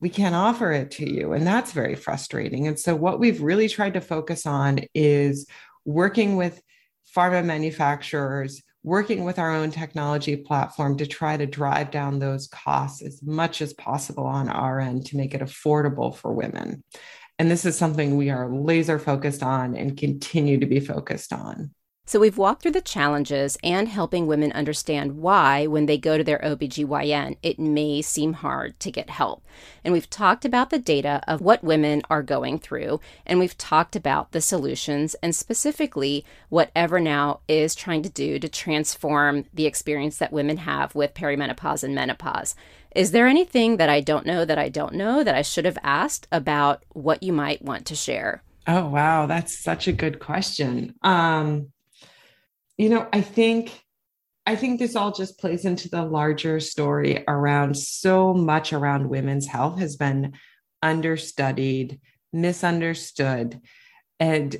we 0.00 0.08
can't 0.08 0.34
offer 0.34 0.72
it 0.72 0.92
to 0.92 1.10
you. 1.10 1.32
And 1.32 1.46
that's 1.46 1.72
very 1.72 1.94
frustrating. 1.94 2.66
And 2.68 2.78
so 2.78 2.94
what 2.94 3.18
we've 3.18 3.42
really 3.42 3.68
tried 3.68 3.94
to 3.94 4.00
focus 4.00 4.46
on 4.46 4.80
is 4.94 5.46
working 5.84 6.36
with 6.36 6.62
pharma 7.14 7.44
manufacturers 7.44 8.62
working 8.82 9.24
with 9.24 9.38
our 9.38 9.54
own 9.54 9.70
technology 9.70 10.36
platform 10.36 10.96
to 10.96 11.06
try 11.06 11.36
to 11.36 11.46
drive 11.46 11.90
down 11.90 12.18
those 12.18 12.46
costs 12.48 13.02
as 13.02 13.22
much 13.22 13.60
as 13.60 13.74
possible 13.74 14.24
on 14.24 14.48
our 14.48 14.80
end 14.80 15.06
to 15.06 15.16
make 15.16 15.34
it 15.34 15.42
affordable 15.42 16.14
for 16.14 16.32
women. 16.32 16.82
And 17.38 17.50
this 17.50 17.64
is 17.64 17.76
something 17.76 18.16
we 18.16 18.30
are 18.30 18.50
laser 18.50 18.98
focused 18.98 19.42
on 19.42 19.76
and 19.76 19.96
continue 19.96 20.60
to 20.60 20.66
be 20.66 20.80
focused 20.80 21.32
on. 21.32 21.74
So 22.10 22.18
we've 22.18 22.38
walked 22.38 22.62
through 22.62 22.72
the 22.72 22.80
challenges 22.80 23.56
and 23.62 23.86
helping 23.86 24.26
women 24.26 24.50
understand 24.50 25.18
why, 25.18 25.68
when 25.68 25.86
they 25.86 25.96
go 25.96 26.18
to 26.18 26.24
their 26.24 26.40
OBGYN, 26.40 27.36
it 27.40 27.60
may 27.60 28.02
seem 28.02 28.32
hard 28.32 28.80
to 28.80 28.90
get 28.90 29.10
help. 29.10 29.44
And 29.84 29.92
we've 29.92 30.10
talked 30.10 30.44
about 30.44 30.70
the 30.70 30.80
data 30.80 31.22
of 31.28 31.40
what 31.40 31.62
women 31.62 32.02
are 32.10 32.24
going 32.24 32.58
through, 32.58 32.98
and 33.24 33.38
we've 33.38 33.56
talked 33.56 33.94
about 33.94 34.32
the 34.32 34.40
solutions 34.40 35.14
and 35.22 35.36
specifically 35.36 36.24
what 36.48 36.74
Evernow 36.74 37.38
is 37.46 37.76
trying 37.76 38.02
to 38.02 38.08
do 38.08 38.40
to 38.40 38.48
transform 38.48 39.44
the 39.54 39.66
experience 39.66 40.18
that 40.18 40.32
women 40.32 40.56
have 40.56 40.96
with 40.96 41.14
perimenopause 41.14 41.84
and 41.84 41.94
menopause. 41.94 42.56
Is 42.92 43.12
there 43.12 43.28
anything 43.28 43.76
that 43.76 43.88
I 43.88 44.00
don't 44.00 44.26
know 44.26 44.44
that 44.44 44.58
I 44.58 44.68
don't 44.68 44.94
know 44.94 45.22
that 45.22 45.36
I 45.36 45.42
should 45.42 45.64
have 45.64 45.78
asked 45.84 46.26
about 46.32 46.82
what 46.88 47.22
you 47.22 47.32
might 47.32 47.62
want 47.62 47.86
to 47.86 47.94
share? 47.94 48.42
Oh, 48.66 48.88
wow. 48.88 49.26
That's 49.26 49.56
such 49.56 49.86
a 49.86 49.92
good 49.92 50.18
question. 50.18 50.96
Um, 51.02 51.68
you 52.80 52.88
know, 52.88 53.06
I 53.12 53.20
think 53.20 53.84
I 54.46 54.56
think 54.56 54.78
this 54.78 54.96
all 54.96 55.12
just 55.12 55.38
plays 55.38 55.66
into 55.66 55.90
the 55.90 56.02
larger 56.02 56.60
story 56.60 57.22
around 57.28 57.76
so 57.76 58.32
much 58.32 58.72
around 58.72 59.10
women's 59.10 59.46
health 59.46 59.78
has 59.78 59.96
been 59.96 60.32
understudied, 60.82 62.00
misunderstood, 62.32 63.60
and 64.18 64.56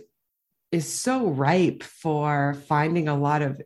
is 0.70 0.86
so 0.86 1.28
ripe 1.28 1.82
for 1.82 2.58
finding 2.68 3.08
a 3.08 3.16
lot 3.16 3.40
of 3.40 3.62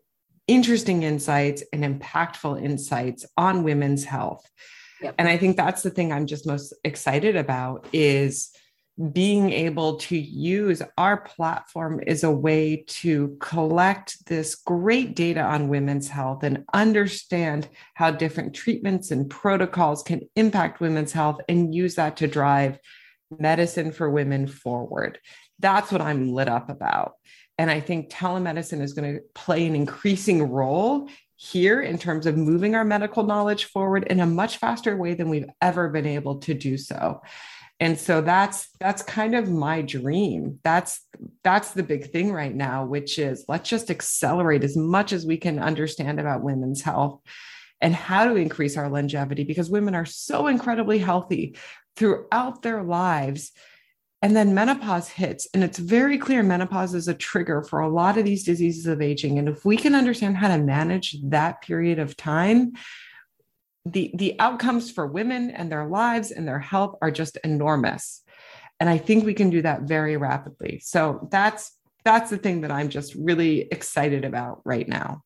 interesting 0.47 1.03
insights 1.03 1.65
and 1.73 1.83
impactful 1.83 2.63
insights 2.63 3.27
on 3.37 3.65
women's 3.65 4.05
health. 4.05 4.49
Yep. 5.03 5.17
And 5.19 5.27
I 5.27 5.37
think 5.37 5.57
that's 5.57 5.83
the 5.83 5.91
thing 5.91 6.13
I'm 6.13 6.27
just 6.27 6.47
most 6.47 6.73
excited 6.85 7.35
about 7.35 7.89
is 7.93 8.51
being 9.13 9.51
able 9.51 9.97
to 9.97 10.17
use 10.17 10.81
our 10.97 11.17
platform 11.17 12.01
is 12.07 12.23
a 12.23 12.31
way 12.31 12.85
to 12.87 13.37
collect 13.41 14.25
this 14.27 14.55
great 14.55 15.17
data 15.17 15.41
on 15.41 15.69
women's 15.69 16.09
health 16.09 16.45
and 16.45 16.65
understand 16.73 17.69
how 17.95 18.13
different 18.13 18.55
treatments 18.55 19.11
and 19.11 19.29
protocols 19.29 20.05
can 20.05 20.21
impact 20.37 20.81
women's 20.81 21.13
health 21.13 21.41
and 21.49 21.75
use 21.75 21.97
that 21.97 22.17
to 22.19 22.29
drive 22.29 22.79
medicine 23.37 23.91
for 23.91 24.09
women 24.09 24.47
forward. 24.47 25.19
That's 25.59 25.91
what 25.91 26.01
I'm 26.01 26.33
lit 26.33 26.49
up 26.49 26.71
about. 26.71 27.15
And 27.59 27.71
I 27.71 27.81
think 27.81 28.11
telemedicine 28.11 28.81
is 28.81 28.93
going 28.93 29.15
to 29.15 29.21
play 29.35 29.67
an 29.67 29.75
increasing 29.75 30.51
role 30.51 31.09
here 31.37 31.83
in 31.83 31.99
terms 31.99 32.27
of 32.27 32.37
moving 32.37 32.75
our 32.75 32.85
medical 32.85 33.25
knowledge 33.25 33.65
forward 33.67 34.05
in 34.05 34.21
a 34.21 34.27
much 34.27 34.59
faster 34.59 34.97
way 34.97 35.15
than 35.15 35.29
we've 35.29 35.51
ever 35.61 35.89
been 35.89 36.07
able 36.07 36.39
to 36.39 36.55
do 36.55 36.79
so. 36.79 37.21
And 37.85 38.01
so 38.01 38.23
that's 38.23 38.71
that's 38.81 39.03
kind 39.03 39.35
of 39.35 39.51
my 39.51 39.83
dream. 39.83 40.59
That's 40.65 41.07
that's 41.43 41.73
the 41.73 41.83
big 41.83 42.11
thing 42.11 42.33
right 42.33 42.55
now 42.55 42.87
which 42.87 43.19
is 43.19 43.45
let's 43.47 43.69
just 43.69 43.91
accelerate 43.91 44.65
as 44.65 44.75
much 44.75 45.13
as 45.13 45.27
we 45.27 45.37
can 45.37 45.59
understand 45.59 46.19
about 46.19 46.43
women's 46.43 46.81
health 46.81 47.21
and 47.83 47.95
how 47.95 48.25
to 48.25 48.37
increase 48.37 48.79
our 48.79 48.89
longevity 48.89 49.45
because 49.45 49.69
women 49.69 49.95
are 49.95 50.07
so 50.07 50.47
incredibly 50.47 50.99
healthy 50.99 51.59
throughout 51.95 52.63
their 52.63 52.83
lives. 52.83 53.53
And 54.23 54.35
then 54.35 54.55
menopause 54.55 55.11
hits 55.11 55.47
and 55.53 55.63
it's 55.63 55.79
very 55.79 56.17
clear 56.17 56.43
menopause 56.43 56.95
is 56.95 57.09
a 57.09 57.13
trigger 57.13 57.63
for 57.63 57.81
a 57.81 57.91
lot 57.91 58.17
of 58.17 58.25
these 58.25 58.45
diseases 58.45 58.87
of 58.87 59.03
aging. 59.03 59.39
And 59.39 59.47
if 59.47 59.67
we 59.67 59.77
can 59.77 59.95
understand 59.95 60.39
how 60.39 60.49
to 60.49 60.57
manage 60.57 61.19
that 61.25 61.61
period 61.61 61.99
of 61.99 62.17
time 62.17 62.73
the 63.85 64.11
the 64.15 64.35
outcomes 64.39 64.91
for 64.91 65.07
women 65.07 65.51
and 65.51 65.71
their 65.71 65.87
lives 65.87 66.31
and 66.31 66.49
their 66.49 66.59
health 66.59 66.97
are 67.03 67.11
just 67.11 67.37
enormous 67.45 68.23
and 68.81 68.89
i 68.89 68.97
think 68.97 69.25
we 69.25 69.35
can 69.35 69.51
do 69.51 69.63
that 69.63 69.83
very 69.83 70.17
rapidly 70.17 70.81
so 70.83 71.29
that's 71.31 71.73
that's 72.05 72.31
the 72.31 72.39
thing 72.39 72.63
that 72.63 72.71
i'm 72.71 72.89
just 72.89 73.15
really 73.15 73.69
excited 73.71 74.25
about 74.25 74.61
right 74.65 74.89
now 74.89 75.23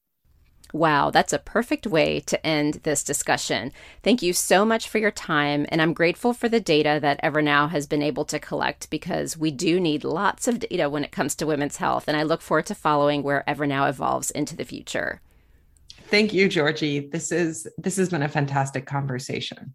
Wow, 0.75 1.09
that's 1.11 1.33
a 1.33 1.39
perfect 1.39 1.87
way 1.87 2.21
to 2.21 2.47
end 2.47 2.81
this 2.83 3.03
discussion. 3.03 3.73
Thank 4.03 4.21
you 4.21 4.35
so 4.35 4.67
much 4.67 4.87
for 4.87 4.99
your 4.99 5.11
time, 5.11 5.65
and 5.71 5.81
I'm 5.81 5.95
grateful 5.95 6.35
for 6.35 6.47
the 6.47 6.61
data 6.61 6.99
that 7.01 7.23
Evernow 7.23 7.71
has 7.71 7.87
been 7.87 8.03
able 8.03 8.27
to 8.27 8.39
collect 8.39 8.91
because 8.91 9.39
we 9.39 9.51
do 9.51 9.81
need 9.81 10.05
lots 10.05 10.47
of 10.47 10.59
data 10.59 10.91
when 10.91 11.05
it 11.05 11.13
comes 11.13 11.35
to 11.37 11.47
women's 11.47 11.79
health, 11.79 12.05
and 12.07 12.19
I 12.19 12.23
look 12.23 12.43
forward 12.43 12.67
to 12.67 12.75
following 12.75 13.23
where 13.23 13.45
Evernow 13.49 13.89
evolves 13.89 14.31
into 14.31 14.57
the 14.57 14.65
future. 14.67 15.23
Thank 16.11 16.33
you, 16.33 16.49
Georgie. 16.49 17.09
This 17.09 17.31
is 17.31 17.67
this 17.77 17.97
has 17.97 18.09
been 18.09 18.23
a 18.23 18.29
fantastic 18.29 18.87
conversation. 18.87 19.75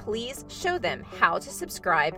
please 0.03 0.45
show 0.49 0.77
them 0.77 1.03
how 1.19 1.37
to 1.37 1.49
subscribe 1.49 2.17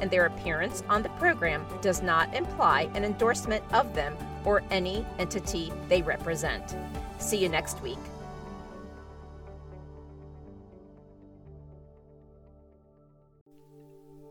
and 0.01 0.11
their 0.11 0.25
appearance 0.25 0.83
on 0.89 1.01
the 1.01 1.09
program 1.09 1.65
does 1.81 2.01
not 2.01 2.33
imply 2.33 2.89
an 2.95 3.05
endorsement 3.05 3.63
of 3.71 3.93
them 3.93 4.17
or 4.43 4.63
any 4.71 5.05
entity 5.19 5.71
they 5.87 6.01
represent. 6.01 6.75
See 7.19 7.37
you 7.37 7.47
next 7.47 7.81
week. 7.81 7.99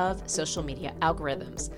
of 0.00 0.28
social 0.28 0.62
media 0.62 0.94
algorithms. 1.02 1.70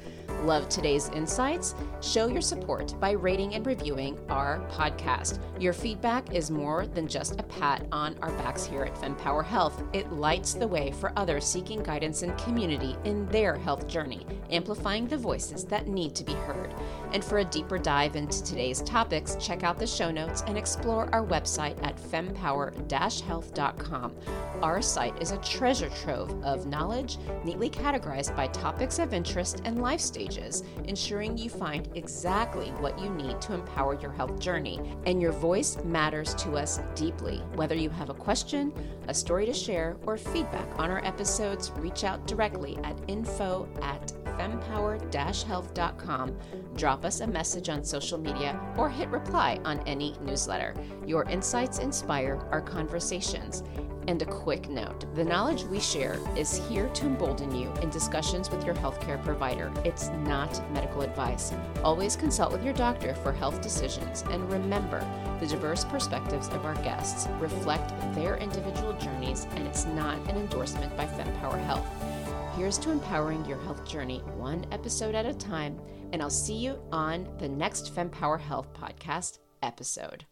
Love 0.45 0.69
today's 0.69 1.09
insights? 1.11 1.75
Show 2.01 2.27
your 2.27 2.41
support 2.41 2.99
by 2.99 3.13
rating 3.13 3.55
and 3.55 3.67
reviewing 3.67 4.19
our 4.29 4.61
podcast. 4.71 5.39
Your 5.61 5.73
feedback 5.73 6.35
is 6.35 6.51
more 6.51 6.87
than 6.87 7.07
just 7.07 7.39
a 7.39 7.45
pat 7.45 7.87
on 7.93 8.17
our 8.23 8.33
backs 8.33 8.65
here 8.65 8.85
at 8.85 8.95
FemPower 8.95 9.45
Health. 9.45 9.83
It 9.93 10.11
lights 10.13 10.55
the 10.55 10.67
way 10.67 10.91
for 10.93 11.13
others 11.17 11.45
seeking 11.45 11.83
guidance 11.83 12.23
and 12.23 12.37
community 12.39 12.97
in 13.05 13.27
their 13.29 13.57
health 13.57 13.87
journey, 13.87 14.27
amplifying 14.51 15.07
the 15.07 15.17
voices 15.17 15.65
that 15.67 15.87
need 15.87 16.15
to 16.17 16.25
be 16.25 16.35
heard. 16.35 16.75
And 17.13 17.23
for 17.23 17.39
a 17.39 17.45
deeper 17.45 17.79
dive 17.79 18.17
into 18.17 18.43
today's 18.43 18.83
topics, 18.83 19.37
check 19.37 19.63
out 19.63 19.79
the 19.79 19.87
show 19.87 20.11
notes 20.11 20.43
and 20.47 20.57
explore 20.57 21.15
our 21.15 21.25
website 21.25 21.77
at 21.85 21.97
fempower-health.com. 21.97 24.17
Our 24.63 24.81
site 24.81 25.21
is 25.21 25.33
a 25.33 25.39
treasure 25.39 25.91
trove 26.03 26.43
of 26.43 26.67
knowledge, 26.67 27.19
neatly 27.45 27.69
categorized 27.69 28.35
by 28.35 28.47
topics 28.49 28.99
of 28.99 29.13
interest 29.13 29.61
and 29.65 29.83
life 29.83 30.01
stages, 30.01 30.65
ensuring 30.85 31.37
you 31.37 31.51
find 31.51 31.91
exactly 31.95 32.71
what 32.81 32.99
you 32.99 33.11
need 33.11 33.41
to 33.43 33.53
empower 33.55 34.01
your 34.01 34.13
health 34.13 34.41
journey. 34.41 34.81
And 35.05 35.21
your 35.21 35.33
voice 35.33 35.77
matters 35.85 36.35
to 36.37 36.53
us 36.53 36.81
deeply. 36.95 37.43
Whether 37.57 37.75
you 37.75 37.91
have 37.91 38.09
a 38.09 38.15
question, 38.15 38.73
a 39.09 39.15
story 39.15 39.45
to 39.47 39.53
share, 39.53 39.97
or 40.07 40.17
feedback 40.17 40.79
on 40.79 40.91
our 40.91 41.05
episodes, 41.05 41.73
reach 41.77 42.05
out 42.05 42.27
directly 42.27 42.79
at 42.85 42.97
info 43.09 43.69
at 43.83 44.13
fempower-health.com, 44.39 46.39
drop 47.03 47.09
us 47.09 47.21
a 47.21 47.27
message 47.27 47.69
on 47.69 47.83
social 47.83 48.17
media, 48.17 48.61
or 48.77 48.89
hit 48.89 49.09
reply 49.09 49.59
on 49.65 49.81
any 49.89 50.15
newsletter. 50.21 50.73
Your 51.05 51.25
insights 51.25 51.81
inspire 51.81 52.47
our 52.53 52.61
conversations. 52.61 53.65
And 54.07 54.23
a 54.23 54.27
quick 54.27 54.69
note 54.69 55.13
the 55.17 55.25
knowledge 55.25 55.65
we 55.65 55.81
share 55.81 56.19
is 56.37 56.61
here 56.69 56.89
to 56.91 57.07
embolden 57.07 57.53
you 57.55 57.73
in 57.83 57.91
discussions 57.91 58.51
with 58.51 58.65
your 58.65 58.77
healthcare 58.77 59.21
provider. 59.25 59.73
It's 59.85 60.11
not 60.27 60.61
medical 60.73 61.03
advice. 61.03 61.53
Always 61.83 62.15
consult 62.15 62.53
with 62.53 62.65
your 62.65 62.75
doctor 62.75 63.15
for 63.15 63.33
health 63.33 63.61
decisions, 63.61 64.23
and 64.31 64.49
remember 64.53 65.01
the 65.41 65.47
diverse 65.47 65.85
perspectives 65.85 66.49
of 66.49 66.65
our 66.65 66.77
guests 66.85 67.27
reflect 67.41 67.91
their 68.15 68.37
individual 68.37 68.93
journeys, 68.95 69.49
and 69.57 69.67
it's 69.67 69.87
not 69.87 70.19
an 70.31 70.37
endorsement 70.37 70.97
by 70.97 71.07
FemPower 71.07 71.65
Health. 71.65 71.87
Here's 72.57 72.79
to 72.79 72.93
empowering 72.93 73.45
your 73.47 73.59
health 73.63 73.85
journey 73.89 74.19
one 74.37 74.67
episode 74.71 75.15
at 75.15 75.27
a 75.27 75.33
time, 75.33 75.81
and 76.13 76.23
I'll 76.23 76.31
see 76.31 76.57
you 76.57 76.79
on 76.93 77.29
the 77.39 77.49
next 77.49 77.95
FemPower 77.95 78.41
Health 78.41 78.73
podcast 78.75 79.39
episode. 79.63 80.27